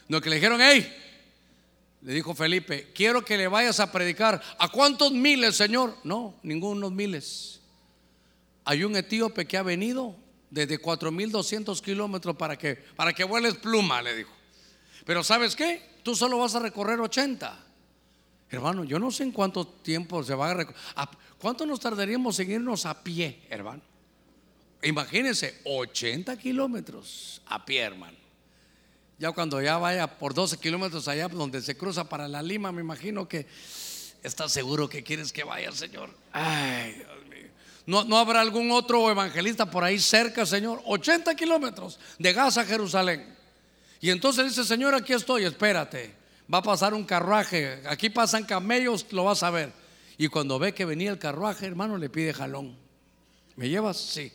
No, 0.07 0.19
que 0.19 0.29
le 0.29 0.37
dijeron, 0.37 0.59
hey, 0.59 0.91
le 2.01 2.13
dijo 2.13 2.33
Felipe, 2.33 2.91
quiero 2.93 3.23
que 3.23 3.37
le 3.37 3.47
vayas 3.47 3.79
a 3.79 3.91
predicar. 3.91 4.41
¿A 4.57 4.69
cuántos 4.69 5.11
miles, 5.11 5.55
Señor? 5.55 5.95
No, 6.03 6.35
ningunos 6.41 6.91
miles. 6.91 7.61
Hay 8.65 8.83
un 8.83 8.95
etíope 8.95 9.45
que 9.45 9.57
ha 9.57 9.63
venido 9.63 10.15
desde 10.49 10.79
4200 10.79 11.79
kilómetros 11.81 12.35
para 12.35 12.57
que, 12.57 12.75
para 12.75 13.13
que 13.13 13.23
vueles 13.23 13.55
pluma, 13.55 14.01
le 14.01 14.15
dijo. 14.15 14.31
Pero 15.05 15.23
¿sabes 15.23 15.55
qué? 15.55 15.99
Tú 16.01 16.15
solo 16.15 16.39
vas 16.39 16.55
a 16.55 16.59
recorrer 16.59 16.99
80. 16.99 17.72
Hermano, 18.53 18.83
yo 18.83 18.99
no 18.99 19.09
sé 19.09 19.23
en 19.23 19.31
cuánto 19.31 19.65
tiempo 19.65 20.23
se 20.23 20.35
va 20.35 20.51
a 20.51 20.53
recorrer. 20.53 20.79
¿Cuánto 21.39 21.65
nos 21.65 21.79
tardaríamos 21.79 22.39
en 22.39 22.51
irnos 22.51 22.85
a 22.85 23.03
pie, 23.03 23.41
hermano? 23.49 23.81
Imagínense, 24.83 25.59
80 25.63 26.37
kilómetros 26.37 27.41
a 27.47 27.65
pie, 27.65 27.81
hermano. 27.81 28.17
Ya 29.17 29.31
cuando 29.31 29.59
ya 29.59 29.79
vaya 29.79 30.05
por 30.19 30.35
12 30.35 30.59
kilómetros 30.59 31.07
allá 31.07 31.27
donde 31.29 31.61
se 31.61 31.75
cruza 31.75 32.07
para 32.07 32.27
la 32.27 32.43
Lima, 32.43 32.71
me 32.71 32.81
imagino 32.81 33.27
que 33.27 33.47
está 34.21 34.47
seguro 34.47 34.87
que 34.87 35.01
quieres 35.01 35.33
que 35.33 35.43
vaya, 35.43 35.71
Señor. 35.71 36.11
Ay, 36.31 36.93
Dios 36.93 37.25
mío. 37.29 37.47
¿No, 37.87 38.03
¿No 38.03 38.17
habrá 38.17 38.41
algún 38.41 38.69
otro 38.69 39.09
evangelista 39.09 39.69
por 39.69 39.83
ahí 39.83 39.97
cerca, 39.97 40.45
Señor? 40.45 40.79
80 40.85 41.33
kilómetros 41.35 41.99
de 42.19 42.33
Gaza 42.33 42.61
a 42.61 42.65
Jerusalén. 42.65 43.35
Y 43.99 44.11
entonces 44.11 44.45
dice, 44.45 44.63
Señor, 44.63 44.93
aquí 44.93 45.13
estoy, 45.13 45.45
espérate. 45.45 46.22
Va 46.51 46.59
a 46.59 46.63
pasar 46.63 46.93
un 46.93 47.03
carruaje. 47.03 47.81
Aquí 47.87 48.09
pasan 48.09 48.43
camellos, 48.45 49.05
lo 49.11 49.25
vas 49.25 49.43
a 49.43 49.49
ver. 49.49 49.71
Y 50.17 50.27
cuando 50.27 50.59
ve 50.59 50.73
que 50.73 50.85
venía 50.85 51.11
el 51.11 51.19
carruaje, 51.19 51.65
hermano, 51.65 51.97
le 51.97 52.09
pide 52.09 52.33
jalón. 52.33 52.75
¿Me 53.55 53.69
llevas? 53.69 53.97
Sí. 53.97 54.31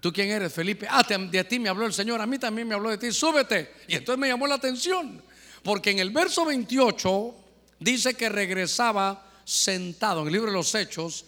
¿Tú 0.00 0.12
quién 0.12 0.30
eres, 0.30 0.52
Felipe? 0.52 0.86
Ah, 0.90 1.02
de 1.02 1.44
ti 1.44 1.58
me 1.58 1.68
habló 1.68 1.86
el 1.86 1.92
Señor, 1.92 2.20
a 2.20 2.26
mí 2.26 2.38
también 2.38 2.68
me 2.68 2.74
habló 2.74 2.90
de 2.90 2.98
ti, 2.98 3.10
súbete. 3.12 3.72
Y 3.88 3.94
entonces 3.94 4.18
me 4.18 4.28
llamó 4.28 4.46
la 4.46 4.56
atención, 4.56 5.22
porque 5.62 5.90
en 5.90 5.98
el 5.98 6.10
verso 6.10 6.44
28 6.44 7.34
dice 7.78 8.14
que 8.14 8.28
regresaba 8.28 9.30
sentado, 9.44 10.20
en 10.22 10.26
el 10.26 10.32
libro 10.32 10.50
de 10.50 10.56
los 10.56 10.74
Hechos, 10.74 11.24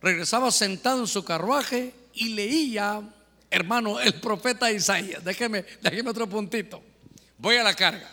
regresaba 0.00 0.50
sentado 0.50 1.00
en 1.00 1.06
su 1.06 1.24
carruaje 1.24 1.94
y 2.14 2.30
leía, 2.30 3.00
hermano, 3.50 4.00
el 4.00 4.14
profeta 4.14 4.72
Isaías. 4.72 5.22
Déjeme, 5.22 5.64
déjeme 5.80 6.10
otro 6.10 6.28
puntito. 6.28 6.82
Voy 7.38 7.56
a 7.56 7.62
la 7.62 7.74
carga. 7.74 8.10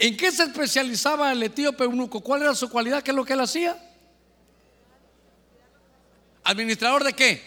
¿En 0.00 0.16
qué 0.16 0.32
se 0.32 0.44
especializaba 0.44 1.30
el 1.30 1.42
etíope 1.42 1.84
eunuco? 1.84 2.22
¿Cuál 2.22 2.40
era 2.40 2.54
su 2.54 2.70
cualidad? 2.70 3.02
¿Qué 3.02 3.10
es 3.10 3.14
lo 3.14 3.22
que 3.22 3.34
él 3.34 3.40
hacía? 3.40 3.76
¿Administrador 6.42 7.04
de 7.04 7.12
qué? 7.12 7.42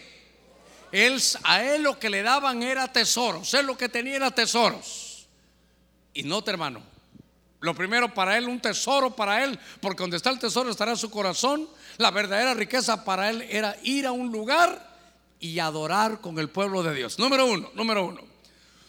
Él, 0.92 1.20
a 1.42 1.64
él 1.64 1.82
lo 1.82 1.98
que 1.98 2.08
le 2.08 2.22
daban 2.22 2.62
era 2.62 2.86
tesoros. 2.92 3.52
Él 3.54 3.66
lo 3.66 3.76
que 3.76 3.88
tenía 3.88 4.14
era 4.14 4.30
tesoros. 4.30 5.26
Y 6.12 6.22
no, 6.22 6.44
hermano. 6.46 6.80
Lo 7.58 7.74
primero 7.74 8.14
para 8.14 8.38
él, 8.38 8.46
un 8.46 8.60
tesoro 8.60 9.16
para 9.16 9.42
él, 9.42 9.58
porque 9.80 10.04
donde 10.04 10.18
está 10.18 10.30
el 10.30 10.38
tesoro 10.38 10.70
estará 10.70 10.94
su 10.94 11.10
corazón. 11.10 11.68
La 11.96 12.12
verdadera 12.12 12.54
riqueza 12.54 13.04
para 13.04 13.30
él 13.30 13.42
era 13.50 13.76
ir 13.82 14.06
a 14.06 14.12
un 14.12 14.30
lugar 14.30 14.94
y 15.40 15.58
adorar 15.58 16.20
con 16.20 16.38
el 16.38 16.48
pueblo 16.48 16.84
de 16.84 16.94
Dios. 16.94 17.18
Número 17.18 17.46
uno, 17.46 17.72
número 17.74 18.06
uno. 18.06 18.33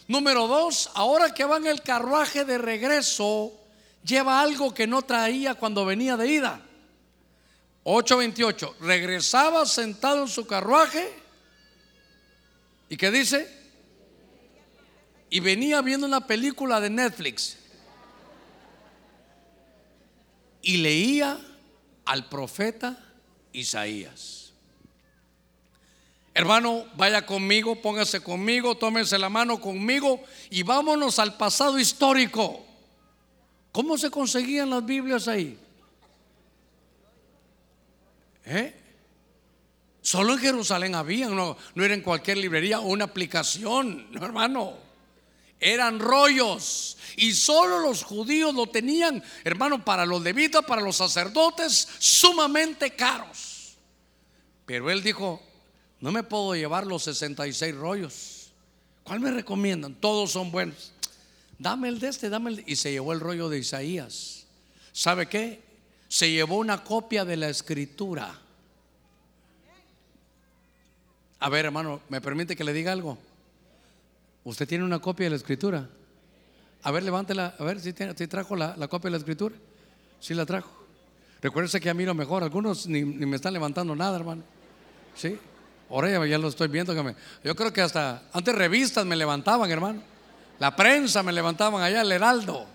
Número 0.08 0.46
dos, 0.46 0.90
ahora 0.94 1.34
que 1.34 1.44
va 1.44 1.56
en 1.56 1.66
el 1.66 1.82
carruaje 1.82 2.44
de 2.44 2.58
regreso, 2.58 3.52
lleva 4.04 4.40
algo 4.40 4.72
que 4.72 4.86
no 4.86 5.02
traía 5.02 5.54
cuando 5.54 5.84
venía 5.84 6.16
de 6.16 6.28
ida. 6.28 6.60
8.28, 7.84 8.74
regresaba 8.80 9.66
sentado 9.66 10.22
en 10.22 10.28
su 10.28 10.46
carruaje. 10.46 11.08
¿Y 12.88 12.96
qué 12.96 13.10
dice? 13.10 13.48
Y 15.30 15.40
venía 15.40 15.82
viendo 15.82 16.06
una 16.06 16.26
película 16.26 16.80
de 16.80 16.90
Netflix. 16.90 17.56
Y 20.62 20.78
leía 20.78 21.38
al 22.04 22.28
profeta 22.28 22.98
Isaías. 23.52 24.45
Hermano, 26.36 26.84
vaya 26.96 27.24
conmigo, 27.24 27.80
póngase 27.80 28.20
conmigo, 28.20 28.74
tómese 28.74 29.16
la 29.16 29.30
mano 29.30 29.58
conmigo 29.58 30.22
y 30.50 30.62
vámonos 30.64 31.18
al 31.18 31.38
pasado 31.38 31.78
histórico. 31.78 32.62
¿Cómo 33.72 33.96
se 33.96 34.10
conseguían 34.10 34.68
las 34.68 34.84
Biblias 34.84 35.28
ahí? 35.28 35.58
¿Eh? 38.44 38.74
Solo 40.02 40.34
en 40.34 40.40
Jerusalén 40.40 40.94
había, 40.94 41.30
no, 41.30 41.56
no 41.74 41.82
era 41.82 41.94
en 41.94 42.02
cualquier 42.02 42.36
librería 42.36 42.80
o 42.80 42.88
una 42.88 43.06
aplicación, 43.06 44.12
no 44.12 44.22
hermano. 44.22 44.74
Eran 45.58 45.98
rollos 45.98 46.98
y 47.16 47.32
solo 47.32 47.78
los 47.78 48.04
judíos 48.04 48.54
lo 48.54 48.66
tenían, 48.66 49.24
hermano, 49.42 49.82
para 49.82 50.04
los 50.04 50.20
levitas, 50.20 50.66
para 50.66 50.82
los 50.82 50.96
sacerdotes, 50.96 51.88
sumamente 51.98 52.90
caros. 52.90 53.78
Pero 54.66 54.90
él 54.90 55.02
dijo, 55.02 55.40
no 56.00 56.12
me 56.12 56.22
puedo 56.22 56.54
llevar 56.54 56.86
los 56.86 57.04
66 57.04 57.74
rollos. 57.74 58.52
¿Cuál 59.02 59.20
me 59.20 59.30
recomiendan? 59.30 59.94
Todos 59.94 60.32
son 60.32 60.50
buenos. 60.50 60.92
Dame 61.58 61.88
el 61.88 61.98
de 61.98 62.08
este, 62.08 62.28
dame 62.28 62.50
el 62.50 62.64
Y 62.66 62.76
se 62.76 62.90
llevó 62.92 63.12
el 63.12 63.20
rollo 63.20 63.48
de 63.48 63.58
Isaías. 63.58 64.46
¿Sabe 64.92 65.26
qué? 65.26 65.62
Se 66.08 66.30
llevó 66.30 66.56
una 66.58 66.84
copia 66.84 67.24
de 67.24 67.36
la 67.36 67.48
escritura. 67.48 68.38
A 71.38 71.48
ver, 71.48 71.66
hermano, 71.66 72.00
¿me 72.08 72.20
permite 72.20 72.56
que 72.56 72.64
le 72.64 72.72
diga 72.72 72.92
algo? 72.92 73.18
¿Usted 74.44 74.68
tiene 74.68 74.84
una 74.84 74.98
copia 74.98 75.24
de 75.24 75.30
la 75.30 75.36
escritura? 75.36 75.88
A 76.82 76.90
ver, 76.90 77.02
levántela, 77.02 77.54
a 77.58 77.64
ver 77.64 77.80
si, 77.80 77.92
trajo 77.92 78.54
la, 78.54 78.74
copia 78.88 79.08
de 79.08 79.12
la 79.12 79.16
escritura. 79.16 79.54
Sí 80.20 80.34
la 80.34 80.46
trajo. 80.46 80.70
Recuérdese 81.40 81.80
que 81.80 81.86
ya 81.86 81.94
miro 81.94 82.14
mejor. 82.14 82.42
Algunos 82.42 82.86
ni, 82.86 83.02
ni 83.02 83.26
me 83.26 83.36
están 83.36 83.52
levantando 83.52 83.94
nada, 83.96 84.16
hermano. 84.16 84.42
¿Sí? 85.14 85.38
Ahora 85.88 86.26
ya, 86.26 86.38
lo 86.38 86.48
estoy 86.48 86.68
viendo. 86.68 86.94
Yo 87.44 87.54
creo 87.54 87.72
que 87.72 87.80
hasta 87.80 88.22
antes 88.32 88.54
revistas 88.54 89.04
me 89.06 89.16
levantaban, 89.16 89.70
hermano. 89.70 90.02
La 90.58 90.74
prensa 90.74 91.22
me 91.22 91.32
levantaban 91.32 91.82
allá, 91.82 92.00
el 92.00 92.10
Heraldo. 92.10 92.66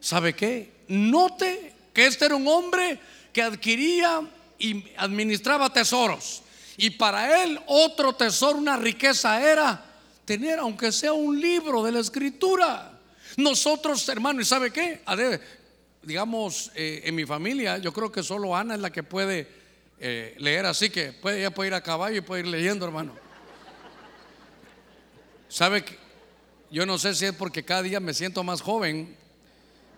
¿Sabe 0.00 0.34
qué? 0.34 0.72
Note 0.88 1.74
que 1.92 2.06
este 2.06 2.26
era 2.26 2.36
un 2.36 2.46
hombre 2.46 3.00
que 3.32 3.42
adquiría 3.42 4.20
y 4.58 4.84
administraba 4.96 5.72
tesoros. 5.72 6.42
Y 6.76 6.90
para 6.90 7.42
él 7.42 7.58
otro 7.66 8.12
tesoro, 8.14 8.58
una 8.58 8.76
riqueza 8.76 9.42
era 9.42 9.82
tener, 10.24 10.58
aunque 10.58 10.92
sea 10.92 11.12
un 11.12 11.40
libro 11.40 11.82
de 11.82 11.92
la 11.92 12.00
escritura. 12.00 12.92
Nosotros, 13.36 14.08
hermano, 14.08 14.40
¿y 14.40 14.44
sabe 14.44 14.70
qué? 14.70 15.00
Digamos, 16.02 16.70
eh, 16.74 17.02
en 17.04 17.14
mi 17.14 17.24
familia, 17.24 17.78
yo 17.78 17.92
creo 17.92 18.12
que 18.12 18.22
solo 18.22 18.54
Ana 18.54 18.74
es 18.74 18.80
la 18.80 18.90
que 18.90 19.02
puede 19.02 19.48
eh, 19.98 20.34
leer 20.38 20.66
así 20.66 20.90
que 20.90 21.12
puede, 21.12 21.40
ella 21.40 21.50
puede 21.50 21.68
ir 21.68 21.74
a 21.74 21.82
caballo 21.82 22.16
y 22.16 22.20
puede 22.20 22.42
ir 22.42 22.48
leyendo, 22.48 22.84
hermano. 22.84 23.12
¿Sabe 25.48 25.84
que 25.84 25.96
yo 26.70 26.84
no 26.84 26.98
sé 26.98 27.14
si 27.14 27.24
es 27.26 27.32
porque 27.32 27.64
cada 27.64 27.82
día 27.82 28.00
me 28.00 28.12
siento 28.12 28.42
más 28.42 28.60
joven, 28.60 29.16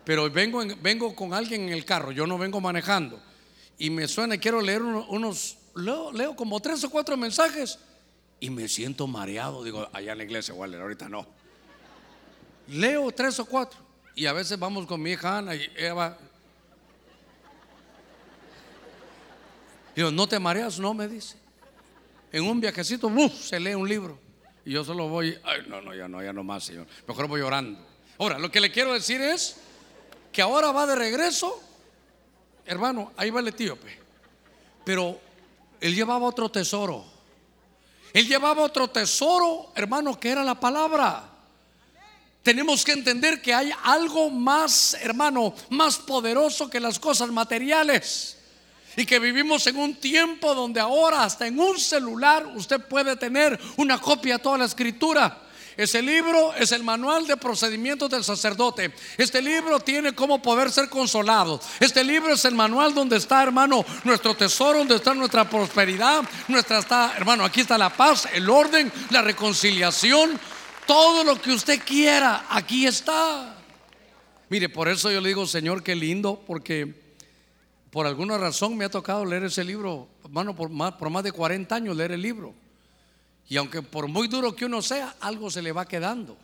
pero 0.05 0.31
vengo, 0.31 0.63
vengo 0.81 1.15
con 1.15 1.35
alguien 1.35 1.63
en 1.63 1.69
el 1.71 1.85
carro, 1.85 2.13
yo 2.13 2.27
no 2.27 2.39
vengo 2.39 2.61
manejando, 2.61 3.21
y 3.79 3.91
me 3.91 4.09
suena, 4.09 4.39
quiero 4.39 4.61
leer 4.61 4.83
unos, 4.83 5.57
leo, 5.75 6.37
como 6.37 6.61
tres 6.61 6.83
o 6.85 6.91
cuatro 6.91 7.17
mensajes, 7.17 7.79
y 8.41 8.51
me 8.51 8.69
siento 8.69 9.07
mareado. 9.07 9.65
Digo, 9.65 9.89
allá 9.93 10.13
en 10.13 10.19
la 10.19 10.25
iglesia, 10.25 10.53
igual, 10.53 10.75
ahorita 10.75 11.09
no. 11.09 11.27
Leo 12.69 13.11
tres 13.13 13.39
o 13.41 13.47
cuatro. 13.47 13.79
Y 14.15 14.27
a 14.27 14.33
veces 14.33 14.59
vamos 14.59 14.87
con 14.87 15.01
mi 15.01 15.13
hija 15.13 15.39
Ana 15.39 15.55
y 15.55 15.71
Eva. 15.77 16.19
Digo, 19.99 20.13
¿no 20.13 20.29
te 20.29 20.39
mareas? 20.39 20.79
No, 20.79 20.95
me 20.95 21.09
dice. 21.09 21.35
En 22.31 22.45
un 22.45 22.61
viajecito, 22.61 23.11
se 23.31 23.59
lee 23.59 23.75
un 23.75 23.89
libro. 23.89 24.17
Y 24.65 24.71
yo 24.71 24.85
solo 24.85 25.09
voy, 25.09 25.37
ay, 25.43 25.63
no, 25.67 25.83
no, 25.83 25.93
ya 25.93 26.07
no, 26.07 26.23
ya 26.23 26.33
no 26.33 26.45
más, 26.45 26.63
Señor. 26.63 26.87
Mejor 27.09 27.27
voy 27.27 27.41
llorando. 27.41 27.85
Ahora, 28.17 28.39
lo 28.39 28.49
que 28.49 28.61
le 28.61 28.71
quiero 28.71 28.93
decir 28.93 29.21
es 29.21 29.57
que 30.31 30.41
ahora 30.41 30.71
va 30.71 30.87
de 30.87 30.95
regreso, 30.95 31.61
hermano, 32.65 33.11
ahí 33.17 33.31
va 33.31 33.41
el 33.41 33.49
etíope. 33.49 33.99
Pero 34.85 35.19
él 35.81 35.97
llevaba 35.97 36.29
otro 36.29 36.49
tesoro. 36.49 37.05
Él 38.13 38.29
llevaba 38.29 38.63
otro 38.63 38.89
tesoro, 38.89 39.73
hermano, 39.75 40.21
que 40.21 40.31
era 40.31 40.45
la 40.45 40.61
palabra. 40.61 41.29
Tenemos 42.45 42.85
que 42.85 42.93
entender 42.93 43.43
que 43.43 43.53
hay 43.53 43.73
algo 43.83 44.31
más, 44.31 44.95
hermano, 44.95 45.57
más 45.71 45.99
poderoso 45.99 46.71
que 46.71 46.79
las 46.79 47.01
cosas 47.01 47.31
materiales. 47.33 48.38
Y 48.99 49.07
que 49.07 49.21
vivimos 49.21 49.65
en 49.69 49.77
un 49.77 49.95
tiempo 49.95 50.57
donde 50.57 50.81
ahora 50.81 51.23
hasta 51.23 51.47
en 51.47 51.61
un 51.61 51.79
celular 51.79 52.45
usted 52.57 52.81
puede 52.81 53.15
tener 53.15 53.57
una 53.77 54.01
copia 54.01 54.39
de 54.39 54.43
toda 54.43 54.59
la 54.59 54.65
escritura. 54.65 55.39
Ese 55.77 56.03
libro 56.03 56.53
es 56.55 56.73
el 56.73 56.83
manual 56.83 57.25
de 57.25 57.37
procedimientos 57.37 58.11
del 58.11 58.25
sacerdote. 58.25 58.93
Este 59.17 59.41
libro 59.41 59.79
tiene 59.79 60.17
cómo 60.17 60.43
poder 60.43 60.73
ser 60.73 60.89
consolado. 60.89 61.61
Este 61.79 62.03
libro 62.03 62.35
es 62.35 62.45
el 62.45 62.57
manual 62.57 62.93
donde 62.93 63.19
está, 63.19 63.41
hermano, 63.41 63.85
nuestro 64.03 64.35
tesoro, 64.35 64.79
donde 64.79 64.97
está 64.97 65.15
nuestra 65.15 65.49
prosperidad, 65.49 66.25
nuestra 66.49 66.81
está, 66.81 67.15
hermano, 67.17 67.45
aquí 67.45 67.61
está 67.61 67.79
la 67.79 67.91
paz, 67.91 68.27
el 68.33 68.51
orden, 68.51 68.93
la 69.11 69.23
reconciliación, 69.23 70.41
todo 70.89 71.23
lo 71.23 71.41
que 71.41 71.53
usted 71.53 71.81
quiera, 71.87 72.47
aquí 72.51 72.85
está. 72.85 73.55
Mire, 74.49 74.69
por 74.69 74.89
eso 74.89 75.09
yo 75.09 75.21
le 75.21 75.29
digo, 75.29 75.47
Señor, 75.47 75.85
qué 75.85 75.95
lindo, 75.95 76.43
porque 76.49 77.08
por 77.91 78.07
alguna 78.07 78.37
razón 78.37 78.77
me 78.77 78.85
ha 78.85 78.91
tocado 78.91 79.25
leer 79.25 79.45
ese 79.45 79.65
libro, 79.65 80.09
hermano, 80.25 80.55
por 80.55 80.69
más, 80.69 80.95
por 80.95 81.09
más 81.11 81.25
de 81.25 81.33
40 81.33 81.75
años 81.75 81.97
leer 81.97 82.13
el 82.13 82.23
libro. 82.23 82.55
Y 83.49 83.57
aunque 83.57 83.81
por 83.81 84.09
muy 84.09 84.29
duro 84.29 84.55
que 84.55 84.67
uno 84.67 84.83
sea, 84.83 85.17
algo 85.21 85.51
se 85.51 85.63
le 85.63 85.73
va 85.73 85.89
quedando. 85.89 86.37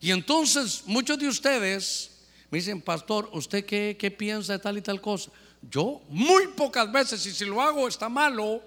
Y 0.00 0.10
entonces 0.12 0.82
muchos 0.86 1.18
de 1.18 1.28
ustedes 1.28 2.10
me 2.50 2.58
dicen, 2.58 2.80
pastor, 2.80 3.28
¿usted 3.32 3.66
qué, 3.66 3.96
qué 3.98 4.10
piensa 4.10 4.54
de 4.54 4.58
tal 4.58 4.78
y 4.78 4.82
tal 4.82 5.00
cosa? 5.00 5.30
Yo 5.70 6.00
muy 6.08 6.48
pocas 6.48 6.90
veces, 6.90 7.24
y 7.26 7.32
si 7.32 7.44
lo 7.44 7.60
hago 7.60 7.86
está 7.86 8.08
malo, 8.08 8.62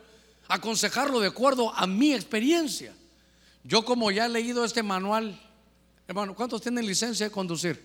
aconsejarlo 0.48 1.20
de 1.20 1.28
acuerdo 1.28 1.74
a 1.76 1.88
mi 1.88 2.14
experiencia. 2.14 2.94
Yo 3.64 3.84
como 3.84 4.12
ya 4.12 4.28
he 4.28 4.30
leído 4.30 4.64
este 4.64 4.84
manual, 4.84 5.40
hermano, 6.08 6.36
¿cuántos 6.36 6.62
tienen 6.62 6.86
licencia 6.86 7.28
de 7.28 7.32
conducir? 7.32 7.84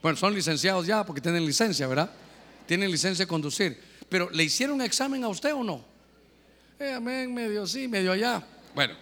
Bueno, 0.00 0.16
son 0.16 0.34
licenciados 0.34 0.86
ya 0.86 1.04
porque 1.04 1.20
tienen 1.20 1.44
licencia, 1.44 1.86
¿verdad? 1.86 2.10
Tienen 2.66 2.90
licencia 2.90 3.24
de 3.24 3.28
conducir. 3.28 3.80
Pero 4.08 4.30
¿le 4.30 4.44
hicieron 4.44 4.80
examen 4.82 5.24
a 5.24 5.28
usted 5.28 5.54
o 5.54 5.62
no? 5.62 5.84
Eh, 6.78 6.92
amén, 6.92 7.32
medio 7.32 7.66
sí, 7.66 7.88
medio 7.88 8.12
allá. 8.12 8.46
Bueno, 8.74 8.94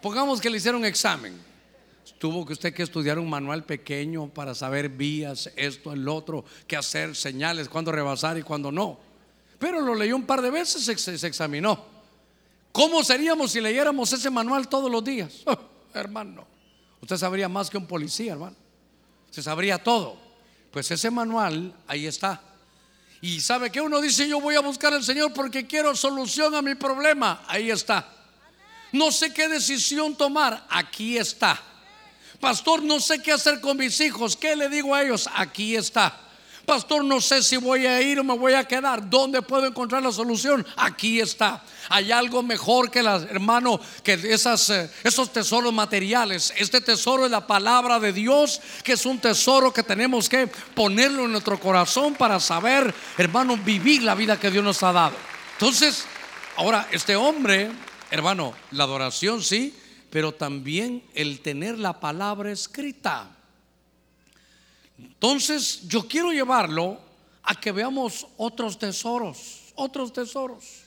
pongamos 0.00 0.40
que 0.40 0.50
le 0.50 0.58
hicieron 0.58 0.84
examen. 0.84 1.34
Tuvo 2.18 2.44
que 2.44 2.52
usted 2.52 2.74
que 2.74 2.82
estudiar 2.82 3.18
un 3.18 3.28
manual 3.28 3.64
pequeño 3.64 4.28
para 4.28 4.54
saber 4.54 4.88
vías, 4.88 5.50
esto, 5.56 5.92
el 5.92 6.08
otro, 6.08 6.44
qué 6.66 6.76
hacer, 6.76 7.16
señales, 7.16 7.68
cuándo 7.68 7.90
rebasar 7.90 8.38
y 8.38 8.42
cuándo 8.42 8.70
no. 8.70 8.98
Pero 9.58 9.80
lo 9.80 9.94
leyó 9.94 10.14
un 10.16 10.26
par 10.26 10.42
de 10.42 10.50
veces, 10.50 10.84
se, 10.84 11.18
se 11.18 11.26
examinó. 11.26 11.84
¿Cómo 12.70 13.02
seríamos 13.02 13.52
si 13.52 13.60
leyéramos 13.60 14.12
ese 14.12 14.30
manual 14.30 14.68
todos 14.68 14.90
los 14.90 15.04
días? 15.04 15.42
Oh, 15.94 15.98
hermano, 15.98 16.46
usted 17.02 17.18
sabría 17.18 17.46
más 17.46 17.68
que 17.68 17.76
un 17.76 17.86
policía, 17.86 18.32
hermano. 18.32 18.56
Se 19.30 19.42
sabría 19.42 19.82
todo. 19.82 20.16
Pues 20.70 20.90
ese 20.90 21.10
manual 21.10 21.74
ahí 21.86 22.06
está. 22.06 22.51
Y 23.22 23.40
sabe 23.40 23.70
que 23.70 23.80
uno 23.80 24.00
dice, 24.00 24.26
yo 24.26 24.40
voy 24.40 24.56
a 24.56 24.60
buscar 24.60 24.92
al 24.92 25.04
Señor 25.04 25.32
porque 25.32 25.64
quiero 25.64 25.94
solución 25.94 26.56
a 26.56 26.60
mi 26.60 26.74
problema. 26.74 27.44
Ahí 27.46 27.70
está. 27.70 28.04
No 28.90 29.12
sé 29.12 29.32
qué 29.32 29.46
decisión 29.46 30.16
tomar. 30.16 30.66
Aquí 30.68 31.16
está. 31.16 31.58
Pastor, 32.40 32.82
no 32.82 32.98
sé 32.98 33.22
qué 33.22 33.30
hacer 33.30 33.60
con 33.60 33.76
mis 33.76 34.00
hijos. 34.00 34.36
¿Qué 34.36 34.56
le 34.56 34.68
digo 34.68 34.92
a 34.92 35.04
ellos? 35.04 35.30
Aquí 35.36 35.76
está. 35.76 36.18
Pastor, 36.66 37.04
no 37.04 37.20
sé 37.20 37.42
si 37.42 37.56
voy 37.56 37.86
a 37.86 38.00
ir 38.00 38.20
o 38.20 38.24
me 38.24 38.36
voy 38.36 38.54
a 38.54 38.64
quedar. 38.64 39.08
¿Dónde 39.08 39.42
puedo 39.42 39.66
encontrar 39.66 40.02
la 40.02 40.12
solución? 40.12 40.66
Aquí 40.76 41.20
está. 41.20 41.62
Hay 41.88 42.12
algo 42.12 42.42
mejor 42.42 42.90
que 42.90 43.02
las, 43.02 43.22
hermano, 43.24 43.80
que 44.02 44.14
esas, 44.14 44.70
eh, 44.70 44.90
esos 45.02 45.32
tesoros 45.32 45.72
materiales. 45.72 46.52
Este 46.56 46.80
tesoro 46.80 47.24
es 47.24 47.30
la 47.30 47.46
palabra 47.46 47.98
de 47.98 48.12
Dios, 48.12 48.60
que 48.82 48.92
es 48.92 49.06
un 49.06 49.18
tesoro 49.18 49.72
que 49.72 49.82
tenemos 49.82 50.28
que 50.28 50.46
ponerlo 50.46 51.24
en 51.24 51.32
nuestro 51.32 51.58
corazón 51.58 52.14
para 52.14 52.38
saber, 52.40 52.94
hermano, 53.18 53.56
vivir 53.56 54.02
la 54.02 54.14
vida 54.14 54.38
que 54.38 54.50
Dios 54.50 54.64
nos 54.64 54.82
ha 54.82 54.92
dado. 54.92 55.16
Entonces, 55.54 56.04
ahora, 56.56 56.88
este 56.92 57.16
hombre 57.16 57.70
Hermano, 58.12 58.52
la 58.72 58.84
adoración 58.84 59.42
sí, 59.42 59.74
pero 60.10 60.32
también 60.32 61.02
el 61.14 61.40
tener 61.40 61.78
la 61.78 61.98
palabra 61.98 62.52
escrita. 62.52 63.30
Entonces, 64.98 65.86
yo 65.88 66.06
quiero 66.06 66.32
llevarlo 66.32 66.98
a 67.42 67.54
que 67.58 67.72
veamos 67.72 68.26
otros 68.36 68.78
tesoros, 68.78 69.72
otros 69.74 70.12
tesoros. 70.12 70.82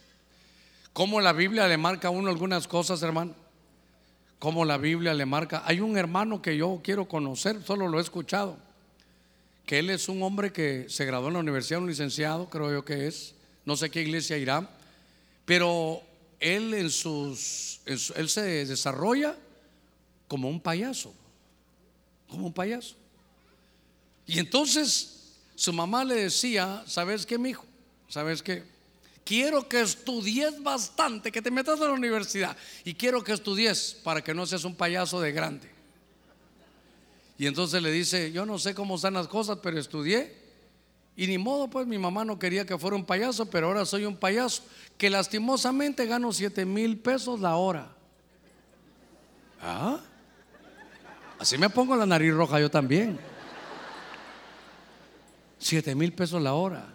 Como 0.93 1.19
la 1.19 1.33
Biblia 1.33 1.67
le 1.67 1.77
marca 1.77 2.07
a 2.07 2.11
uno 2.11 2.29
algunas 2.29 2.67
cosas, 2.67 3.01
hermano. 3.01 3.35
Como 4.39 4.63
la 4.63 4.77
Biblia 4.77 5.13
le 5.13 5.25
marca. 5.25 5.63
Hay 5.65 5.81
un 5.81 5.97
hermano 5.97 6.41
que 6.41 6.55
yo 6.55 6.79
quiero 6.83 7.07
conocer, 7.07 7.61
solo 7.63 7.87
lo 7.87 7.99
he 7.99 8.01
escuchado. 8.01 8.57
Que 9.65 9.79
él 9.79 9.89
es 9.89 10.07
un 10.07 10.21
hombre 10.23 10.53
que 10.53 10.85
se 10.89 11.05
graduó 11.05 11.27
en 11.27 11.33
la 11.33 11.39
universidad, 11.39 11.81
un 11.81 11.87
licenciado, 11.87 12.49
creo 12.49 12.71
yo 12.71 12.85
que 12.85 13.07
es. 13.07 13.35
No 13.65 13.75
sé 13.75 13.89
qué 13.89 14.01
iglesia 14.01 14.37
irá. 14.37 14.69
Pero 15.45 16.01
él 16.39 16.73
en 16.73 16.89
sus, 16.89 17.81
él 17.85 18.29
se 18.29 18.65
desarrolla 18.65 19.35
como 20.27 20.49
un 20.49 20.59
payaso, 20.59 21.13
como 22.29 22.47
un 22.47 22.53
payaso. 22.53 22.95
Y 24.25 24.39
entonces 24.39 25.35
su 25.55 25.71
mamá 25.71 26.03
le 26.03 26.15
decía, 26.15 26.83
¿sabes 26.87 27.25
qué, 27.25 27.37
mi 27.37 27.49
hijo? 27.49 27.65
¿Sabes 28.07 28.41
qué? 28.41 28.63
Quiero 29.23 29.67
que 29.67 29.81
estudies 29.81 30.61
bastante, 30.61 31.31
que 31.31 31.41
te 31.41 31.49
metas 31.49 31.81
a 31.81 31.85
la 31.85 31.93
universidad 31.93 32.55
y 32.83 32.93
quiero 32.93 33.23
que 33.23 33.33
estudies 33.33 33.97
para 34.03 34.23
que 34.23 34.33
no 34.33 34.45
seas 34.45 34.63
un 34.63 34.75
payaso 34.75 35.19
de 35.19 35.31
grande. 35.31 35.69
Y 37.37 37.47
entonces 37.47 37.81
le 37.81 37.91
dice, 37.91 38.31
yo 38.31 38.45
no 38.45 38.59
sé 38.59 38.75
cómo 38.75 38.95
están 38.95 39.15
las 39.15 39.27
cosas, 39.27 39.59
pero 39.61 39.79
estudié 39.79 40.45
y 41.17 41.27
ni 41.27 41.37
modo, 41.37 41.69
pues 41.69 41.87
mi 41.87 41.97
mamá 41.97 42.25
no 42.25 42.37
quería 42.37 42.65
que 42.65 42.77
fuera 42.77 42.95
un 42.95 43.05
payaso, 43.05 43.49
pero 43.49 43.67
ahora 43.67 43.85
soy 43.85 44.05
un 44.05 44.17
payaso 44.17 44.63
que 44.97 45.09
lastimosamente 45.09 46.05
gano 46.05 46.31
7 46.31 46.65
mil 46.65 46.97
pesos 46.97 47.39
la 47.39 47.55
hora. 47.55 47.89
¿Ah? 49.61 49.99
Así 51.39 51.57
me 51.57 51.69
pongo 51.69 51.95
la 51.95 52.05
nariz 52.05 52.33
roja 52.33 52.59
yo 52.59 52.69
también. 52.69 53.17
7 55.65 55.95
mil 55.95 56.13
pesos 56.13 56.41
la 56.41 56.53
hora. 56.53 56.85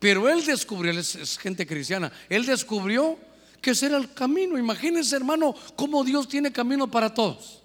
Pero 0.00 0.28
él 0.28 0.44
descubrió, 0.44 0.90
él 0.90 0.98
es, 0.98 1.38
gente 1.38 1.64
cristiana, 1.66 2.12
él 2.28 2.44
descubrió 2.44 3.16
que 3.60 3.70
ese 3.70 3.86
era 3.86 3.96
el 3.96 4.12
camino. 4.12 4.58
Imagínense, 4.58 5.14
hermano, 5.14 5.54
cómo 5.76 6.02
Dios 6.02 6.28
tiene 6.28 6.52
camino 6.52 6.90
para 6.90 7.14
todos. 7.14 7.62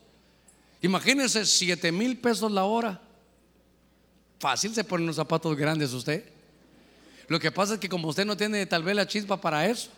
Imagínense 0.82 1.46
7 1.46 1.92
mil 1.92 2.18
pesos 2.18 2.52
la 2.52 2.64
hora. 2.64 3.02
Fácil 4.40 4.74
se 4.74 4.84
pone 4.84 5.04
unos 5.04 5.16
zapatos 5.16 5.58
grandes 5.58 5.92
usted. 5.94 6.24
Lo 7.28 7.40
que 7.40 7.52
pasa 7.52 7.74
es 7.74 7.80
que 7.80 7.90
como 7.90 8.08
usted 8.08 8.26
no 8.26 8.38
tiene 8.38 8.66
tal 8.68 8.84
vez 8.84 8.96
la 8.96 9.08
chispa 9.08 9.42
para 9.42 9.68
eso, 9.68 9.90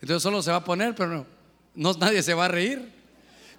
entonces 0.00 0.22
solo 0.22 0.42
se 0.42 0.50
va 0.50 0.58
a 0.58 0.64
poner, 0.64 0.94
pero 0.94 1.26
no 1.74 1.92
nadie 1.92 2.22
se 2.22 2.34
va 2.34 2.46
a 2.46 2.48
reír. 2.48 3.01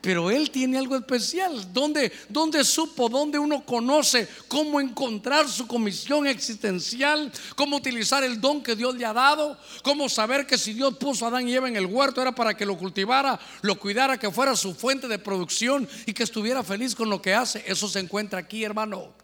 Pero 0.03 0.29
él 0.29 0.51
tiene 0.51 0.77
algo 0.77 0.97
especial. 0.97 1.71
¿Dónde, 1.71 2.11
¿Dónde 2.27 2.65
supo? 2.65 3.07
¿Dónde 3.07 3.39
uno 3.39 3.63
conoce 3.63 4.27
cómo 4.49 4.81
encontrar 4.81 5.47
su 5.47 5.65
comisión 5.65 6.27
existencial? 6.27 7.31
¿Cómo 7.55 7.77
utilizar 7.77 8.21
el 8.21 8.41
don 8.41 8.61
que 8.61 8.75
Dios 8.75 8.95
le 8.95 9.05
ha 9.05 9.13
dado? 9.13 9.57
¿Cómo 9.81 10.09
saber 10.09 10.45
que 10.45 10.57
si 10.57 10.73
Dios 10.73 10.97
puso 10.97 11.23
a 11.23 11.29
Adán 11.29 11.47
y 11.47 11.53
Eva 11.53 11.69
en 11.69 11.77
el 11.77 11.85
huerto 11.85 12.21
era 12.21 12.35
para 12.35 12.53
que 12.53 12.65
lo 12.65 12.77
cultivara, 12.77 13.39
lo 13.61 13.79
cuidara, 13.79 14.19
que 14.19 14.29
fuera 14.29 14.57
su 14.57 14.75
fuente 14.75 15.07
de 15.07 15.19
producción 15.19 15.87
y 16.05 16.11
que 16.11 16.23
estuviera 16.23 16.63
feliz 16.63 16.95
con 16.95 17.09
lo 17.09 17.21
que 17.21 17.33
hace? 17.33 17.63
Eso 17.65 17.87
se 17.87 18.01
encuentra 18.01 18.39
aquí, 18.39 18.65
hermano. 18.65 19.22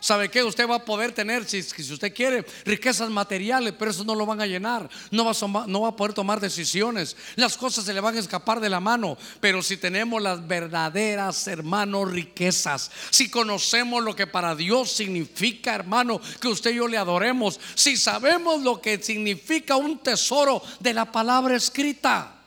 ¿Sabe 0.00 0.30
qué? 0.30 0.42
Usted 0.42 0.68
va 0.68 0.76
a 0.76 0.84
poder 0.84 1.12
tener, 1.12 1.44
si, 1.44 1.62
si, 1.62 1.92
usted 1.92 2.14
quiere, 2.14 2.44
riquezas 2.64 3.10
materiales, 3.10 3.74
pero 3.78 3.90
eso 3.90 4.02
no 4.02 4.14
lo 4.14 4.24
van 4.24 4.40
a 4.40 4.46
llenar. 4.46 4.88
No 5.10 5.26
va 5.26 5.32
a, 5.32 5.66
no 5.66 5.82
va 5.82 5.88
a 5.88 5.96
poder 5.96 6.14
tomar 6.14 6.40
decisiones. 6.40 7.16
Las 7.36 7.56
cosas 7.56 7.84
se 7.84 7.92
le 7.92 8.00
van 8.00 8.16
a 8.16 8.20
escapar 8.20 8.60
de 8.60 8.70
la 8.70 8.80
mano. 8.80 9.18
Pero 9.40 9.62
si 9.62 9.76
tenemos 9.76 10.22
las 10.22 10.46
verdaderas, 10.46 11.46
hermanos, 11.48 12.10
riquezas, 12.10 12.90
si 13.10 13.30
conocemos 13.30 14.02
lo 14.02 14.16
que 14.16 14.26
para 14.26 14.56
Dios 14.56 14.90
significa, 14.90 15.74
hermano, 15.74 16.20
que 16.40 16.48
usted 16.48 16.70
y 16.70 16.76
yo 16.76 16.88
le 16.88 16.96
adoremos, 16.96 17.60
si 17.74 17.96
sabemos 17.96 18.62
lo 18.62 18.80
que 18.80 19.02
significa 19.02 19.76
un 19.76 19.98
tesoro 19.98 20.62
de 20.80 20.94
la 20.94 21.12
palabra 21.12 21.56
escrita. 21.56 22.40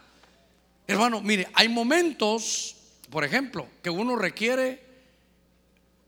Hermano, 0.87 1.21
mire, 1.21 1.47
hay 1.53 1.69
momentos, 1.69 2.75
por 3.09 3.23
ejemplo, 3.23 3.67
que 3.83 3.91
uno 3.91 4.15
requiere 4.15 4.82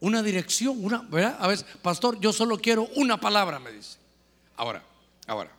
una 0.00 0.22
dirección, 0.22 0.76
una, 0.84 0.98
¿verdad? 1.08 1.36
A 1.40 1.48
veces, 1.48 1.66
pastor, 1.82 2.20
yo 2.20 2.32
solo 2.32 2.58
quiero 2.58 2.88
una 2.96 3.18
palabra, 3.18 3.58
me 3.58 3.72
dice. 3.72 3.98
Ahora, 4.56 4.82
ahora, 5.26 5.50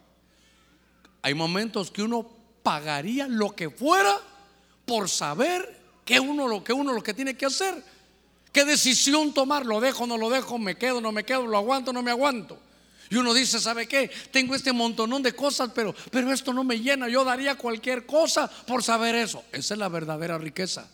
hay 1.21 1.33
momentos 1.33 1.91
que 1.91 2.03
uno 2.03 2.29
pagaría 2.63 3.27
lo 3.27 3.55
que 3.55 3.69
fuera 3.69 4.19
por 4.85 5.09
saber 5.09 5.77
que 6.05 6.19
uno 6.19 6.47
lo 6.47 6.63
que 6.63 6.73
uno 6.73 6.93
lo 6.93 7.03
que 7.03 7.13
tiene 7.13 7.35
que 7.35 7.45
hacer. 7.45 7.83
¿Qué 8.51 8.63
decisión 8.63 9.33
tomar? 9.33 9.65
¿Lo 9.65 9.79
dejo, 9.79 10.07
no 10.07 10.17
lo 10.17 10.29
dejo? 10.29 10.57
¿Me 10.57 10.77
quedo, 10.77 11.01
no 11.01 11.11
me 11.11 11.23
quedo? 11.23 11.45
¿Lo 11.45 11.57
aguanto, 11.57 11.91
no 11.91 12.01
me 12.01 12.11
aguanto? 12.11 12.57
Y 13.09 13.15
uno 13.15 13.33
dice, 13.33 13.59
¿sabe 13.59 13.87
qué? 13.87 14.09
Tengo 14.31 14.55
este 14.55 14.73
montonón 14.73 15.21
de 15.21 15.33
cosas, 15.33 15.69
pero, 15.73 15.93
pero 16.11 16.31
esto 16.31 16.53
no 16.53 16.63
me 16.63 16.79
llena. 16.79 17.07
Yo 17.07 17.23
daría 17.23 17.55
cualquier 17.55 18.05
cosa 18.05 18.49
por 18.65 18.83
saber 18.83 19.15
eso. 19.15 19.43
Esa 19.51 19.73
es 19.73 19.77
la 19.77 19.89
verdadera 19.89 20.37
riqueza. 20.37 20.89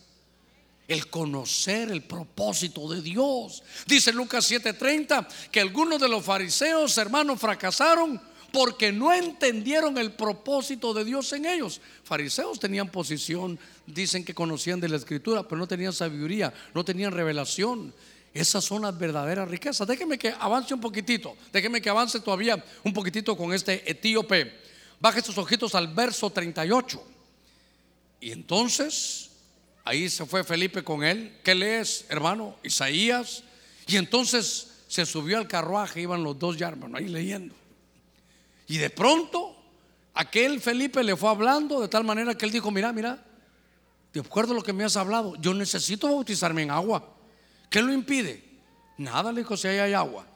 El 0.86 1.08
conocer 1.08 1.90
el 1.90 2.02
propósito 2.02 2.88
de 2.88 3.00
Dios. 3.00 3.62
Dice 3.86 4.12
Lucas 4.12 4.50
7:30 4.50 5.26
que 5.50 5.60
algunos 5.60 6.00
de 6.00 6.08
los 6.08 6.24
fariseos, 6.24 6.96
hermanos, 6.98 7.40
fracasaron 7.40 8.20
porque 8.54 8.92
no 8.92 9.12
entendieron 9.12 9.98
el 9.98 10.12
propósito 10.12 10.94
de 10.94 11.04
Dios 11.04 11.32
en 11.32 11.44
ellos. 11.44 11.80
Fariseos 12.04 12.60
tenían 12.60 12.88
posición, 12.88 13.58
dicen 13.84 14.24
que 14.24 14.32
conocían 14.32 14.78
de 14.78 14.88
la 14.88 14.96
escritura, 14.96 15.42
pero 15.42 15.58
no 15.58 15.66
tenían 15.66 15.92
sabiduría, 15.92 16.54
no 16.72 16.84
tenían 16.84 17.12
revelación. 17.12 17.92
Esas 18.32 18.64
son 18.64 18.82
las 18.82 18.96
verdaderas 18.96 19.48
riquezas. 19.48 19.88
Déjeme 19.88 20.18
que 20.18 20.34
avance 20.38 20.72
un 20.72 20.80
poquitito, 20.80 21.36
déjeme 21.52 21.82
que 21.82 21.90
avance 21.90 22.20
todavía 22.20 22.64
un 22.84 22.92
poquitito 22.92 23.36
con 23.36 23.52
este 23.52 23.90
etíope. 23.90 24.52
Baje 25.00 25.20
sus 25.20 25.36
ojitos 25.36 25.74
al 25.74 25.88
verso 25.88 26.30
38. 26.30 27.04
Y 28.20 28.30
entonces, 28.30 29.30
ahí 29.84 30.08
se 30.08 30.26
fue 30.26 30.42
Felipe 30.44 30.82
con 30.82 31.04
él. 31.04 31.38
¿Qué 31.44 31.54
lees, 31.54 32.06
hermano? 32.08 32.56
Isaías. 32.62 33.44
Y 33.86 33.96
entonces 33.96 34.68
se 34.88 35.06
subió 35.06 35.38
al 35.38 35.48
carruaje, 35.48 36.00
iban 36.00 36.22
los 36.22 36.38
dos 36.38 36.56
ya, 36.56 36.68
hermano, 36.68 36.96
ahí 36.96 37.08
leyendo. 37.08 37.54
Y 38.66 38.78
de 38.78 38.90
pronto, 38.90 39.56
aquel 40.14 40.60
Felipe 40.60 41.02
le 41.04 41.16
fue 41.16 41.28
hablando 41.28 41.80
de 41.80 41.88
tal 41.88 42.04
manera 42.04 42.34
que 42.34 42.46
él 42.46 42.52
dijo, 42.52 42.70
mira, 42.70 42.92
mira, 42.92 43.22
de 44.12 44.20
acuerdo 44.20 44.52
a 44.52 44.56
lo 44.56 44.62
que 44.62 44.72
me 44.72 44.84
has 44.84 44.96
hablado, 44.96 45.34
yo 45.36 45.52
necesito 45.52 46.08
bautizarme 46.08 46.62
en 46.62 46.70
agua. 46.70 47.14
¿Qué 47.68 47.82
lo 47.82 47.92
impide? 47.92 48.42
Nada, 48.96 49.32
le 49.32 49.40
dijo, 49.40 49.56
si 49.56 49.68
ahí 49.68 49.78
hay 49.78 49.92
agua. 49.92 50.26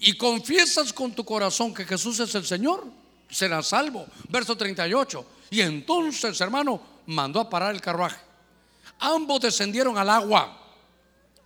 Y 0.00 0.14
confiesas 0.14 0.92
con 0.92 1.12
tu 1.14 1.24
corazón 1.24 1.72
que 1.72 1.84
Jesús 1.84 2.18
es 2.20 2.34
el 2.34 2.44
Señor, 2.44 2.84
serás 3.30 3.68
salvo. 3.68 4.06
Verso 4.28 4.56
38. 4.56 5.24
Y 5.50 5.60
entonces, 5.60 6.40
hermano, 6.40 6.82
mandó 7.06 7.40
a 7.40 7.48
parar 7.48 7.74
el 7.74 7.80
carruaje. 7.80 8.29
Ambos 9.00 9.40
descendieron 9.40 9.96
al 9.98 10.10
agua, 10.10 10.56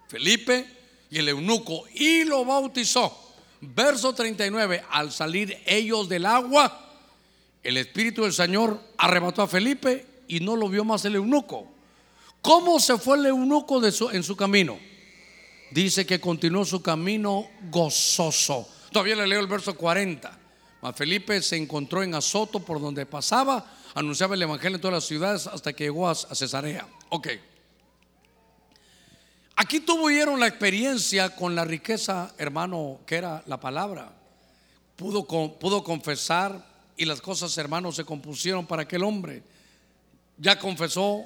Felipe 0.09 0.67
y 1.11 1.19
el 1.19 1.29
eunuco, 1.29 1.85
y 1.95 2.25
lo 2.25 2.45
bautizó. 2.45 3.21
Verso 3.61 4.13
39, 4.13 4.85
al 4.91 5.11
salir 5.11 5.63
ellos 5.65 6.09
del 6.09 6.27
agua, 6.27 6.81
el 7.63 7.77
Espíritu 7.79 8.23
del 8.23 8.33
Señor 8.33 8.79
arrebató 8.99 9.43
a 9.43 9.49
Felipe 9.49 10.07
y 10.29 10.41
no 10.41 10.57
lo 10.57 10.69
vio 10.69 10.85
más 10.85 11.05
el 11.05 11.15
eunuco. 11.15 11.67
¿Cómo 12.43 12.79
se 12.79 12.99
fue 12.99 13.17
el 13.17 13.27
eunuco 13.27 13.81
en 14.13 14.23
su 14.23 14.37
camino? 14.37 14.79
Dice 15.71 16.05
que 16.05 16.21
continuó 16.21 16.65
su 16.65 16.83
camino 16.83 17.49
gozoso. 17.71 18.69
Todavía 18.93 19.17
le 19.17 19.27
leo 19.27 19.41
el 19.41 19.47
verso 19.47 19.75
40. 19.75 20.39
Mas 20.83 20.95
Felipe 20.95 21.41
se 21.41 21.57
encontró 21.57 22.03
en 22.03 22.15
Azoto 22.15 22.61
por 22.61 22.79
donde 22.79 23.07
pasaba, 23.07 23.65
anunciaba 23.95 24.35
el 24.35 24.43
Evangelio 24.43 24.77
en 24.77 24.83
todas 24.83 24.97
las 24.97 25.07
ciudades 25.07 25.47
hasta 25.47 25.73
que 25.73 25.85
llegó 25.85 26.07
a 26.07 26.15
Cesarea. 26.15 26.87
Ok. 27.15 27.29
Aquí 29.55 29.79
tuvieron 29.79 30.41
la 30.41 30.49
experiencia 30.49 31.37
con 31.37 31.55
la 31.55 31.65
riqueza, 31.65 32.35
hermano, 32.39 33.03
que 33.07 33.15
era 33.15 33.41
la 33.47 33.61
palabra. 33.61 34.13
Pudo, 34.97 35.25
pudo 35.25 35.85
confesar 35.85 36.67
y 36.97 37.05
las 37.05 37.21
cosas, 37.21 37.57
hermanos, 37.57 37.95
se 37.95 38.05
compusieron 38.05 38.67
para 38.67 38.83
aquel 38.83 39.05
hombre. 39.05 39.45
Ya 40.39 40.59
confesó, 40.59 41.25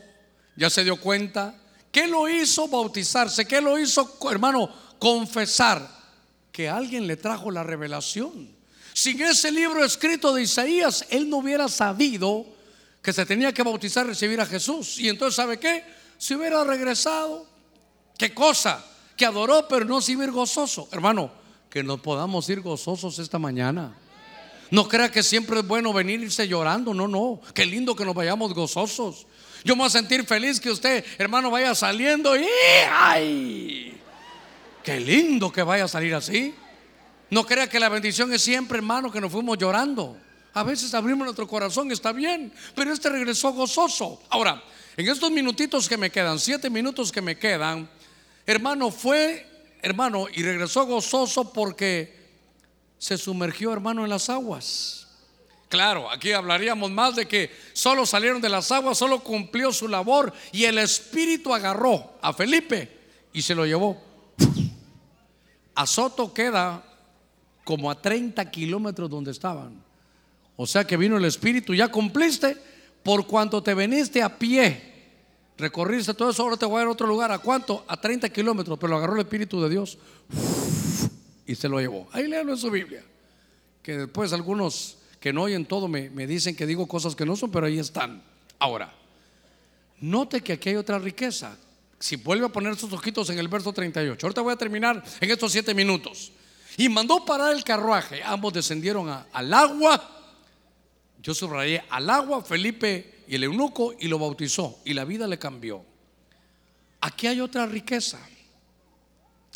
ya 0.56 0.68
se 0.68 0.84
dio 0.84 1.00
cuenta. 1.00 1.58
¿Qué 1.90 2.06
lo 2.06 2.28
hizo 2.28 2.68
bautizarse? 2.68 3.46
¿Qué 3.46 3.62
lo 3.62 3.78
hizo, 3.78 4.18
hermano, 4.30 4.70
confesar? 4.98 5.88
Que 6.52 6.68
alguien 6.68 7.06
le 7.06 7.16
trajo 7.16 7.50
la 7.50 7.62
revelación. 7.62 8.50
Sin 8.92 9.22
ese 9.22 9.50
libro 9.50 9.82
escrito 9.82 10.34
de 10.34 10.42
Isaías, 10.42 11.06
él 11.08 11.30
no 11.30 11.38
hubiera 11.38 11.66
sabido 11.66 12.57
que 13.02 13.12
se 13.12 13.24
tenía 13.26 13.52
que 13.52 13.62
bautizar 13.62 14.06
recibir 14.06 14.40
a 14.40 14.46
Jesús. 14.46 14.98
Y 14.98 15.08
entonces, 15.08 15.36
¿sabe 15.36 15.58
qué? 15.58 15.84
Si 16.18 16.34
hubiera 16.34 16.64
regresado, 16.64 17.46
¿Qué 18.18 18.34
cosa? 18.34 18.84
Que 19.16 19.24
adoró, 19.24 19.66
pero 19.68 19.84
no 19.84 20.00
se 20.00 20.12
iba 20.12 20.26
gozoso. 20.26 20.88
Hermano, 20.90 21.30
que 21.70 21.84
nos 21.84 22.00
podamos 22.00 22.48
ir 22.50 22.60
gozosos 22.60 23.20
esta 23.20 23.38
mañana. 23.38 23.96
No 24.70 24.88
crea 24.88 25.10
que 25.10 25.22
siempre 25.22 25.60
es 25.60 25.66
bueno 25.66 25.92
venir 25.92 26.28
llorando. 26.28 26.92
No, 26.92 27.06
no. 27.06 27.40
Qué 27.54 27.64
lindo 27.64 27.94
que 27.94 28.04
nos 28.04 28.14
vayamos 28.14 28.52
gozosos. 28.52 29.26
Yo 29.64 29.76
me 29.76 29.82
voy 29.82 29.86
a 29.86 29.90
sentir 29.90 30.26
feliz 30.26 30.60
que 30.60 30.70
usted, 30.70 31.04
hermano, 31.16 31.50
vaya 31.50 31.74
saliendo 31.74 32.36
y 32.36 32.44
¡ay! 32.90 34.00
Qué 34.82 35.00
lindo 35.00 35.50
que 35.52 35.62
vaya 35.62 35.84
a 35.84 35.88
salir 35.88 36.14
así. 36.14 36.54
No 37.30 37.46
crea 37.46 37.68
que 37.68 37.78
la 37.78 37.88
bendición 37.88 38.32
es 38.32 38.42
siempre, 38.42 38.78
hermano, 38.78 39.12
que 39.12 39.20
nos 39.20 39.30
fuimos 39.30 39.58
llorando. 39.58 40.16
A 40.58 40.64
veces 40.64 40.94
abrimos 40.94 41.24
nuestro 41.24 41.46
corazón, 41.46 41.90
está 41.92 42.12
bien, 42.12 42.52
pero 42.74 42.92
este 42.92 43.08
regresó 43.08 43.52
gozoso. 43.52 44.22
Ahora, 44.28 44.62
en 44.96 45.08
estos 45.08 45.30
minutitos 45.30 45.88
que 45.88 45.96
me 45.96 46.10
quedan, 46.10 46.38
siete 46.38 46.68
minutos 46.68 47.12
que 47.12 47.20
me 47.20 47.38
quedan, 47.38 47.88
Hermano, 48.48 48.90
fue, 48.90 49.46
hermano, 49.82 50.26
y 50.34 50.42
regresó 50.42 50.86
gozoso 50.86 51.52
porque 51.52 52.16
se 52.96 53.18
sumergió, 53.18 53.74
hermano, 53.74 54.04
en 54.04 54.08
las 54.08 54.30
aguas. 54.30 55.06
Claro, 55.68 56.10
aquí 56.10 56.32
hablaríamos 56.32 56.90
más 56.90 57.14
de 57.14 57.28
que 57.28 57.54
solo 57.74 58.06
salieron 58.06 58.40
de 58.40 58.48
las 58.48 58.72
aguas, 58.72 58.96
solo 58.96 59.22
cumplió 59.22 59.70
su 59.70 59.86
labor 59.86 60.32
y 60.50 60.64
el 60.64 60.78
Espíritu 60.78 61.52
agarró 61.52 62.14
a 62.22 62.32
Felipe 62.32 62.90
y 63.34 63.42
se 63.42 63.54
lo 63.54 63.66
llevó. 63.66 64.02
A 65.74 65.86
Soto 65.86 66.32
queda 66.32 66.82
como 67.64 67.90
a 67.90 68.00
30 68.00 68.50
kilómetros 68.50 69.10
donde 69.10 69.30
estaban. 69.30 69.84
O 70.58 70.66
sea 70.66 70.86
que 70.86 70.98
vino 70.98 71.16
el 71.16 71.24
Espíritu, 71.24 71.74
ya 71.74 71.88
cumpliste 71.88 72.54
por 73.02 73.26
cuanto 73.26 73.62
te 73.62 73.72
veniste 73.72 74.22
a 74.22 74.38
pie 74.38 74.88
recorriste 75.58 76.14
todo 76.14 76.30
eso, 76.30 76.42
ahora 76.44 76.56
te 76.56 76.64
voy 76.64 76.78
a 76.78 76.82
ir 76.82 76.88
a 76.88 76.92
otro 76.92 77.06
lugar. 77.06 77.32
¿A 77.32 77.38
cuánto? 77.38 77.84
A 77.88 78.00
30 78.00 78.30
kilómetros, 78.30 78.78
pero 78.78 78.90
lo 78.90 78.96
agarró 78.96 79.14
el 79.14 79.20
Espíritu 79.20 79.60
de 79.60 79.68
Dios 79.68 79.98
y 81.44 81.54
se 81.54 81.68
lo 81.68 81.80
llevó. 81.80 82.08
Ahí 82.12 82.28
léalo 82.28 82.52
en 82.52 82.58
su 82.58 82.70
Biblia. 82.70 83.02
Que 83.82 83.98
después 83.98 84.32
algunos 84.32 84.98
que 85.20 85.32
no 85.32 85.42
oyen 85.42 85.66
todo 85.66 85.88
me, 85.88 86.10
me 86.10 86.26
dicen 86.26 86.54
que 86.54 86.64
digo 86.64 86.86
cosas 86.86 87.16
que 87.16 87.26
no 87.26 87.36
son, 87.36 87.50
pero 87.50 87.66
ahí 87.66 87.78
están. 87.78 88.22
Ahora, 88.58 88.94
note 90.00 90.40
que 90.40 90.54
aquí 90.54 90.70
hay 90.70 90.76
otra 90.76 90.98
riqueza. 90.98 91.56
Si 91.98 92.14
vuelve 92.14 92.46
a 92.46 92.50
poner 92.50 92.76
sus 92.76 92.92
ojitos 92.92 93.28
en 93.30 93.38
el 93.40 93.48
verso 93.48 93.72
38, 93.72 94.24
ahorita 94.24 94.40
voy 94.40 94.52
a 94.52 94.56
terminar 94.56 95.02
en 95.20 95.30
estos 95.30 95.50
siete 95.50 95.74
minutos. 95.74 96.30
Y 96.76 96.88
mandó 96.88 97.24
parar 97.24 97.52
el 97.52 97.64
carruaje. 97.64 98.22
Ambos 98.22 98.52
descendieron 98.52 99.08
al 99.32 99.54
agua. 99.54 100.17
Yo 101.22 101.34
subrayé 101.34 101.82
al 101.90 102.08
agua. 102.10 102.42
Felipe 102.42 103.24
y 103.28 103.34
el 103.34 103.44
eunuco 103.44 103.94
y 103.98 104.08
lo 104.08 104.18
bautizó 104.18 104.80
y 104.84 104.94
la 104.94 105.04
vida 105.04 105.26
le 105.26 105.38
cambió. 105.38 105.84
Aquí 107.00 107.26
hay 107.26 107.40
otra 107.40 107.66
riqueza. 107.66 108.18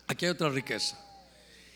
Aquí 0.07 0.27
hay 0.27 0.33
otra 0.33 0.51
riqueza. 0.51 0.99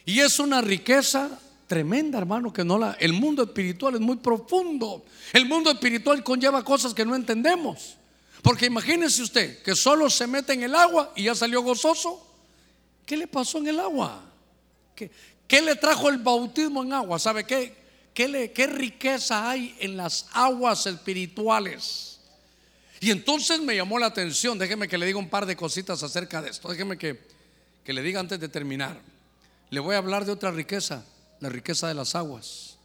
Y 0.04 0.20
es 0.20 0.38
una 0.38 0.60
riqueza 0.60 1.40
tremenda, 1.66 2.18
hermano, 2.18 2.52
que 2.52 2.64
no 2.64 2.78
la 2.78 2.92
el 3.00 3.12
mundo 3.12 3.42
espiritual 3.42 3.94
es 3.94 4.00
muy 4.00 4.16
profundo. 4.16 5.04
El 5.32 5.46
mundo 5.46 5.70
espiritual 5.70 6.22
conlleva 6.22 6.62
cosas 6.64 6.94
que 6.94 7.04
no 7.04 7.14
entendemos. 7.14 7.96
Porque 8.42 8.66
imagínese 8.66 9.22
usted 9.22 9.62
que 9.62 9.74
solo 9.74 10.08
se 10.08 10.26
mete 10.26 10.52
en 10.52 10.62
el 10.62 10.74
agua 10.74 11.12
y 11.16 11.24
ya 11.24 11.34
salió 11.34 11.62
gozoso. 11.62 12.24
¿Qué 13.04 13.16
le 13.16 13.26
pasó 13.26 13.58
en 13.58 13.68
el 13.68 13.80
agua? 13.80 14.22
¿Qué, 14.94 15.10
qué 15.48 15.62
le 15.62 15.74
trajo 15.76 16.08
el 16.08 16.18
bautismo 16.18 16.82
en 16.82 16.92
agua? 16.92 17.18
¿Sabe 17.18 17.44
qué? 17.44 17.85
¿Qué, 18.16 18.66
riqueza 18.66 19.50
hay 19.50 19.76
en 19.78 19.98
las 19.98 20.26
aguas 20.32 20.86
espirituales? 20.86 22.18
Y 22.98 23.10
entonces 23.10 23.60
me 23.60 23.76
llamó 23.76 23.98
la 23.98 24.06
atención, 24.06 24.58
déjeme 24.58 24.88
que 24.88 24.96
le 24.96 25.04
diga 25.04 25.18
un 25.18 25.28
par 25.28 25.44
de 25.44 25.54
cositas 25.54 26.02
acerca 26.02 26.40
de 26.40 26.48
esto, 26.48 26.70
déjeme 26.70 26.96
que, 26.96 27.20
le 27.84 28.00
diga 28.00 28.18
antes 28.18 28.40
de 28.40 28.48
terminar. 28.48 28.98
Le 29.68 29.80
voy 29.80 29.96
a 29.96 29.98
hablar 29.98 30.24
de 30.24 30.32
otra 30.32 30.50
riqueza, 30.50 31.04
la 31.40 31.50
riqueza 31.50 31.88
de 31.88 31.94
las 31.94 32.14
aguas. 32.14 32.78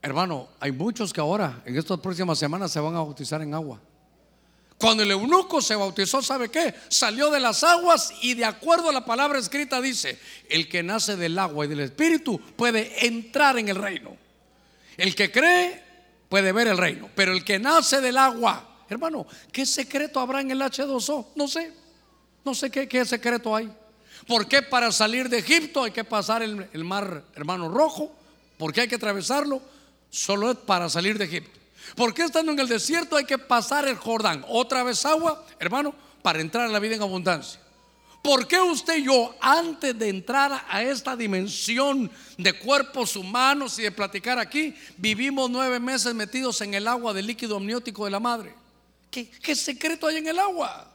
Hermano, 0.00 0.48
hay 0.58 0.72
muchos 0.72 1.12
que 1.12 1.20
ahora, 1.20 1.62
en 1.66 1.76
estas 1.76 2.00
próximas 2.00 2.38
semanas, 2.38 2.72
se 2.72 2.80
van 2.80 2.94
a 2.94 3.00
bautizar 3.00 3.42
en 3.42 3.52
agua. 3.52 3.78
Cuando 4.78 5.02
el 5.02 5.10
eunuco 5.10 5.62
se 5.62 5.74
bautizó, 5.74 6.20
¿sabe 6.22 6.50
qué? 6.50 6.74
Salió 6.88 7.30
de 7.30 7.40
las 7.40 7.64
aguas 7.64 8.12
y 8.20 8.34
de 8.34 8.44
acuerdo 8.44 8.90
a 8.90 8.92
la 8.92 9.04
palabra 9.04 9.38
escrita 9.38 9.80
dice, 9.80 10.18
el 10.48 10.68
que 10.68 10.82
nace 10.82 11.16
del 11.16 11.38
agua 11.38 11.64
y 11.64 11.68
del 11.68 11.80
espíritu 11.80 12.38
puede 12.56 13.06
entrar 13.06 13.58
en 13.58 13.68
el 13.68 13.76
reino. 13.76 14.16
El 14.96 15.14
que 15.14 15.30
cree 15.30 15.82
puede 16.28 16.52
ver 16.52 16.68
el 16.68 16.76
reino, 16.76 17.08
pero 17.14 17.32
el 17.32 17.44
que 17.44 17.58
nace 17.58 18.00
del 18.00 18.18
agua 18.18 18.76
Hermano, 18.88 19.26
¿qué 19.52 19.66
secreto 19.66 20.20
habrá 20.20 20.40
en 20.40 20.50
el 20.50 20.60
H2O? 20.60 21.26
No 21.34 21.48
sé. 21.48 21.72
No 22.44 22.54
sé 22.54 22.70
qué, 22.70 23.04
secreto 23.04 23.54
hay. 23.54 23.72
¿Por 24.28 24.46
qué 24.46 24.62
para 24.62 24.92
salir 24.92 25.28
de 25.28 25.38
Egipto 25.38 25.82
hay 25.82 25.90
que 25.90 26.04
pasar 26.04 26.42
el, 26.42 26.68
el 26.72 26.84
mar, 26.84 27.24
hermano, 27.34 27.68
rojo? 27.68 28.14
¿Por 28.56 28.72
qué 28.72 28.82
hay 28.82 28.88
que 28.88 28.94
atravesarlo? 28.94 29.60
Solo 30.10 30.52
es 30.52 30.56
para 30.58 30.88
salir 30.88 31.18
de 31.18 31.24
Egipto. 31.24 31.58
¿Por 31.94 32.12
qué 32.12 32.24
estando 32.24 32.52
en 32.52 32.58
el 32.58 32.68
desierto 32.68 33.16
hay 33.16 33.24
que 33.24 33.38
pasar 33.38 33.86
el 33.86 33.96
Jordán? 33.96 34.44
Otra 34.48 34.82
vez 34.82 35.04
agua, 35.04 35.44
hermano, 35.58 35.94
para 36.22 36.40
entrar 36.40 36.66
a 36.66 36.72
la 36.72 36.78
vida 36.78 36.96
en 36.96 37.02
abundancia. 37.02 37.60
¿Por 38.22 38.48
qué 38.48 38.60
usted 38.60 38.96
y 38.96 39.04
yo, 39.04 39.36
antes 39.40 39.96
de 39.96 40.08
entrar 40.08 40.64
a 40.68 40.82
esta 40.82 41.14
dimensión 41.14 42.10
de 42.36 42.52
cuerpos 42.54 43.14
humanos 43.14 43.78
y 43.78 43.82
de 43.82 43.92
platicar 43.92 44.38
aquí, 44.38 44.74
vivimos 44.96 45.48
nueve 45.48 45.78
meses 45.78 46.12
metidos 46.12 46.60
en 46.60 46.74
el 46.74 46.88
agua 46.88 47.14
del 47.14 47.28
líquido 47.28 47.56
amniótico 47.56 48.04
de 48.04 48.10
la 48.10 48.18
madre? 48.18 48.52
¿Qué, 49.12 49.30
qué 49.30 49.54
secreto 49.54 50.08
hay 50.08 50.16
en 50.16 50.26
el 50.26 50.40
agua? 50.40 50.92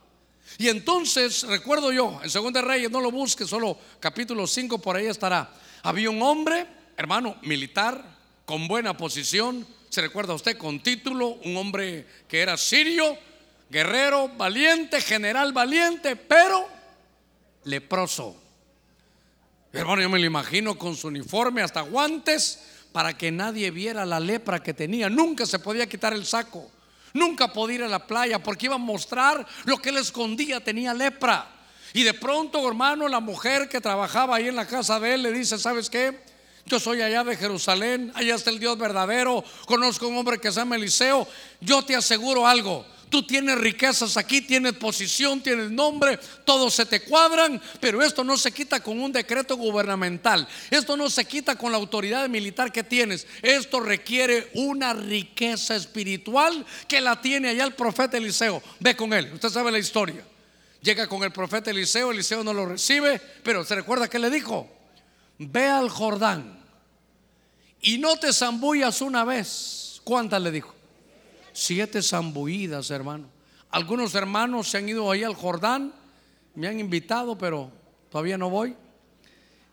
Y 0.57 0.67
entonces, 0.67 1.43
recuerdo 1.43 1.93
yo, 1.93 2.19
en 2.21 2.29
Segunda 2.29 2.61
Reyes, 2.61 2.91
no 2.91 2.99
lo 2.99 3.11
busque, 3.11 3.47
solo 3.47 3.77
capítulo 4.01 4.45
5 4.45 4.79
por 4.79 4.97
ahí 4.97 5.05
estará. 5.05 5.53
Había 5.83 6.09
un 6.09 6.21
hombre, 6.21 6.67
hermano, 6.97 7.37
militar, 7.43 8.03
con 8.45 8.67
buena 8.67 8.97
posición, 8.97 9.65
se 9.91 9.99
recuerda 9.99 10.33
usted, 10.33 10.57
con 10.57 10.81
título, 10.81 11.37
un 11.43 11.57
hombre 11.57 12.07
que 12.29 12.39
era 12.39 12.55
sirio, 12.55 13.17
guerrero, 13.69 14.29
valiente, 14.29 15.01
general 15.01 15.51
valiente, 15.51 16.15
pero 16.15 16.65
leproso. 17.65 18.41
Hermano, 19.73 20.01
yo 20.01 20.09
me 20.09 20.17
lo 20.17 20.25
imagino 20.25 20.77
con 20.77 20.95
su 20.95 21.09
uniforme 21.09 21.61
hasta 21.61 21.81
guantes 21.81 22.63
para 22.93 23.17
que 23.17 23.31
nadie 23.31 23.69
viera 23.69 24.05
la 24.05 24.21
lepra 24.21 24.63
que 24.63 24.73
tenía. 24.73 25.09
Nunca 25.09 25.45
se 25.45 25.59
podía 25.59 25.89
quitar 25.89 26.13
el 26.13 26.25
saco. 26.25 26.71
Nunca 27.13 27.51
podía 27.51 27.75
ir 27.75 27.83
a 27.83 27.89
la 27.89 28.07
playa 28.07 28.41
porque 28.41 28.67
iba 28.67 28.75
a 28.75 28.77
mostrar 28.77 29.45
lo 29.65 29.77
que 29.77 29.89
él 29.89 29.97
escondía, 29.97 30.63
tenía 30.63 30.93
lepra. 30.93 31.51
Y 31.91 32.03
de 32.03 32.13
pronto, 32.13 32.65
hermano, 32.65 33.09
la 33.09 33.19
mujer 33.19 33.67
que 33.67 33.81
trabajaba 33.81 34.37
ahí 34.37 34.47
en 34.47 34.55
la 34.55 34.65
casa 34.65 35.01
de 35.01 35.15
él 35.15 35.23
le 35.23 35.33
dice, 35.33 35.57
¿sabes 35.57 35.89
qué? 35.89 36.31
Yo 36.65 36.79
soy 36.79 37.01
allá 37.01 37.23
de 37.23 37.35
Jerusalén, 37.35 38.11
allá 38.15 38.35
está 38.35 38.49
el 38.49 38.59
Dios 38.59 38.77
verdadero, 38.77 39.43
conozco 39.65 40.05
a 40.05 40.09
un 40.09 40.17
hombre 40.17 40.39
que 40.39 40.51
se 40.51 40.59
llama 40.59 40.75
Eliseo, 40.75 41.27
yo 41.59 41.81
te 41.83 41.95
aseguro 41.95 42.47
algo, 42.47 42.85
Tú 43.11 43.23
tienes 43.23 43.57
riquezas 43.57 44.15
aquí, 44.15 44.39
tienes 44.39 44.71
posición, 44.71 45.41
tienes 45.41 45.69
nombre, 45.69 46.17
todos 46.45 46.73
se 46.73 46.85
te 46.85 47.01
cuadran, 47.01 47.61
pero 47.81 48.01
esto 48.01 48.23
no 48.23 48.37
se 48.37 48.53
quita 48.53 48.79
con 48.79 49.01
un 49.01 49.11
decreto 49.11 49.57
gubernamental. 49.57 50.47
Esto 50.69 50.95
no 50.95 51.09
se 51.09 51.25
quita 51.25 51.57
con 51.57 51.73
la 51.73 51.77
autoridad 51.77 52.29
militar 52.29 52.71
que 52.71 52.85
tienes. 52.85 53.27
Esto 53.41 53.81
requiere 53.81 54.49
una 54.53 54.93
riqueza 54.93 55.75
espiritual 55.75 56.65
que 56.87 57.01
la 57.01 57.19
tiene 57.19 57.49
allá 57.49 57.65
el 57.65 57.73
profeta 57.73 58.15
Eliseo. 58.15 58.63
Ve 58.79 58.95
con 58.95 59.11
él, 59.11 59.29
usted 59.33 59.49
sabe 59.49 59.73
la 59.73 59.79
historia. 59.79 60.23
Llega 60.81 61.09
con 61.09 61.21
el 61.23 61.33
profeta 61.33 61.69
Eliseo, 61.69 62.11
Eliseo 62.11 62.45
no 62.45 62.53
lo 62.53 62.65
recibe, 62.65 63.19
pero 63.43 63.65
se 63.65 63.75
recuerda 63.75 64.09
que 64.09 64.19
le 64.19 64.29
dijo, 64.29 64.69
ve 65.49 65.67
al 65.67 65.89
Jordán 65.89 66.59
y 67.81 67.97
no 67.97 68.17
te 68.17 68.31
zambullas 68.33 69.01
una 69.01 69.23
vez. 69.23 70.01
¿Cuántas 70.03 70.41
le 70.41 70.51
dijo? 70.51 70.75
siete 71.53 72.01
zambuidas, 72.01 72.91
hermano. 72.91 73.27
Algunos 73.69 74.15
hermanos 74.15 74.67
se 74.67 74.77
han 74.77 74.89
ido 74.89 75.09
ahí 75.11 75.23
al 75.23 75.35
Jordán, 75.35 75.93
me 76.55 76.67
han 76.67 76.79
invitado, 76.79 77.37
pero 77.37 77.71
todavía 78.09 78.37
no 78.37 78.49
voy. 78.49 78.75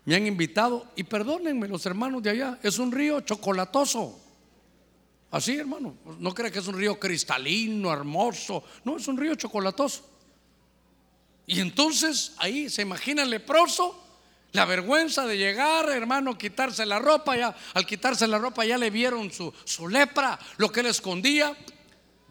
Me 0.05 0.15
han 0.15 0.25
invitado, 0.25 0.87
y 0.95 1.03
perdónenme 1.03 1.67
los 1.67 1.85
hermanos 1.85 2.23
de 2.23 2.31
allá, 2.31 2.59
es 2.63 2.79
un 2.79 2.91
río 2.91 3.21
chocolatoso. 3.21 4.19
Así, 5.31 5.57
hermano, 5.57 5.95
no 6.17 6.33
crea 6.33 6.49
que 6.49 6.59
es 6.59 6.67
un 6.67 6.77
río 6.77 6.99
cristalino, 6.99 7.91
hermoso. 7.91 8.63
No, 8.83 8.97
es 8.97 9.07
un 9.07 9.17
río 9.17 9.35
chocolatoso. 9.35 10.03
Y 11.45 11.59
entonces 11.59 12.33
ahí 12.37 12.69
se 12.69 12.81
imagina 12.81 13.23
el 13.23 13.29
leproso, 13.29 14.01
la 14.51 14.65
vergüenza 14.65 15.27
de 15.27 15.37
llegar, 15.37 15.89
hermano, 15.89 16.37
quitarse 16.37 16.85
la 16.85 16.99
ropa. 16.99 17.37
Ya, 17.37 17.55
al 17.73 17.85
quitarse 17.85 18.27
la 18.27 18.39
ropa 18.39 18.65
ya 18.65 18.77
le 18.77 18.89
vieron 18.89 19.31
su, 19.31 19.53
lepra, 19.87 20.39
lo 20.57 20.71
que 20.71 20.79
él 20.79 20.87
escondía 20.87 21.55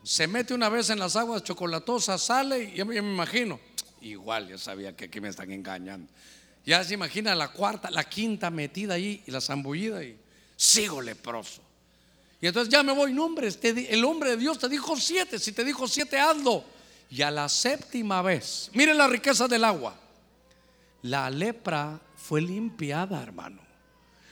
se 0.02 0.26
mete 0.26 0.54
una 0.54 0.68
vez 0.68 0.90
en 0.90 0.98
las 0.98 1.16
aguas 1.16 1.44
chocolatosas, 1.44 2.22
sale 2.22 2.64
y 2.64 2.76
yo 2.76 2.86
me 2.86 2.96
imagino, 2.96 3.60
igual 4.00 4.48
ya 4.48 4.56
sabía 4.56 4.96
que 4.96 5.04
aquí 5.04 5.20
me 5.20 5.28
están 5.28 5.50
engañando. 5.52 6.10
Ya 6.64 6.82
se 6.82 6.94
imagina 6.94 7.34
la 7.34 7.48
cuarta, 7.48 7.90
la 7.90 8.04
quinta 8.04 8.50
metida 8.50 8.94
ahí 8.94 9.22
y 9.26 9.30
la 9.30 9.40
zambullida 9.40 10.02
y 10.02 10.18
sigo 10.56 11.00
leproso. 11.02 11.62
Y 12.40 12.46
entonces 12.46 12.72
ya 12.72 12.82
me 12.82 12.92
voy, 12.92 13.12
no 13.12 13.24
hombre, 13.24 13.48
este, 13.48 13.92
el 13.92 14.04
hombre 14.04 14.30
de 14.30 14.36
Dios 14.38 14.58
te 14.58 14.68
dijo 14.68 14.96
siete, 14.96 15.38
si 15.38 15.52
te 15.52 15.64
dijo 15.64 15.86
siete, 15.86 16.18
hazlo. 16.18 16.64
Y 17.10 17.22
a 17.22 17.30
la 17.30 17.48
séptima 17.48 18.22
vez, 18.22 18.70
mire 18.74 18.94
la 18.94 19.08
riqueza 19.08 19.48
del 19.48 19.64
agua, 19.64 19.98
la 21.02 21.30
lepra 21.30 22.00
fue 22.28 22.42
limpiada, 22.42 23.22
hermano. 23.22 23.62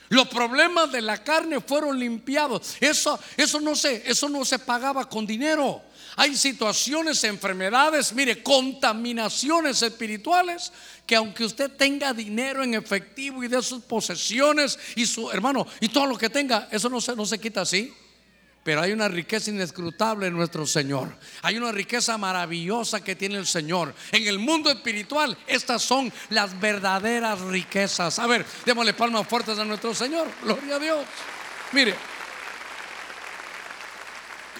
Los 0.09 0.27
problemas 0.27 0.91
de 0.91 1.01
la 1.01 1.23
carne 1.23 1.59
fueron 1.61 1.97
limpiados. 1.97 2.75
Eso, 2.79 3.19
eso, 3.35 3.59
no 3.59 3.75
se, 3.75 4.07
eso 4.07 4.29
no 4.29 4.45
se 4.45 4.59
pagaba 4.59 5.09
con 5.09 5.25
dinero. 5.25 5.81
Hay 6.15 6.37
situaciones, 6.37 7.23
enfermedades, 7.23 8.13
mire, 8.13 8.43
contaminaciones 8.43 9.81
espirituales 9.81 10.71
que 11.07 11.15
aunque 11.15 11.43
usted 11.43 11.71
tenga 11.71 12.13
dinero 12.13 12.63
en 12.63 12.75
efectivo 12.75 13.43
y 13.43 13.47
de 13.47 13.63
sus 13.63 13.81
posesiones 13.81 14.77
y 14.95 15.07
su 15.07 15.31
hermano 15.31 15.65
y 15.79 15.89
todo 15.89 16.05
lo 16.05 16.19
que 16.19 16.29
tenga, 16.29 16.67
eso 16.71 16.89
no 16.89 17.01
se, 17.01 17.15
no 17.15 17.25
se 17.25 17.39
quita 17.39 17.61
así. 17.61 17.91
Pero 18.67 18.81
hay 18.81 18.91
una 18.91 19.07
riqueza 19.07 19.49
inescrutable 19.49 20.27
en 20.27 20.33
nuestro 20.33 20.67
Señor. 20.67 21.15
Hay 21.41 21.55
una 21.55 21.71
riqueza 21.71 22.17
maravillosa 22.17 23.01
que 23.01 23.15
tiene 23.15 23.37
el 23.37 23.47
Señor. 23.47 23.95
En 24.11 24.27
el 24.27 24.39
mundo 24.39 24.69
espiritual, 24.69 25.37
estas 25.47 25.81
son 25.83 26.11
las 26.31 26.59
verdaderas 26.59 27.39
riquezas. 27.39 28.19
A 28.19 28.27
ver, 28.27 28.45
démosle 28.65 28.93
palmas 28.93 29.25
fuertes 29.25 29.57
a 29.57 29.63
nuestro 29.63 29.95
Señor. 29.95 30.27
Gloria 30.43 30.75
a 30.75 30.79
Dios. 30.79 31.05
Mire, 31.71 31.95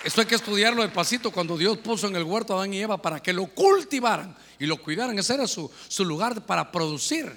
esto 0.05 0.21
hay 0.21 0.27
que 0.27 0.35
estudiarlo 0.35 0.83
despacito 0.83 1.29
cuando 1.29 1.57
Dios 1.57 1.77
puso 1.79 2.07
en 2.07 2.15
el 2.15 2.23
huerto 2.23 2.53
a 2.53 2.59
Adán 2.59 2.73
y 2.73 2.79
Eva 2.79 3.01
para 3.01 3.21
que 3.21 3.33
lo 3.33 3.47
cultivaran 3.47 4.37
y 4.57 4.67
lo 4.67 4.77
cuidaran. 4.77 5.19
Ese 5.19 5.33
era 5.33 5.47
su, 5.47 5.69
su 5.89 6.05
lugar 6.05 6.45
para 6.45 6.71
producir. 6.71 7.29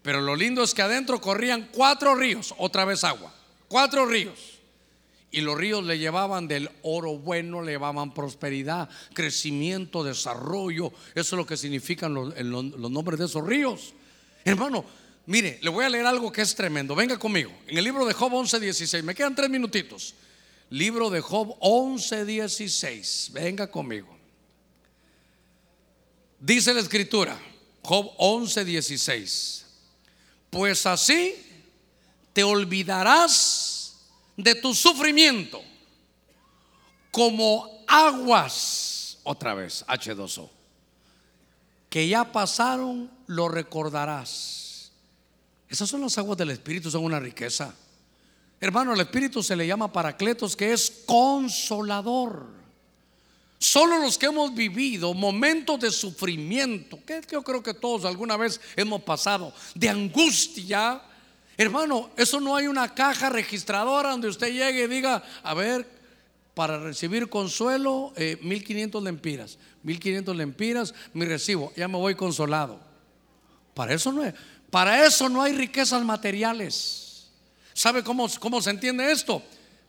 Pero 0.00 0.20
lo 0.20 0.36
lindo 0.36 0.62
es 0.62 0.74
que 0.74 0.82
adentro 0.82 1.20
corrían 1.20 1.70
cuatro 1.72 2.14
ríos, 2.14 2.54
otra 2.56 2.84
vez 2.84 3.02
agua. 3.02 3.34
Cuatro 3.66 4.06
ríos. 4.06 4.53
Y 5.34 5.40
los 5.40 5.58
ríos 5.58 5.84
le 5.84 5.98
llevaban 5.98 6.46
del 6.46 6.70
oro 6.82 7.18
bueno, 7.18 7.60
le 7.60 7.72
llevaban 7.72 8.14
prosperidad, 8.14 8.88
crecimiento, 9.14 10.04
desarrollo. 10.04 10.92
Eso 11.12 11.34
es 11.34 11.38
lo 11.38 11.44
que 11.44 11.56
significan 11.56 12.14
los, 12.14 12.38
los, 12.38 12.90
nombres 12.92 13.18
de 13.18 13.24
esos 13.24 13.44
ríos. 13.44 13.94
Hermano, 14.44 14.84
mire, 15.26 15.58
le 15.60 15.70
voy 15.70 15.84
a 15.84 15.88
leer 15.88 16.06
algo 16.06 16.30
que 16.30 16.40
es 16.40 16.54
tremendo. 16.54 16.94
Venga 16.94 17.18
conmigo. 17.18 17.50
En 17.66 17.76
el 17.76 17.82
libro 17.82 18.06
de 18.06 18.14
Job 18.14 18.32
11:16. 18.32 19.02
Me 19.02 19.12
quedan 19.12 19.34
tres 19.34 19.50
minutitos. 19.50 20.14
Libro 20.70 21.10
de 21.10 21.20
Job 21.20 21.56
11:16. 21.58 23.32
Venga 23.32 23.66
conmigo. 23.68 24.16
Dice 26.38 26.72
la 26.72 26.80
escritura, 26.80 27.36
Job 27.82 28.12
11:16. 28.18 29.64
Pues 30.48 30.86
así 30.86 31.34
te 32.32 32.44
olvidarás 32.44 33.83
de 34.36 34.54
tu 34.54 34.74
sufrimiento 34.74 35.62
como 37.10 37.84
aguas, 37.86 39.18
otra 39.22 39.54
vez, 39.54 39.84
H2O, 39.86 40.50
que 41.88 42.08
ya 42.08 42.32
pasaron, 42.32 43.10
lo 43.26 43.48
recordarás. 43.48 44.90
Esas 45.68 45.88
son 45.88 46.00
las 46.00 46.18
aguas 46.18 46.36
del 46.36 46.50
Espíritu, 46.50 46.90
son 46.90 47.04
una 47.04 47.20
riqueza. 47.20 47.74
Hermano, 48.60 48.94
el 48.94 49.00
Espíritu 49.00 49.42
se 49.42 49.54
le 49.54 49.66
llama 49.66 49.92
paracletos, 49.92 50.56
que 50.56 50.72
es 50.72 51.04
consolador. 51.06 52.48
Solo 53.58 53.98
los 53.98 54.18
que 54.18 54.26
hemos 54.26 54.54
vivido 54.54 55.14
momentos 55.14 55.80
de 55.80 55.90
sufrimiento, 55.90 56.98
que 57.06 57.22
yo 57.30 57.42
creo 57.42 57.62
que 57.62 57.74
todos 57.74 58.04
alguna 58.04 58.36
vez 58.36 58.60
hemos 58.76 59.02
pasado, 59.02 59.54
de 59.74 59.88
angustia, 59.88 61.00
Hermano, 61.56 62.10
eso 62.16 62.40
no 62.40 62.56
hay 62.56 62.66
una 62.66 62.94
caja 62.94 63.28
registradora 63.28 64.10
donde 64.10 64.28
usted 64.28 64.48
llegue 64.48 64.84
y 64.84 64.88
diga, 64.88 65.22
a 65.42 65.54
ver, 65.54 65.86
para 66.54 66.78
recibir 66.78 67.28
consuelo, 67.28 68.12
1500 68.16 69.00
eh, 69.00 69.04
lempiras, 69.04 69.58
1500 69.82 70.36
lempiras, 70.36 70.94
mi 71.12 71.26
recibo, 71.26 71.72
ya 71.76 71.88
me 71.88 71.98
voy 71.98 72.14
consolado. 72.14 72.80
Para 73.74 73.94
eso 73.94 74.12
no, 74.12 74.22
para 74.70 75.04
eso 75.04 75.28
no 75.28 75.42
hay 75.42 75.52
riquezas 75.52 76.02
materiales. 76.04 77.28
¿Sabe 77.72 78.02
cómo, 78.02 78.28
cómo 78.38 78.62
se 78.62 78.70
entiende 78.70 79.10
esto? 79.10 79.42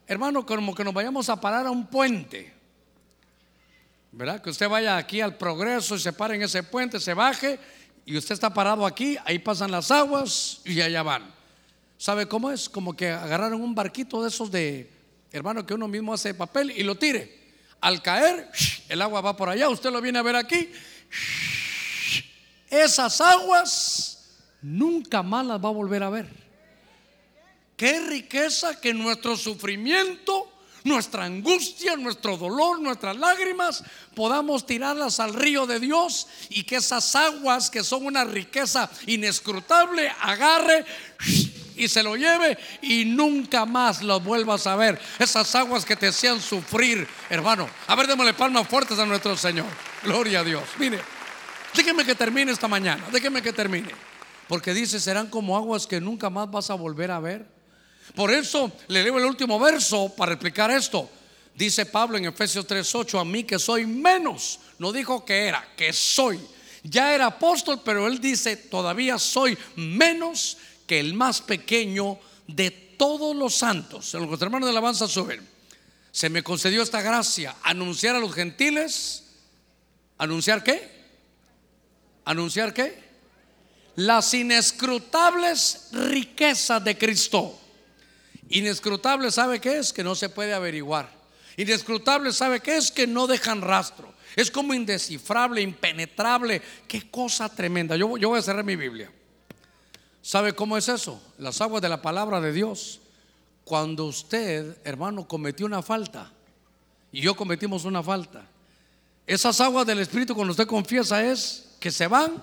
Hermano, 0.07 0.45
como 0.45 0.74
que 0.74 0.84
nos 0.84 0.93
vayamos 0.93 1.30
a 1.30 1.39
parar 1.39 1.66
a 1.66 1.72
un 1.72 1.88
puente. 1.88 2.53
¿Verdad? 4.11 4.41
Que 4.41 4.49
usted 4.49 4.70
vaya 4.70 4.97
aquí 4.97 5.22
al 5.22 5.36
progreso 5.36 5.95
y 5.95 5.99
se 5.99 6.13
pare 6.13 6.36
en 6.36 6.43
ese 6.43 6.63
puente, 6.63 6.99
se 6.99 7.13
baje 7.13 7.59
y 8.05 8.18
usted 8.18 8.34
está 8.34 8.53
parado 8.53 8.86
aquí, 8.86 9.18
ahí 9.26 9.39
pasan 9.39 9.72
las 9.72 9.91
aguas 9.91 10.61
y 10.63 10.80
allá 10.82 11.03
van. 11.03 11.35
¿Sabe 12.06 12.28
cómo 12.28 12.51
es? 12.51 12.70
Como 12.70 12.95
que 12.95 13.10
agarraron 13.10 13.64
un 13.64 13.74
barquito 13.74 14.22
de 14.22 14.30
esos 14.30 14.51
de, 14.51 14.91
hermano, 15.32 15.66
que 15.66 15.74
uno 15.74 15.88
mismo 15.88 16.14
hace 16.14 16.36
papel 16.36 16.70
y 16.70 16.84
lo 16.84 16.93
tire. 16.93 17.36
Al 17.82 18.03
caer, 18.03 18.47
el 18.89 19.01
agua 19.01 19.22
va 19.22 19.36
por 19.36 19.49
allá, 19.49 19.70
usted 19.70 19.89
lo 19.89 19.99
viene 20.01 20.20
a 20.20 20.22
ver 20.22 20.36
aquí. 20.36 20.70
Esas 22.70 23.20
aguas 23.22 24.38
nunca 24.62 25.24
más 25.24 25.47
las 25.47 25.58
va 25.58 25.70
a 25.70 25.72
volver 25.72 26.03
a 26.03 26.12
ver. 26.12 26.30
Qué 27.76 27.99
riqueza 28.01 28.80
que 28.80 28.93
nuestro 28.93 29.36
sufrimiento, 29.36 30.47
nuestra 30.84 31.26
angustia, 31.26 31.95
nuestro 31.95 32.38
dolor, 32.38 32.80
nuestras 32.82 33.18
lágrimas, 33.18 33.84
podamos 34.14 34.68
tirarlas 34.68 35.20
al 35.20 35.34
río 35.34 35.66
de 35.66 35.80
Dios 35.80 36.28
y 36.49 36.66
que 36.66 36.76
esas 36.76 37.16
aguas 37.16 37.72
que 37.72 37.84
son 37.84 38.06
una 38.06 38.26
riqueza 38.26 38.91
inescrutable 39.08 40.08
agarre 40.22 40.86
y 41.78 41.88
se 41.88 42.03
lo 42.03 42.15
lleve 42.15 42.57
y 42.82 43.05
nunca 43.05 43.65
más 43.65 44.01
lo 44.01 44.19
vuelvas 44.19 44.67
a 44.67 44.76
ver. 44.76 44.99
Esas 45.19 45.53
aguas 45.55 45.86
que 45.86 45.95
te 45.95 46.07
hacían 46.07 46.41
sufrir, 46.41 47.07
hermano. 47.30 47.69
A 47.88 47.95
ver, 47.95 48.07
démosle 48.07 48.34
palmas 48.34 48.67
fuertes 48.67 48.97
a 48.99 49.05
nuestro 49.05 49.36
Señor. 49.38 49.67
Gloria 50.03 50.39
a 50.39 50.43
Dios. 50.43 50.63
Mire, 50.80 50.99
déjeme 51.76 52.05
que 52.05 52.15
termine 52.15 52.51
esta 52.51 52.67
mañana, 52.67 53.05
déjeme 53.11 53.41
que 53.41 53.53
termine. 53.53 53.91
Porque 54.47 54.73
dice, 54.73 54.99
serán 54.99 55.28
como 55.28 55.57
aguas 55.57 55.88
que 55.88 55.99
nunca 55.99 56.30
más 56.30 56.49
vas 56.49 56.69
a 56.69 56.76
volver 56.76 57.11
a 57.11 57.19
ver. 57.19 57.45
Por 58.13 58.32
eso 58.32 58.71
le 58.88 59.03
leo 59.03 59.17
el 59.17 59.26
último 59.26 59.59
verso 59.59 60.13
para 60.15 60.34
explicar 60.34 60.69
esto. 60.69 61.09
Dice 61.55 61.86
Pablo 61.86 62.17
en 62.17 62.26
Efesios 62.26 62.67
3:8, 62.67 63.19
a 63.19 63.26
mí 63.26 63.43
que 63.43 63.57
soy 63.57 63.86
menos, 63.86 64.59
no 64.78 64.91
dijo 64.91 65.23
que 65.23 65.47
era, 65.47 65.65
que 65.76 65.93
soy. 65.93 66.39
Ya 66.84 67.15
era 67.15 67.28
apóstol, 67.28 67.82
pero 67.84 68.05
él 68.05 68.19
dice, 68.19 68.57
todavía 68.57 69.17
soy 69.17 69.57
menos 69.76 70.57
que 70.88 71.00
el 71.00 71.14
más 71.14 71.42
pequeño 71.42 72.20
de 72.48 72.72
todos 72.72 73.36
los 73.36 73.56
santos. 73.56 74.14
En 74.14 74.30
los 74.30 74.42
hermanos 74.42 74.68
de 74.68 74.74
la 74.74 74.80
alabanza 74.80 75.08
suben. 75.08 75.48
Se 76.12 76.30
me 76.30 76.44
concedió 76.44 76.82
esta 76.82 77.02
gracia, 77.02 77.56
anunciar 77.64 78.16
a 78.16 78.20
los 78.20 78.34
gentiles. 78.34 79.24
¿Anunciar 80.18 80.64
qué? 80.64 80.90
¿Anunciar 82.24 82.74
qué? 82.74 83.04
Las 83.98 84.34
inescrutables 84.34 85.90
riquezas 85.92 86.84
de 86.84 86.98
Cristo. 86.98 87.60
Inescrutable 88.50 89.32
sabe 89.32 89.60
qué 89.60 89.78
es, 89.80 89.92
que 89.92 90.04
no 90.04 90.16
se 90.16 90.30
puede 90.30 90.54
averiguar. 90.54 91.10
Inescrutable 91.58 92.32
sabe 92.32 92.62
qué 92.62 92.78
es, 92.78 92.92
que 92.92 93.08
no 93.08 93.28
dejan 93.28 93.62
rastro. 93.62 94.14
Es 94.36 94.52
como 94.52 94.74
indescifrable, 94.74 95.62
impenetrable. 95.62 96.62
Qué 96.88 97.10
cosa 97.10 97.50
tremenda. 97.50 97.96
Yo, 97.96 98.18
yo 98.18 98.30
voy 98.30 98.40
a 98.40 98.42
cerrar 98.42 98.64
mi 98.64 98.76
Biblia. 98.76 99.12
¿Sabe 100.26 100.55
cómo 100.55 100.76
es 100.76 100.89
eso? 100.89 101.21
Las 101.38 101.61
aguas 101.61 101.84
de 101.84 101.88
la 101.88 102.01
palabra 102.01 102.41
de 102.41 102.51
Dios. 102.51 102.99
Cuando 103.63 104.05
usted, 104.05 104.76
hermano, 104.84 105.28
cometió 105.28 105.67
una 105.67 105.84
falta 105.84 106.32
y 107.11 107.21
yo 107.21 107.36
cometimos 107.36 107.86
una 107.86 108.01
falta, 108.01 108.43
esas 109.28 109.61
aguas 109.61 109.86
del 109.86 109.99
Espíritu 109.99 110.34
cuando 110.34 110.49
usted 110.49 110.65
confiesa 110.65 111.23
es 111.23 111.76
que 111.80 111.91
se 111.91 112.07
van 112.07 112.41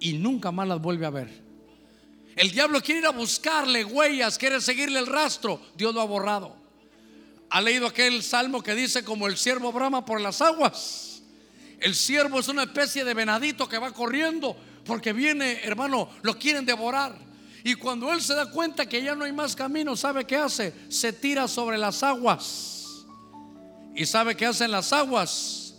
y 0.00 0.12
nunca 0.12 0.52
más 0.52 0.68
las 0.68 0.82
vuelve 0.82 1.06
a 1.06 1.10
ver. 1.10 1.30
El 2.36 2.50
diablo 2.50 2.82
quiere 2.82 3.00
ir 3.00 3.06
a 3.06 3.10
buscarle 3.10 3.86
huellas, 3.86 4.36
quiere 4.36 4.60
seguirle 4.60 4.98
el 4.98 5.06
rastro. 5.06 5.58
Dios 5.78 5.94
lo 5.94 6.02
ha 6.02 6.04
borrado. 6.04 6.54
Ha 7.48 7.62
leído 7.62 7.86
aquel 7.86 8.22
salmo 8.22 8.62
que 8.62 8.74
dice 8.74 9.02
como 9.02 9.28
el 9.28 9.38
siervo 9.38 9.72
brama 9.72 10.04
por 10.04 10.20
las 10.20 10.42
aguas. 10.42 11.22
El 11.80 11.94
siervo 11.94 12.38
es 12.40 12.48
una 12.48 12.64
especie 12.64 13.02
de 13.02 13.14
venadito 13.14 13.66
que 13.66 13.78
va 13.78 13.92
corriendo 13.92 14.54
porque 14.88 15.12
viene, 15.12 15.60
hermano, 15.64 16.08
lo 16.22 16.38
quieren 16.38 16.64
devorar. 16.64 17.14
Y 17.62 17.74
cuando 17.74 18.10
él 18.10 18.22
se 18.22 18.34
da 18.34 18.50
cuenta 18.50 18.86
que 18.86 19.02
ya 19.02 19.14
no 19.14 19.26
hay 19.26 19.32
más 19.32 19.54
camino, 19.54 19.94
¿sabe 19.94 20.24
qué 20.24 20.36
hace? 20.36 20.72
Se 20.88 21.12
tira 21.12 21.46
sobre 21.46 21.76
las 21.76 22.02
aguas. 22.02 23.04
¿Y 23.94 24.06
sabe 24.06 24.34
qué 24.34 24.46
hacen 24.46 24.70
las 24.70 24.94
aguas? 24.94 25.74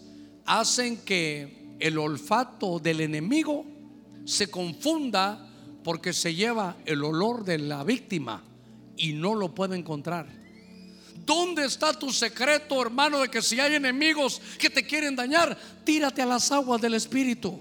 Hacen 0.46 0.98
que 0.98 1.76
el 1.80 1.98
olfato 1.98 2.78
del 2.78 3.02
enemigo 3.02 3.66
se 4.26 4.48
confunda 4.52 5.44
porque 5.84 6.14
se 6.14 6.36
lleva 6.36 6.78
el 6.86 7.04
olor 7.04 7.44
de 7.44 7.58
la 7.58 7.84
víctima 7.84 8.44
y 8.96 9.14
no 9.14 9.34
lo 9.34 9.56
puede 9.56 9.76
encontrar. 9.76 10.28
¿Dónde 11.26 11.66
está 11.66 11.94
tu 11.94 12.12
secreto, 12.12 12.80
hermano, 12.80 13.22
de 13.22 13.30
que 13.30 13.42
si 13.42 13.60
hay 13.60 13.74
enemigos 13.74 14.40
que 14.60 14.70
te 14.70 14.86
quieren 14.86 15.16
dañar, 15.16 15.58
tírate 15.84 16.22
a 16.22 16.28
las 16.28 16.52
aguas 16.52 16.80
del 16.80 16.94
Espíritu? 16.94 17.60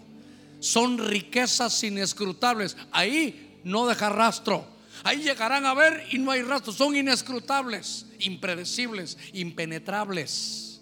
Son 0.60 0.98
riquezas 0.98 1.82
inescrutables. 1.84 2.76
Ahí 2.90 3.60
no 3.64 3.86
deja 3.86 4.08
rastro. 4.08 4.64
Ahí 5.04 5.22
llegarán 5.22 5.64
a 5.64 5.74
ver 5.74 6.04
y 6.10 6.18
no 6.18 6.30
hay 6.30 6.42
rastro. 6.42 6.72
Son 6.72 6.96
inescrutables, 6.96 8.06
impredecibles, 8.20 9.16
impenetrables. 9.32 10.80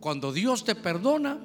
Cuando 0.00 0.32
Dios 0.32 0.64
te 0.64 0.74
perdona, 0.74 1.38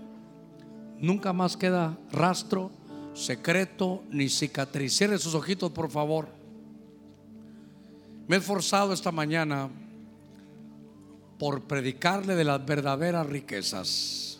nunca 0.97 1.33
más 1.33 1.57
queda 1.57 1.97
rastro 2.11 2.71
secreto 3.13 4.03
ni 4.09 4.29
cicatriz. 4.29 4.97
Cierre 4.97 5.17
sus 5.17 5.35
ojitos, 5.35 5.71
por 5.71 5.89
favor. 5.89 6.29
Me 8.27 8.35
he 8.35 8.39
esforzado 8.39 8.93
esta 8.93 9.11
mañana 9.11 9.69
por 11.37 11.63
predicarle 11.63 12.35
de 12.35 12.43
las 12.43 12.65
verdaderas 12.65 13.27
riquezas. 13.27 14.32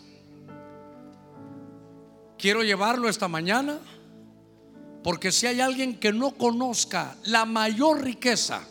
Quiero 2.44 2.62
llevarlo 2.62 3.08
esta 3.08 3.26
mañana 3.26 3.80
porque 5.02 5.32
si 5.32 5.46
hay 5.46 5.62
alguien 5.62 5.98
que 5.98 6.12
no 6.12 6.32
conozca 6.32 7.16
la 7.24 7.46
mayor 7.46 8.04
riqueza 8.04 8.68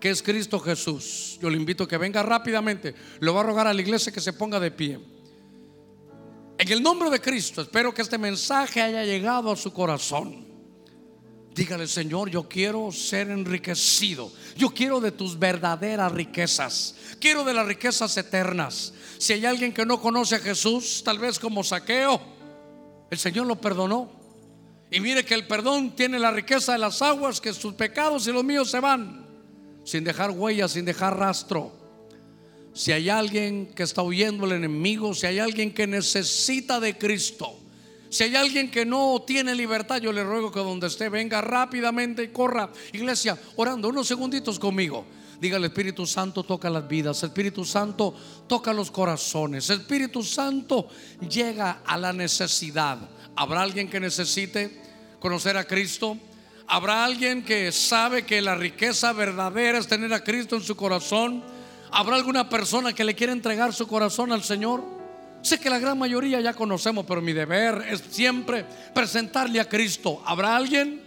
que 0.00 0.10
es 0.10 0.24
Cristo 0.24 0.58
Jesús, 0.58 1.38
yo 1.40 1.48
le 1.48 1.56
invito 1.56 1.84
a 1.84 1.88
que 1.88 1.96
venga 1.98 2.20
rápidamente. 2.24 2.96
Le 3.20 3.30
voy 3.30 3.38
a 3.38 3.44
rogar 3.44 3.68
a 3.68 3.72
la 3.72 3.80
iglesia 3.80 4.10
que 4.10 4.20
se 4.20 4.32
ponga 4.32 4.58
de 4.58 4.72
pie. 4.72 4.98
En 6.58 6.72
el 6.72 6.82
nombre 6.82 7.10
de 7.10 7.20
Cristo, 7.20 7.62
espero 7.62 7.94
que 7.94 8.02
este 8.02 8.18
mensaje 8.18 8.82
haya 8.82 9.04
llegado 9.04 9.52
a 9.52 9.56
su 9.56 9.72
corazón. 9.72 10.44
Dígale, 11.54 11.86
Señor, 11.86 12.28
yo 12.28 12.48
quiero 12.48 12.90
ser 12.90 13.30
enriquecido. 13.30 14.32
Yo 14.56 14.70
quiero 14.70 15.00
de 15.00 15.12
tus 15.12 15.38
verdaderas 15.38 16.10
riquezas. 16.10 16.96
Quiero 17.20 17.44
de 17.44 17.54
las 17.54 17.68
riquezas 17.68 18.16
eternas. 18.16 18.92
Si 19.18 19.32
hay 19.32 19.46
alguien 19.46 19.72
que 19.72 19.86
no 19.86 20.00
conoce 20.00 20.34
a 20.34 20.40
Jesús, 20.40 21.02
tal 21.04 21.20
vez 21.20 21.38
como 21.38 21.62
saqueo, 21.62 22.31
el 23.12 23.18
Señor 23.18 23.46
lo 23.46 23.60
perdonó. 23.60 24.10
Y 24.90 24.98
mire 24.98 25.22
que 25.22 25.34
el 25.34 25.46
perdón 25.46 25.94
tiene 25.94 26.18
la 26.18 26.30
riqueza 26.30 26.72
de 26.72 26.78
las 26.78 27.02
aguas, 27.02 27.42
que 27.42 27.52
sus 27.52 27.74
pecados 27.74 28.26
y 28.26 28.32
los 28.32 28.42
míos 28.42 28.70
se 28.70 28.80
van, 28.80 29.26
sin 29.84 30.02
dejar 30.02 30.30
huellas, 30.30 30.72
sin 30.72 30.86
dejar 30.86 31.18
rastro. 31.18 31.72
Si 32.72 32.90
hay 32.90 33.10
alguien 33.10 33.66
que 33.74 33.82
está 33.82 34.02
huyendo 34.02 34.46
el 34.46 34.52
enemigo, 34.52 35.12
si 35.12 35.26
hay 35.26 35.40
alguien 35.40 35.74
que 35.74 35.86
necesita 35.86 36.80
de 36.80 36.96
Cristo, 36.96 37.54
si 38.08 38.24
hay 38.24 38.34
alguien 38.34 38.70
que 38.70 38.86
no 38.86 39.22
tiene 39.26 39.54
libertad, 39.54 40.00
yo 40.00 40.10
le 40.10 40.24
ruego 40.24 40.50
que 40.50 40.60
donde 40.60 40.86
esté 40.86 41.10
venga 41.10 41.42
rápidamente 41.42 42.22
y 42.22 42.28
corra. 42.28 42.72
Iglesia, 42.94 43.38
orando 43.56 43.90
unos 43.90 44.08
segunditos 44.08 44.58
conmigo. 44.58 45.04
Diga 45.40 45.56
el 45.56 45.64
Espíritu 45.64 46.06
Santo 46.06 46.44
toca 46.44 46.70
las 46.70 46.86
vidas, 46.86 47.22
el 47.22 47.30
Espíritu 47.30 47.64
Santo 47.64 48.14
toca 48.46 48.72
los 48.72 48.90
corazones, 48.90 49.68
el 49.70 49.80
Espíritu 49.80 50.22
Santo 50.22 50.88
llega 51.28 51.82
a 51.84 51.96
la 51.98 52.12
necesidad. 52.12 52.98
¿Habrá 53.34 53.62
alguien 53.62 53.88
que 53.88 53.98
necesite 53.98 54.80
conocer 55.18 55.56
a 55.56 55.64
Cristo? 55.64 56.16
¿Habrá 56.66 57.04
alguien 57.04 57.44
que 57.44 57.72
sabe 57.72 58.24
que 58.24 58.40
la 58.40 58.54
riqueza 58.54 59.12
verdadera 59.12 59.78
es 59.78 59.86
tener 59.86 60.12
a 60.12 60.22
Cristo 60.22 60.56
en 60.56 60.62
su 60.62 60.76
corazón? 60.76 61.42
¿Habrá 61.90 62.16
alguna 62.16 62.48
persona 62.48 62.94
que 62.94 63.04
le 63.04 63.14
quiera 63.14 63.32
entregar 63.32 63.74
su 63.74 63.86
corazón 63.86 64.32
al 64.32 64.42
Señor? 64.42 64.82
Sé 65.42 65.58
que 65.58 65.68
la 65.68 65.78
gran 65.78 65.98
mayoría 65.98 66.40
ya 66.40 66.54
conocemos, 66.54 67.04
pero 67.06 67.20
mi 67.20 67.32
deber 67.32 67.84
es 67.90 68.02
siempre 68.10 68.64
presentarle 68.94 69.60
a 69.60 69.68
Cristo. 69.68 70.22
¿Habrá 70.24 70.56
alguien? 70.56 71.02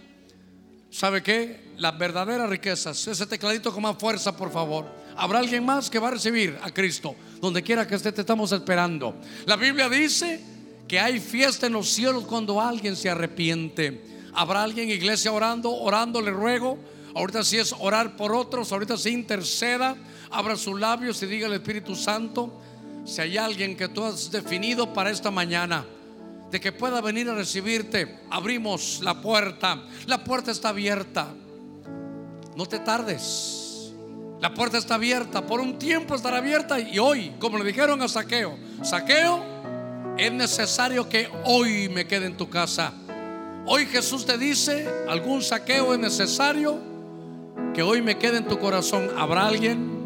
¿Sabe 0.90 1.22
qué? 1.22 1.65
Las 1.78 1.98
verdaderas 1.98 2.48
riquezas. 2.48 3.06
Ese 3.06 3.26
tecladito 3.26 3.72
con 3.72 3.82
más 3.82 3.96
fuerza, 3.98 4.36
por 4.36 4.50
favor. 4.50 4.86
¿Habrá 5.16 5.38
alguien 5.38 5.64
más 5.64 5.90
que 5.90 5.98
va 5.98 6.08
a 6.08 6.12
recibir 6.12 6.58
a 6.62 6.70
Cristo? 6.70 7.14
Donde 7.40 7.62
quiera 7.62 7.86
que 7.86 7.94
esté, 7.94 8.12
te 8.12 8.22
estamos 8.22 8.52
esperando. 8.52 9.14
La 9.44 9.56
Biblia 9.56 9.88
dice 9.88 10.40
que 10.88 11.00
hay 11.00 11.20
fiesta 11.20 11.66
en 11.66 11.74
los 11.74 11.88
cielos 11.88 12.24
cuando 12.24 12.60
alguien 12.60 12.96
se 12.96 13.10
arrepiente. 13.10 14.00
¿Habrá 14.34 14.62
alguien, 14.62 14.90
iglesia, 14.90 15.32
orando? 15.32 15.70
Orando, 15.70 16.20
le 16.20 16.30
ruego. 16.30 16.78
Ahorita 17.14 17.42
sí 17.44 17.58
es 17.58 17.74
orar 17.78 18.16
por 18.16 18.34
otros. 18.34 18.72
Ahorita 18.72 18.96
sí 18.96 19.10
interceda 19.10 19.96
abra 20.30 20.56
sus 20.56 20.78
labios 20.78 21.22
y 21.22 21.26
diga 21.26 21.46
al 21.46 21.54
Espíritu 21.54 21.94
Santo, 21.94 22.60
si 23.04 23.20
hay 23.20 23.36
alguien 23.36 23.76
que 23.76 23.88
tú 23.88 24.04
has 24.04 24.30
definido 24.30 24.92
para 24.92 25.10
esta 25.10 25.30
mañana, 25.30 25.84
de 26.50 26.60
que 26.60 26.72
pueda 26.72 27.00
venir 27.00 27.28
a 27.28 27.34
recibirte, 27.34 28.20
abrimos 28.30 29.00
la 29.02 29.20
puerta. 29.20 29.82
La 30.06 30.22
puerta 30.24 30.50
está 30.50 30.70
abierta. 30.70 31.28
No 32.56 32.66
te 32.66 32.78
tardes. 32.78 33.92
La 34.40 34.52
puerta 34.54 34.78
está 34.78 34.96
abierta. 34.96 35.46
Por 35.46 35.60
un 35.60 35.78
tiempo 35.78 36.14
estará 36.14 36.38
abierta. 36.38 36.80
Y 36.80 36.98
hoy, 36.98 37.32
como 37.38 37.58
le 37.58 37.64
dijeron 37.64 38.00
a 38.02 38.08
Saqueo, 38.08 38.56
Saqueo, 38.82 39.42
es 40.16 40.32
necesario 40.32 41.08
que 41.08 41.28
hoy 41.44 41.88
me 41.88 42.06
quede 42.06 42.26
en 42.26 42.36
tu 42.36 42.48
casa. 42.48 42.92
Hoy 43.66 43.86
Jesús 43.86 44.24
te 44.24 44.38
dice, 44.38 44.88
algún 45.08 45.42
saqueo 45.42 45.92
es 45.92 45.98
necesario 45.98 46.78
que 47.74 47.82
hoy 47.82 48.00
me 48.00 48.16
quede 48.16 48.38
en 48.38 48.46
tu 48.46 48.58
corazón. 48.58 49.10
¿Habrá 49.16 49.48
alguien? 49.48 49.96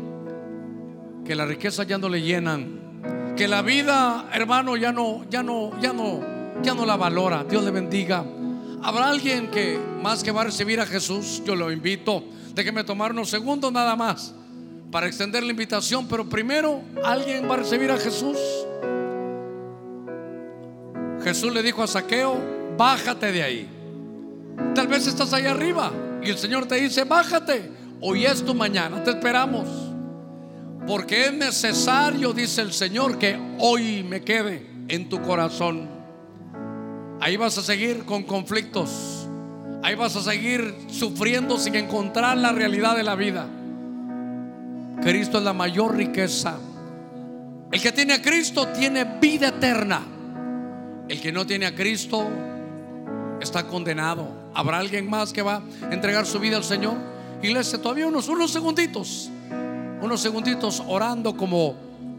que 1.30 1.36
las 1.36 1.46
riquezas 1.46 1.86
ya 1.86 1.96
no 1.96 2.08
le 2.08 2.22
llenan, 2.22 3.34
que 3.36 3.46
la 3.46 3.62
vida, 3.62 4.28
hermano, 4.32 4.76
ya 4.76 4.90
no, 4.90 5.24
ya 5.30 5.44
no, 5.44 5.80
ya 5.80 5.92
no, 5.92 6.20
ya 6.60 6.74
no 6.74 6.84
la 6.84 6.96
valora. 6.96 7.44
Dios 7.44 7.62
le 7.62 7.70
bendiga. 7.70 8.24
Habrá 8.82 9.08
alguien 9.08 9.48
que 9.48 9.78
más 10.02 10.24
que 10.24 10.32
va 10.32 10.40
a 10.40 10.44
recibir 10.46 10.80
a 10.80 10.86
Jesús, 10.86 11.40
yo 11.44 11.54
lo 11.54 11.70
invito. 11.70 12.24
Déjeme 12.54 12.84
tomar 12.84 13.12
unos 13.12 13.30
segundos 13.30 13.72
nada 13.72 13.96
más 13.96 14.34
para 14.90 15.06
extender 15.06 15.42
la 15.42 15.50
invitación, 15.50 16.06
pero 16.08 16.28
primero 16.28 16.82
alguien 17.04 17.48
va 17.48 17.54
a 17.54 17.58
recibir 17.58 17.90
a 17.90 17.96
Jesús. 17.96 18.38
Jesús 21.22 21.52
le 21.52 21.62
dijo 21.62 21.82
a 21.82 21.86
Saqueo, 21.86 22.38
bájate 22.76 23.30
de 23.30 23.42
ahí. 23.42 23.68
Tal 24.74 24.88
vez 24.88 25.06
estás 25.06 25.32
ahí 25.32 25.46
arriba 25.46 25.92
y 26.22 26.30
el 26.30 26.38
Señor 26.38 26.66
te 26.66 26.76
dice, 26.76 27.04
bájate, 27.04 27.70
hoy 28.00 28.24
es 28.24 28.44
tu 28.44 28.54
mañana, 28.54 29.02
te 29.04 29.10
esperamos. 29.10 29.68
Porque 30.86 31.26
es 31.26 31.32
necesario, 31.32 32.32
dice 32.32 32.62
el 32.62 32.72
Señor, 32.72 33.18
que 33.18 33.38
hoy 33.58 34.02
me 34.02 34.22
quede 34.22 34.66
en 34.88 35.08
tu 35.08 35.20
corazón. 35.22 35.88
Ahí 37.20 37.36
vas 37.36 37.58
a 37.58 37.62
seguir 37.62 38.04
con 38.04 38.22
conflictos. 38.22 39.19
Ahí 39.82 39.94
vas 39.94 40.14
a 40.16 40.22
seguir 40.22 40.74
sufriendo 40.88 41.58
sin 41.58 41.74
encontrar 41.74 42.36
la 42.36 42.52
realidad 42.52 42.96
de 42.96 43.02
la 43.02 43.14
vida. 43.14 43.46
Cristo 45.02 45.38
es 45.38 45.44
la 45.44 45.54
mayor 45.54 45.96
riqueza. 45.96 46.58
El 47.72 47.80
que 47.80 47.92
tiene 47.92 48.14
a 48.14 48.22
Cristo 48.22 48.68
tiene 48.68 49.04
vida 49.20 49.48
eterna. 49.48 50.02
El 51.08 51.20
que 51.20 51.32
no 51.32 51.46
tiene 51.46 51.66
a 51.66 51.74
Cristo 51.74 52.28
está 53.40 53.66
condenado. 53.66 54.28
¿Habrá 54.54 54.78
alguien 54.78 55.08
más 55.08 55.32
que 55.32 55.42
va 55.42 55.62
a 55.82 55.92
entregar 55.94 56.26
su 56.26 56.38
vida 56.38 56.56
al 56.56 56.64
Señor? 56.64 56.94
Iglesia, 57.42 57.80
todavía 57.80 58.06
unos, 58.06 58.28
unos 58.28 58.50
segunditos, 58.50 59.30
unos 60.02 60.20
segunditos 60.20 60.82
orando 60.86 61.34
como, 61.34 61.74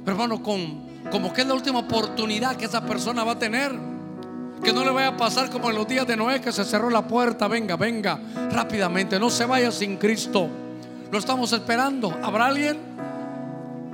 hermano, 0.05 0.41
con, 0.41 0.81
como 1.11 1.31
que 1.31 1.41
es 1.41 1.47
la 1.47 1.53
última 1.53 1.79
oportunidad 1.79 2.55
que 2.55 2.65
esa 2.65 2.83
persona 2.85 3.23
va 3.23 3.33
a 3.33 3.39
tener. 3.39 3.90
Que 4.63 4.71
no 4.73 4.83
le 4.83 4.91
vaya 4.91 5.07
a 5.09 5.17
pasar 5.17 5.49
como 5.49 5.69
en 5.69 5.75
los 5.75 5.87
días 5.87 6.05
de 6.05 6.15
Noé 6.15 6.39
que 6.39 6.51
se 6.51 6.63
cerró 6.63 6.89
la 6.89 7.07
puerta. 7.07 7.47
Venga, 7.47 7.75
venga, 7.75 8.19
rápidamente. 8.51 9.19
No 9.19 9.29
se 9.29 9.45
vaya 9.45 9.71
sin 9.71 9.97
Cristo. 9.97 10.47
Lo 11.11 11.17
estamos 11.17 11.51
esperando. 11.51 12.15
¿Habrá 12.23 12.45
alguien? 12.45 12.77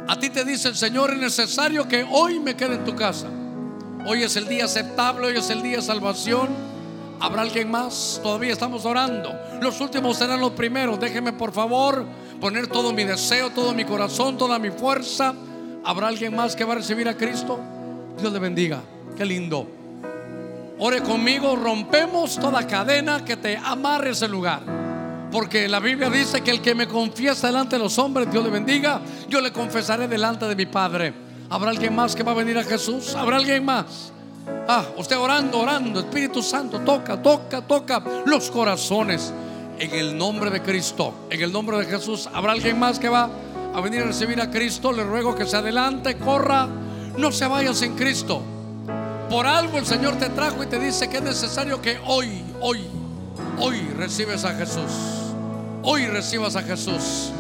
A 0.08 0.18
ti 0.20 0.30
te 0.30 0.46
dice 0.46 0.70
el 0.70 0.76
Señor, 0.76 1.12
es 1.12 1.20
necesario 1.20 1.88
que 1.88 2.06
hoy 2.10 2.40
me 2.40 2.56
quede 2.56 2.76
en 2.76 2.86
tu 2.86 2.96
casa. 2.96 3.28
Hoy 4.06 4.24
es 4.24 4.36
el 4.38 4.48
día 4.48 4.66
aceptable, 4.66 5.28
hoy 5.28 5.38
es 5.38 5.50
el 5.50 5.62
día 5.62 5.78
de 5.78 5.82
salvación. 5.82 6.48
¿Habrá 7.20 7.42
alguien 7.42 7.70
más? 7.70 8.20
Todavía 8.22 8.54
estamos 8.54 8.86
orando. 8.86 9.34
Los 9.62 9.82
últimos 9.82 10.18
serán 10.18 10.40
los 10.40 10.52
primeros. 10.52 11.00
Déjeme 11.00 11.34
por 11.34 11.52
favor 11.52 12.06
poner 12.40 12.68
todo 12.68 12.94
mi 12.94 13.04
deseo, 13.04 13.50
todo 13.50 13.74
mi 13.74 13.84
corazón, 13.84 14.38
toda 14.38 14.60
mi 14.60 14.70
fuerza. 14.70 15.34
¿Habrá 15.84 16.08
alguien 16.08 16.36
más 16.36 16.56
que 16.56 16.64
va 16.64 16.74
a 16.74 16.78
recibir 16.78 17.10
a 17.10 17.18
Cristo? 17.18 17.60
Dios 18.20 18.32
le 18.32 18.40
bendiga. 18.40 18.82
Qué 19.18 19.26
lindo. 19.26 19.77
Ore 20.80 21.02
conmigo, 21.02 21.56
rompemos 21.56 22.36
toda 22.36 22.68
cadena 22.68 23.26
que 23.26 23.36
te 23.36 23.58
amarre 23.58 24.12
ese 24.12 24.28
lugar. 24.28 24.62
Porque 25.32 25.68
la 25.68 25.80
Biblia 25.80 26.10
dice 26.10 26.42
que 26.42 26.52
el 26.52 26.62
que 26.62 26.76
me 26.76 26.88
confiesa 26.88 27.48
delante 27.48 27.78
de 27.78 27.84
los 27.84 27.98
hombres, 27.98 28.32
Dios 28.32 28.44
le 28.44 28.52
bendiga, 28.52 29.02
yo 29.28 29.42
le 29.42 29.52
confesaré 29.52 30.08
delante 30.08 30.46
de 30.46 30.56
mi 30.56 30.68
Padre. 30.68 31.14
¿Habrá 31.50 31.72
alguien 31.72 31.96
más 31.96 32.16
que 32.16 32.24
va 32.24 32.32
a 32.32 32.36
venir 32.36 32.58
a 32.60 32.64
Jesús? 32.64 33.16
¿Habrá 33.16 33.38
alguien 33.38 33.66
más? 33.66 34.12
Ah, 34.68 34.86
usted 34.98 35.18
orando, 35.18 35.60
orando, 35.60 36.00
Espíritu 36.00 36.44
Santo, 36.44 36.80
toca, 36.82 37.22
toca, 37.22 37.62
toca 37.62 38.04
los 38.26 38.52
corazones. 38.52 39.34
En 39.80 39.94
el 39.94 40.18
nombre 40.18 40.50
de 40.50 40.62
Cristo, 40.62 41.14
en 41.30 41.42
el 41.42 41.52
nombre 41.52 41.78
de 41.78 41.86
Jesús, 41.86 42.30
¿habrá 42.34 42.54
alguien 42.54 42.80
más 42.80 43.00
que 43.00 43.10
va 43.10 43.30
a 43.74 43.82
venir 43.82 44.02
a 44.02 44.06
recibir 44.06 44.40
a 44.42 44.50
Cristo? 44.50 44.92
Le 44.92 45.04
ruego 45.04 45.36
que 45.36 45.46
se 45.46 45.58
adelante, 45.58 46.18
corra, 46.18 46.68
no 47.18 47.32
se 47.32 47.48
vaya 47.48 47.74
sin 47.74 47.96
Cristo. 47.96 48.42
Por 49.30 49.46
algo 49.46 49.78
el 49.78 49.86
Señor 49.86 50.18
te 50.18 50.30
trajo 50.30 50.64
y 50.64 50.68
te 50.68 50.80
dice 50.80 51.10
que 51.10 51.18
es 51.18 51.24
necesario 51.24 51.82
que 51.82 52.00
hoy, 52.06 52.44
hoy, 52.62 52.88
hoy 53.60 53.80
recibes 53.98 54.46
a 54.46 54.54
Jesús. 54.54 54.92
Hoy 55.84 56.08
recibas 56.08 56.56
a 56.56 56.64
Jesús. 56.64 57.32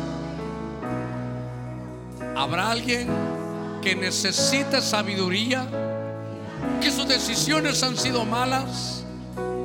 ¿Habrá 2.36 2.72
alguien 2.72 3.08
que 3.82 3.96
necesite 3.96 4.82
sabiduría? 4.82 5.66
Que 6.82 6.92
sus 6.92 7.08
decisiones 7.08 7.82
han 7.84 7.96
sido 7.96 8.26
malas. 8.26 9.04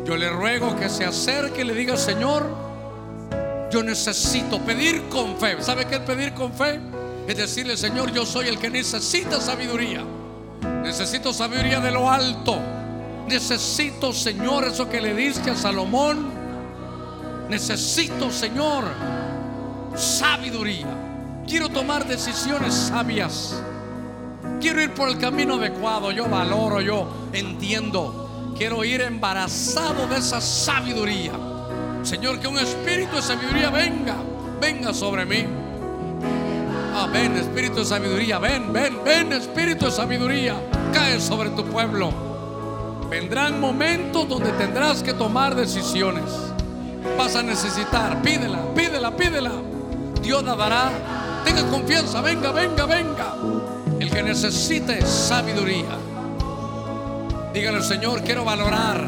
Yo 0.04 0.16
le 0.16 0.30
ruego 0.30 0.76
que 0.76 0.88
se 0.88 1.04
acerque 1.04 1.62
y 1.62 1.64
le 1.64 1.74
diga, 1.74 1.96
Señor, 1.96 2.46
yo 3.72 3.82
necesito 3.82 4.60
pedir 4.60 5.08
con 5.08 5.36
fe. 5.38 5.56
¿Sabe 5.60 5.86
qué 5.86 5.96
es 5.96 6.00
pedir 6.02 6.34
con 6.34 6.52
fe? 6.52 6.80
Es 7.26 7.36
decirle, 7.36 7.76
Señor, 7.76 8.12
yo 8.12 8.24
soy 8.24 8.46
el 8.46 8.58
que 8.58 8.70
necesita 8.70 9.40
sabiduría. 9.40 10.04
Necesito 10.82 11.32
sabiduría 11.32 11.80
de 11.80 11.90
lo 11.90 12.10
alto. 12.10 12.58
Necesito, 13.28 14.12
Señor, 14.12 14.64
eso 14.64 14.88
que 14.88 15.00
le 15.00 15.14
diste 15.14 15.50
a 15.50 15.56
Salomón. 15.56 16.30
Necesito, 17.48 18.30
Señor, 18.30 18.84
sabiduría. 19.94 20.88
Quiero 21.46 21.68
tomar 21.68 22.06
decisiones 22.06 22.74
sabias. 22.74 23.62
Quiero 24.60 24.82
ir 24.82 24.92
por 24.92 25.08
el 25.08 25.18
camino 25.18 25.54
adecuado. 25.54 26.10
Yo 26.10 26.28
valoro, 26.28 26.80
yo 26.80 27.28
entiendo. 27.32 28.52
Quiero 28.56 28.84
ir 28.84 29.02
embarazado 29.02 30.06
de 30.08 30.18
esa 30.18 30.40
sabiduría. 30.40 31.32
Señor, 32.02 32.40
que 32.40 32.48
un 32.48 32.58
espíritu 32.58 33.16
de 33.16 33.22
sabiduría 33.22 33.70
venga, 33.70 34.16
venga 34.60 34.92
sobre 34.92 35.24
mí. 35.24 35.61
Ah, 36.94 37.08
ven, 37.10 37.36
espíritu 37.36 37.76
de 37.76 37.84
sabiduría, 37.86 38.38
ven, 38.38 38.70
ven, 38.70 39.02
ven, 39.02 39.32
espíritu 39.32 39.86
de 39.86 39.90
sabiduría, 39.90 40.54
cae 40.92 41.18
sobre 41.18 41.48
tu 41.50 41.64
pueblo. 41.64 42.12
Vendrán 43.08 43.58
momentos 43.58 44.28
donde 44.28 44.52
tendrás 44.52 45.02
que 45.02 45.14
tomar 45.14 45.54
decisiones. 45.54 46.24
Vas 47.16 47.34
a 47.34 47.42
necesitar, 47.42 48.20
pídela, 48.20 48.58
pídela, 48.74 49.16
pídela. 49.16 49.52
Dios 50.20 50.44
la 50.44 50.54
dará. 50.54 50.90
Tenga 51.44 51.66
confianza, 51.70 52.20
venga, 52.20 52.52
venga, 52.52 52.84
venga. 52.84 53.34
El 53.98 54.10
que 54.10 54.22
necesite 54.22 55.00
sabiduría. 55.06 55.96
Dígale, 57.54 57.82
Señor, 57.82 58.22
quiero 58.22 58.44
valorar 58.44 59.06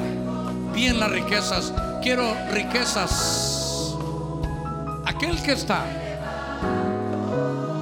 bien 0.75 0.99
las 0.99 1.11
riquezas. 1.11 1.71
Quiero 2.03 2.35
riquezas. 2.51 3.95
Aquel 5.05 5.41
que 5.43 5.53
está 5.53 5.85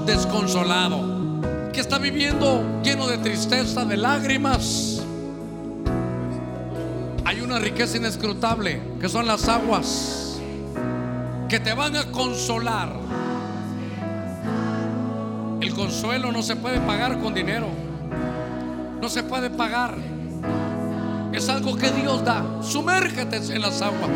desconsolado, 0.07 1.41
que 1.73 1.81
está 1.81 1.99
viviendo 1.99 2.83
lleno 2.83 3.07
de 3.07 3.19
tristeza, 3.19 3.85
de 3.85 3.97
lágrimas. 3.97 5.03
Hay 7.25 7.41
una 7.41 7.59
riqueza 7.59 7.97
inescrutable, 7.97 8.81
que 9.01 9.09
son 9.09 9.27
las 9.27 9.49
aguas, 9.49 10.41
que 11.49 11.61
te 11.61 11.73
van 11.75 11.97
a 11.97 12.05
consolar. 12.11 12.93
El 15.61 15.75
consuelo 15.75 16.33
no 16.33 16.43
se 16.43 16.57
puede 16.57 16.81
pagar 16.81 17.21
con 17.21 17.35
dinero, 17.35 17.69
no 19.01 19.09
se 19.09 19.23
puede 19.23 19.51
pagar. 19.51 19.97
Es 21.33 21.49
algo 21.49 21.77
que 21.77 21.91
Dios 21.91 22.25
da. 22.25 22.45
Sumérgete 22.63 23.37
en 23.37 23.63
las 23.63 23.81
aguas 23.81 24.11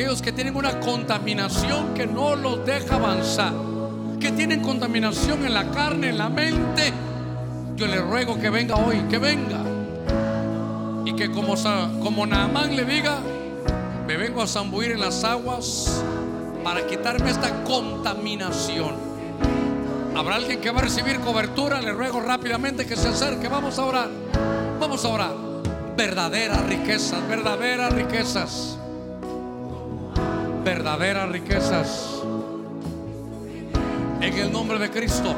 aquellos 0.00 0.22
que 0.22 0.32
tienen 0.32 0.56
una 0.56 0.80
contaminación 0.80 1.92
que 1.92 2.06
no 2.06 2.34
los 2.34 2.64
deja 2.64 2.94
avanzar, 2.94 3.52
que 4.20 4.30
tienen 4.32 4.60
contaminación 4.60 5.44
en 5.44 5.54
la 5.54 5.70
carne, 5.70 6.10
en 6.10 6.18
la 6.18 6.28
mente, 6.28 6.92
yo 7.74 7.86
le 7.86 8.00
ruego 8.00 8.38
que 8.38 8.50
venga 8.50 8.76
hoy, 8.76 8.98
que 9.08 9.18
venga. 9.18 9.62
Y 11.04 11.14
que 11.14 11.30
como, 11.30 11.54
como 12.02 12.26
Naamán 12.26 12.76
le 12.76 12.84
diga, 12.84 13.18
me 14.06 14.16
vengo 14.16 14.42
a 14.42 14.46
zambuir 14.46 14.92
en 14.92 15.00
las 15.00 15.24
aguas 15.24 16.02
para 16.62 16.86
quitarme 16.86 17.30
esta 17.30 17.64
contaminación. 17.64 18.94
Habrá 20.14 20.36
alguien 20.36 20.60
que 20.60 20.70
va 20.70 20.80
a 20.80 20.82
recibir 20.82 21.18
cobertura, 21.20 21.80
le 21.80 21.92
ruego 21.92 22.20
rápidamente 22.20 22.86
que 22.86 22.96
se 22.96 23.08
acerque, 23.08 23.48
vamos 23.48 23.78
a 23.78 23.84
orar, 23.84 24.10
vamos 24.78 25.04
a 25.04 25.08
orar. 25.08 25.34
Verdaderas 25.96 26.62
riquezas, 26.66 27.26
verdaderas 27.26 27.92
riquezas 27.92 28.76
verdaderas 30.64 31.28
riquezas. 31.30 32.19
En 34.20 34.34
el 34.36 34.52
nombre 34.52 34.78
de 34.78 34.90
Cristo. 34.90 35.34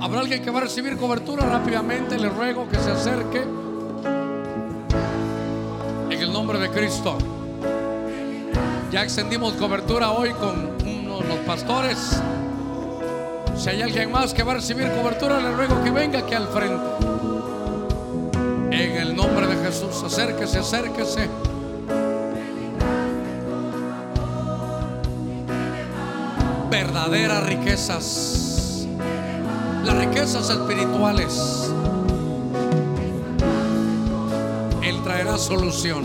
¿Habrá 0.00 0.20
alguien 0.20 0.42
que 0.42 0.50
va 0.50 0.60
a 0.60 0.62
recibir 0.62 0.96
cobertura 0.96 1.44
rápidamente? 1.44 2.18
Le 2.18 2.30
ruego 2.30 2.66
que 2.68 2.76
se 2.78 2.90
acerque. 2.90 3.42
En 6.10 6.18
el 6.18 6.32
nombre 6.32 6.58
de 6.58 6.70
Cristo. 6.70 7.18
Ya 8.90 9.02
extendimos 9.02 9.52
cobertura 9.54 10.12
hoy 10.12 10.30
con 10.30 10.76
unos, 10.82 11.26
los 11.26 11.38
pastores. 11.46 12.20
Si 13.56 13.68
hay 13.68 13.82
alguien 13.82 14.10
más 14.10 14.32
que 14.32 14.42
va 14.42 14.52
a 14.52 14.54
recibir 14.56 14.90
cobertura, 14.92 15.38
le 15.38 15.52
ruego 15.52 15.84
que 15.84 15.90
venga 15.90 16.20
aquí 16.20 16.34
al 16.34 16.48
frente. 16.48 17.06
En 18.70 18.96
el 18.96 19.14
nombre 19.14 19.46
de 19.46 19.62
Jesús, 19.62 20.02
acérquese, 20.02 20.58
acérquese. 20.58 21.28
Verdaderas 26.72 27.44
riquezas. 27.44 28.86
las 29.84 29.94
riquezas 29.94 30.48
espirituales. 30.48 31.70
Él 34.82 35.02
traerá 35.04 35.36
solución. 35.36 36.02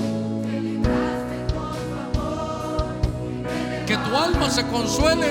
Que 3.88 3.96
tu 3.96 4.18
alma 4.18 4.50
se 4.50 4.68
consuele 4.68 5.28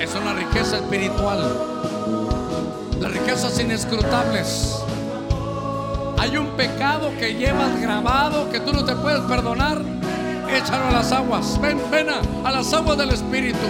es 0.00 0.14
una 0.14 0.34
riqueza 0.34 0.76
espiritual. 0.76 1.40
Las 3.00 3.12
riquezas 3.12 3.58
inescrutables. 3.58 4.76
Hay 6.18 6.36
un 6.36 6.50
pecado 6.56 7.10
que 7.18 7.34
llevas 7.34 7.80
grabado 7.80 8.48
que 8.52 8.60
tú 8.60 8.72
no 8.72 8.84
te 8.84 8.94
puedes 8.94 9.22
perdonar. 9.22 9.93
Échalo 10.48 10.86
a 10.86 10.90
las 10.90 11.12
aguas. 11.12 11.60
Ven, 11.60 11.80
ven 11.90 12.08
a, 12.10 12.20
a 12.48 12.52
las 12.52 12.72
aguas 12.72 12.96
del 12.98 13.10
Espíritu. 13.10 13.66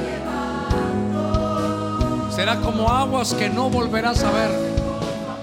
Será 2.31 2.57
como 2.57 2.89
aguas 2.89 3.33
que 3.35 3.49
no 3.49 3.71
volverás 3.71 4.23
a 4.25 4.31
ver. 4.31 4.51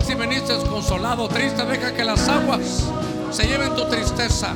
Si 0.05 0.13
veniste 0.13 0.53
consolado, 0.69 1.27
triste, 1.29 1.65
deja 1.65 1.93
que 1.93 2.03
las 2.03 2.27
aguas 2.27 2.85
se 3.31 3.47
lleven 3.47 3.73
tu 3.75 3.85
tristeza. 3.85 4.53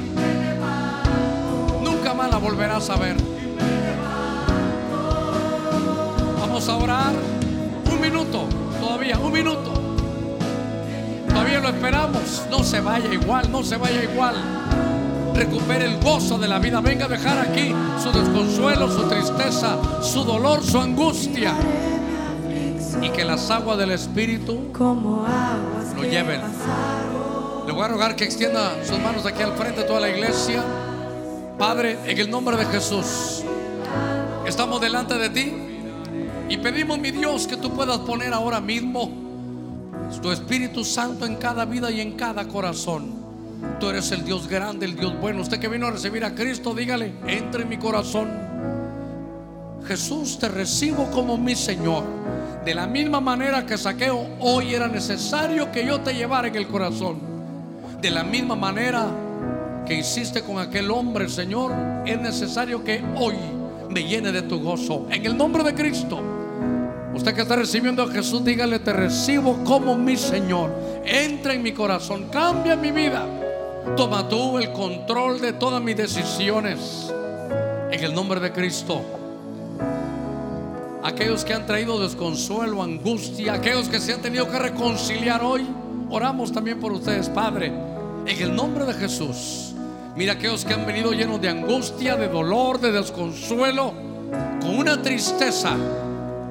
Nunca 1.82 2.14
más 2.14 2.30
la 2.30 2.38
volverás 2.38 2.90
a 2.90 2.98
ver. 2.98 3.16
Vamos 6.40 6.68
a 6.68 6.76
orar 6.76 7.14
un 7.92 8.02
minuto, 8.02 8.48
todavía 8.82 9.18
un 9.18 9.32
minuto. 9.32 9.74
Todavía 11.30 11.60
lo 11.60 11.70
esperamos. 11.70 12.44
No 12.50 12.64
se 12.64 12.82
vaya 12.82 13.14
igual, 13.14 13.52
no 13.52 13.64
se 13.64 13.78
vaya 13.78 14.04
igual. 14.04 14.36
Recupere 15.36 15.86
el 15.86 16.00
gozo 16.00 16.38
de 16.38 16.48
la 16.48 16.60
vida. 16.60 16.80
Venga 16.80 17.06
a 17.06 17.10
dejar 17.10 17.38
aquí 17.40 17.74
su 18.02 18.12
desconsuelo, 18.12 18.90
su 18.90 19.04
tristeza, 19.08 19.78
su 20.02 20.24
dolor, 20.24 20.64
su 20.64 20.80
angustia. 20.80 21.54
Y 23.02 23.10
que 23.10 23.26
las 23.26 23.52
aguas 23.52 23.78
del 23.78 23.92
Espíritu 23.92 24.72
lo 24.80 26.04
lleven. 26.04 26.42
Le 27.68 27.74
voy 27.74 27.84
a 27.84 27.88
rogar 27.88 28.16
que 28.16 28.24
extienda 28.24 28.84
sus 28.86 28.98
manos 29.00 29.26
aquí 29.26 29.42
al 29.42 29.54
frente 29.54 29.82
de 29.82 29.88
toda 29.88 30.00
la 30.00 30.10
iglesia. 30.10 30.64
Padre, 31.58 31.98
en 32.06 32.18
el 32.18 32.30
nombre 32.30 32.56
de 32.58 32.66
Jesús, 32.66 33.44
estamos 34.46 34.80
delante 34.80 35.16
de 35.16 35.30
ti 35.30 35.54
y 36.48 36.58
pedimos, 36.58 37.00
mi 37.00 37.12
Dios, 37.12 37.48
que 37.48 37.58
tú 37.58 37.72
puedas 37.72 38.00
poner 38.00 38.34
ahora 38.34 38.62
mismo 38.62 39.10
tu 40.22 40.32
Espíritu 40.32 40.84
Santo 40.84 41.26
en 41.26 41.36
cada 41.36 41.66
vida 41.66 41.92
y 41.92 42.02
en 42.02 42.14
cada 42.14 42.48
corazón. 42.48 43.15
Tú 43.80 43.90
eres 43.90 44.12
el 44.12 44.24
Dios 44.24 44.48
grande, 44.48 44.86
el 44.86 44.96
Dios 44.96 45.20
bueno. 45.20 45.42
Usted 45.42 45.60
que 45.60 45.68
vino 45.68 45.88
a 45.88 45.92
recibir 45.92 46.24
a 46.24 46.34
Cristo, 46.34 46.74
dígale, 46.74 47.14
entre 47.28 47.64
en 47.64 47.70
mi 47.70 47.78
corazón. 47.78 48.30
Jesús, 49.88 50.40
te 50.40 50.48
recibo 50.48 51.10
como 51.12 51.38
mi 51.38 51.56
Señor. 51.56 52.04
De 52.64 52.74
la 52.74 52.88
misma 52.88 53.20
manera 53.22 53.66
que 53.66 53.78
Saqueo 53.78 54.28
hoy 54.40 54.74
era 54.74 54.88
necesario 54.88 55.72
que 55.72 55.86
yo 55.86 56.02
te 56.02 56.14
llevara 56.14 56.48
en 56.48 56.56
el 56.56 56.68
corazón. 56.68 57.20
De 58.02 58.10
la 58.10 58.24
misma 58.24 58.56
manera 58.56 59.06
que 59.86 59.94
hiciste 59.94 60.42
con 60.42 60.58
aquel 60.58 60.90
hombre, 60.90 61.30
Señor, 61.30 61.72
es 62.06 62.20
necesario 62.20 62.84
que 62.84 63.04
hoy 63.16 63.36
me 63.90 64.04
llene 64.04 64.32
de 64.32 64.42
tu 64.42 64.60
gozo. 64.60 65.08
En 65.12 65.26
el 65.26 65.38
nombre 65.38 65.64
de 65.64 65.76
Cristo. 65.76 66.20
Usted 67.14 67.34
que 67.34 67.42
está 67.44 67.56
recibiendo 67.56 68.04
a 68.04 68.12
Jesús, 68.12 68.44
dígale, 68.44 68.80
te 68.80 68.92
recibo 68.92 69.64
como 69.64 69.96
mi 69.96 70.18
Señor. 70.18 70.72
Entra 71.06 71.54
en 71.54 71.64
mi 71.64 71.72
corazón, 71.72 72.28
cambia 72.30 72.76
mi 72.76 72.92
vida. 72.92 73.26
Toma 73.96 74.28
tú 74.28 74.58
el 74.58 74.74
control 74.74 75.40
de 75.40 75.54
todas 75.54 75.82
mis 75.82 75.96
decisiones. 75.96 77.14
En 77.92 78.04
el 78.04 78.14
nombre 78.14 78.42
de 78.42 78.52
Cristo. 78.52 79.02
Aquellos 81.02 81.46
que 81.46 81.54
han 81.54 81.66
traído 81.66 81.98
desconsuelo, 82.02 82.84
angustia, 82.84 83.54
aquellos 83.54 83.88
que 83.88 84.02
se 84.02 84.14
han 84.14 84.22
tenido 84.22 84.50
que 84.50 84.60
reconciliar 84.60 85.42
hoy, 85.44 85.66
oramos 86.10 86.52
también 86.52 86.80
por 86.80 86.92
ustedes, 86.92 87.30
Padre, 87.30 87.72
en 88.26 88.42
el 88.42 88.54
nombre 88.54 88.86
de 88.86 88.94
Jesús. 88.96 89.74
Mira 90.16 90.34
aquellos 90.34 90.66
que 90.66 90.74
han 90.74 90.86
venido 90.86 91.12
llenos 91.12 91.40
de 91.40 91.50
angustia, 91.50 92.18
de 92.18 92.28
dolor, 92.28 92.82
de 92.82 92.92
desconsuelo, 92.92 93.94
con 94.62 94.78
una 94.78 95.02
tristeza. 95.02 95.78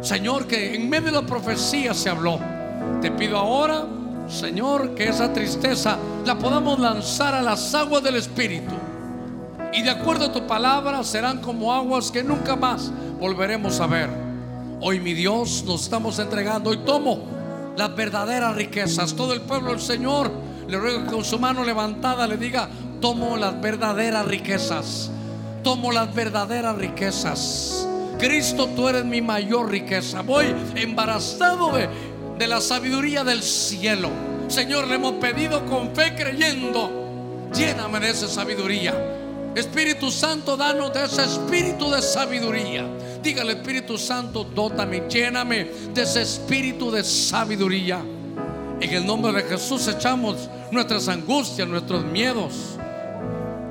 Señor, 0.00 0.46
que 0.46 0.76
en 0.76 0.88
medio 0.88 1.06
de 1.06 1.12
la 1.12 1.26
profecía 1.26 1.92
se 1.92 2.08
habló. 2.08 2.38
Te 3.02 3.10
pido 3.10 3.36
ahora, 3.36 3.84
Señor, 4.28 4.94
que 4.94 5.08
esa 5.08 5.32
tristeza 5.32 5.98
la 6.24 6.38
podamos 6.38 6.78
lanzar 6.78 7.34
a 7.34 7.42
las 7.42 7.74
aguas 7.74 8.02
del 8.02 8.16
Espíritu. 8.16 8.74
Y 9.72 9.82
de 9.82 9.90
acuerdo 9.90 10.26
a 10.26 10.32
tu 10.32 10.46
palabra 10.46 11.02
serán 11.04 11.40
como 11.40 11.72
aguas 11.72 12.10
que 12.10 12.22
nunca 12.22 12.56
más 12.56 12.90
volveremos 13.20 13.80
a 13.80 13.86
ver. 13.86 14.08
Hoy 14.80 15.00
mi 15.00 15.14
Dios 15.14 15.64
nos 15.66 15.82
estamos 15.82 16.18
entregando. 16.18 16.70
Hoy 16.70 16.78
tomo 16.78 17.18
las 17.76 17.94
verdaderas 17.94 18.54
riquezas. 18.54 19.14
Todo 19.14 19.32
el 19.32 19.40
pueblo 19.40 19.70
del 19.70 19.80
Señor 19.80 20.30
le 20.68 20.78
ruego 20.78 21.04
que 21.04 21.10
con 21.12 21.24
su 21.24 21.38
mano 21.38 21.64
levantada 21.64 22.26
le 22.26 22.36
diga, 22.36 22.68
tomo 23.00 23.36
las 23.36 23.60
verdaderas 23.60 24.26
riquezas. 24.26 25.10
Tomo 25.62 25.92
las 25.92 26.14
verdaderas 26.14 26.76
riquezas. 26.76 27.88
Cristo, 28.18 28.68
tú 28.76 28.88
eres 28.88 29.04
mi 29.04 29.20
mayor 29.20 29.70
riqueza. 29.70 30.22
Voy 30.22 30.54
embarazado 30.76 31.72
de, 31.72 31.88
de 32.38 32.46
la 32.46 32.60
sabiduría 32.60 33.24
del 33.24 33.42
cielo. 33.42 34.10
Señor, 34.48 34.86
le 34.88 34.96
hemos 34.96 35.14
pedido 35.14 35.64
con 35.66 35.94
fe 35.94 36.14
creyendo. 36.14 37.50
Lléname 37.54 38.00
de 38.00 38.10
esa 38.10 38.28
sabiduría. 38.28 38.94
Espíritu 39.54 40.10
Santo, 40.10 40.56
danos 40.56 40.92
de 40.92 41.04
ese 41.04 41.22
espíritu 41.24 41.90
de 41.90 42.02
sabiduría. 42.02 42.86
Dígale, 43.22 43.52
Espíritu 43.52 43.96
Santo, 43.96 44.44
dótame, 44.44 45.04
lléname 45.08 45.64
de 45.94 46.02
ese 46.02 46.22
espíritu 46.22 46.90
de 46.90 47.04
sabiduría. 47.04 48.02
En 48.80 48.92
el 48.92 49.06
nombre 49.06 49.32
de 49.32 49.42
Jesús 49.44 49.86
echamos 49.86 50.48
nuestras 50.72 51.08
angustias, 51.08 51.68
nuestros 51.68 52.04
miedos, 52.04 52.76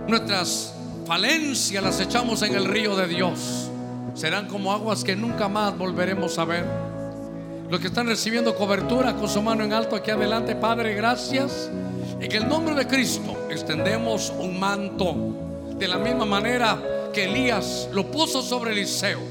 nuestras 0.07 0.73
falencias, 1.05 1.83
las 1.83 1.99
echamos 1.99 2.41
en 2.43 2.55
el 2.55 2.65
río 2.65 2.95
de 2.95 3.07
Dios. 3.07 3.69
Serán 4.13 4.47
como 4.47 4.71
aguas 4.71 5.03
que 5.03 5.15
nunca 5.15 5.49
más 5.49 5.77
volveremos 5.77 6.39
a 6.39 6.45
ver. 6.45 6.92
Los 7.73 7.81
que 7.81 7.87
están 7.87 8.05
recibiendo 8.05 8.55
cobertura 8.55 9.15
con 9.15 9.27
su 9.27 9.41
mano 9.41 9.63
en 9.63 9.73
alto 9.73 9.95
aquí 9.95 10.11
adelante, 10.11 10.55
Padre, 10.55 10.93
gracias. 10.93 11.71
En 12.19 12.31
el 12.31 12.47
nombre 12.47 12.75
de 12.75 12.85
Cristo 12.85 13.47
extendemos 13.49 14.31
un 14.37 14.59
manto 14.59 15.73
de 15.79 15.87
la 15.87 15.97
misma 15.97 16.23
manera 16.23 16.79
que 17.11 17.23
Elías 17.23 17.89
lo 17.91 18.11
puso 18.11 18.43
sobre 18.43 18.73
Eliseo, 18.73 19.21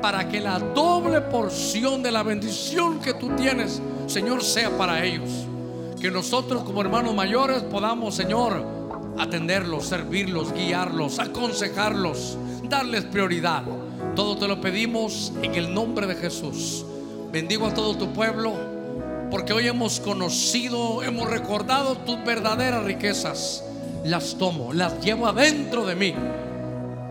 para 0.00 0.26
que 0.26 0.40
la 0.40 0.58
doble 0.58 1.20
porción 1.20 2.02
de 2.02 2.10
la 2.10 2.22
bendición 2.22 2.98
que 2.98 3.12
tú 3.12 3.36
tienes, 3.36 3.82
Señor, 4.06 4.42
sea 4.42 4.70
para 4.70 5.04
ellos. 5.04 5.28
Que 6.00 6.10
nosotros 6.10 6.64
como 6.64 6.80
hermanos 6.80 7.14
mayores 7.14 7.62
podamos, 7.62 8.14
Señor, 8.14 8.64
atenderlos, 9.18 9.84
servirlos, 9.84 10.54
guiarlos, 10.54 11.18
aconsejarlos, 11.18 12.38
darles 12.70 13.04
prioridad. 13.04 13.64
Todo 14.16 14.38
te 14.38 14.48
lo 14.48 14.62
pedimos 14.62 15.34
en 15.42 15.54
el 15.56 15.74
nombre 15.74 16.06
de 16.06 16.14
Jesús. 16.14 16.86
Bendigo 17.32 17.66
a 17.66 17.72
todo 17.72 17.96
tu 17.96 18.12
pueblo, 18.12 18.52
porque 19.30 19.54
hoy 19.54 19.66
hemos 19.66 20.00
conocido, 20.00 21.02
hemos 21.02 21.30
recordado 21.30 21.96
tus 21.96 22.22
verdaderas 22.22 22.84
riquezas. 22.84 23.64
Las 24.04 24.34
tomo, 24.34 24.74
las 24.74 25.00
llevo 25.00 25.26
adentro 25.26 25.86
de 25.86 25.94
mí. 25.94 26.14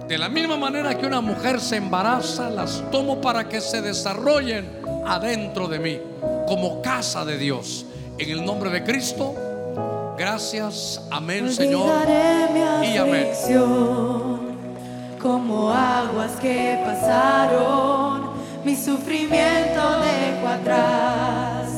De 0.08 0.20
la 0.20 0.30
misma 0.30 0.58
manera 0.58 0.96
que 0.96 1.08
una 1.08 1.22
mujer 1.22 1.60
se 1.60 1.78
embaraza, 1.78 2.52
las 2.52 2.84
tomo 2.92 3.20
para 3.20 3.50
que 3.50 3.62
se 3.62 3.82
desarrollen 3.82 4.70
adentro 5.08 5.68
de 5.68 5.80
mí, 5.80 6.00
como 6.48 6.84
casa 6.84 7.26
de 7.26 7.40
Dios. 7.40 7.88
En 8.20 8.30
el 8.30 8.46
nombre 8.46 8.70
de 8.70 8.84
Cristo, 8.84 9.34
gracias, 10.20 11.02
amén, 11.10 11.52
Señor. 11.52 11.90
Mi 12.80 12.94
y 12.94 12.98
amén. 12.98 13.28
como 15.20 15.72
aguas 15.72 16.34
que 16.40 16.80
pasaron, 16.86 18.31
mi 18.64 18.76
sufrimiento 18.76 20.00
dejo 20.02 20.48
atrás. 20.48 21.70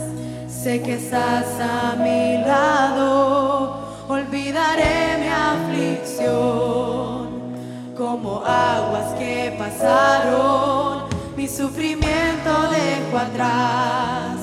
Sé 0.47 0.81
que 0.81 0.95
estás 0.95 1.60
a 1.60 1.95
mi 1.97 2.38
lado, 2.39 4.05
olvidaré 4.07 5.18
mi 5.19 5.27
aflicción, 5.27 6.34
como 7.97 8.43
aguas 8.45 9.14
que 9.19 9.55
pasaron, 9.57 11.03
mi 11.35 11.47
sufrimiento 11.47 12.69
dejo 12.69 13.18
atrás. 13.18 14.38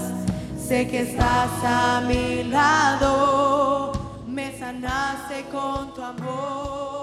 Sé 0.58 0.88
que 0.88 1.00
estás 1.00 1.50
a 1.64 2.02
mi 2.06 2.44
lado, 2.44 3.92
me 4.26 4.56
sanaste 4.58 5.46
con 5.50 5.94
tu 5.94 6.02
amor. 6.02 6.99